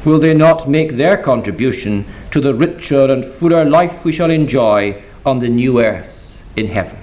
Will 0.03 0.19
they 0.19 0.33
not 0.33 0.69
make 0.69 0.93
their 0.93 1.17
contribution 1.17 2.05
to 2.31 2.41
the 2.41 2.53
richer 2.53 3.09
and 3.09 3.25
fuller 3.25 3.63
life 3.63 4.03
we 4.03 4.11
shall 4.11 4.31
enjoy 4.31 5.01
on 5.25 5.39
the 5.39 5.49
new 5.49 5.81
earth 5.81 6.43
in 6.57 6.67
heaven? 6.67 6.99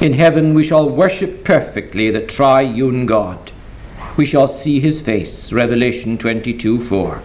In 0.00 0.12
heaven 0.12 0.54
we 0.54 0.64
shall 0.64 0.88
worship 0.88 1.44
perfectly 1.44 2.10
the 2.10 2.24
triune 2.24 3.06
God. 3.06 3.50
We 4.16 4.26
shall 4.26 4.46
see 4.46 4.78
his 4.78 5.00
face, 5.00 5.52
Revelation 5.52 6.16
22 6.16 6.80
4 6.84 7.22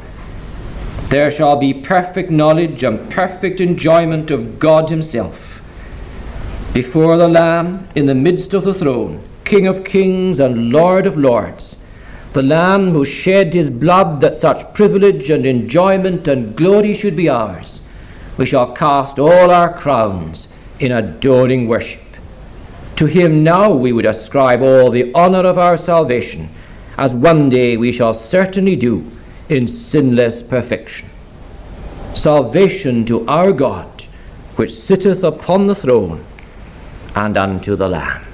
there 1.09 1.31
shall 1.31 1.55
be 1.55 1.73
perfect 1.73 2.29
knowledge 2.29 2.83
and 2.83 3.09
perfect 3.11 3.59
enjoyment 3.59 4.29
of 4.29 4.59
God 4.59 4.89
Himself. 4.89 5.61
Before 6.73 7.17
the 7.17 7.27
Lamb, 7.27 7.87
in 7.95 8.05
the 8.05 8.13
midst 8.13 8.53
of 8.53 8.63
the 8.63 8.75
throne, 8.75 9.23
King 9.43 9.65
of 9.65 9.83
kings 9.83 10.39
and 10.39 10.71
Lord 10.71 11.07
of 11.07 11.17
lords, 11.17 11.77
the 12.33 12.43
Lamb 12.43 12.91
who 12.91 13.03
shed 13.03 13.55
his 13.55 13.71
blood 13.71 14.21
that 14.21 14.35
such 14.35 14.75
privilege 14.75 15.31
and 15.31 15.47
enjoyment 15.47 16.27
and 16.27 16.55
glory 16.55 16.93
should 16.93 17.15
be 17.15 17.27
ours, 17.27 17.81
we 18.37 18.45
shall 18.45 18.71
cast 18.73 19.17
all 19.17 19.49
our 19.49 19.73
crowns 19.73 20.47
in 20.79 20.91
adoring 20.91 21.67
worship. 21.67 22.03
To 22.97 23.07
him 23.07 23.43
now 23.43 23.73
we 23.73 23.91
would 23.91 24.05
ascribe 24.05 24.61
all 24.61 24.91
the 24.91 25.11
honour 25.15 25.47
of 25.47 25.57
our 25.57 25.75
salvation, 25.75 26.49
as 26.95 27.15
one 27.15 27.49
day 27.49 27.75
we 27.75 27.91
shall 27.91 28.13
certainly 28.13 28.75
do 28.75 29.09
in 29.49 29.67
sinless 29.67 30.41
perfection. 30.41 31.09
Salvation 32.13 33.05
to 33.05 33.27
our 33.27 33.51
God, 33.51 34.03
which 34.55 34.71
sitteth 34.71 35.23
upon 35.23 35.67
the 35.67 35.75
throne, 35.75 36.23
and 37.15 37.35
unto 37.35 37.75
the 37.75 37.89
Lamb. 37.89 38.28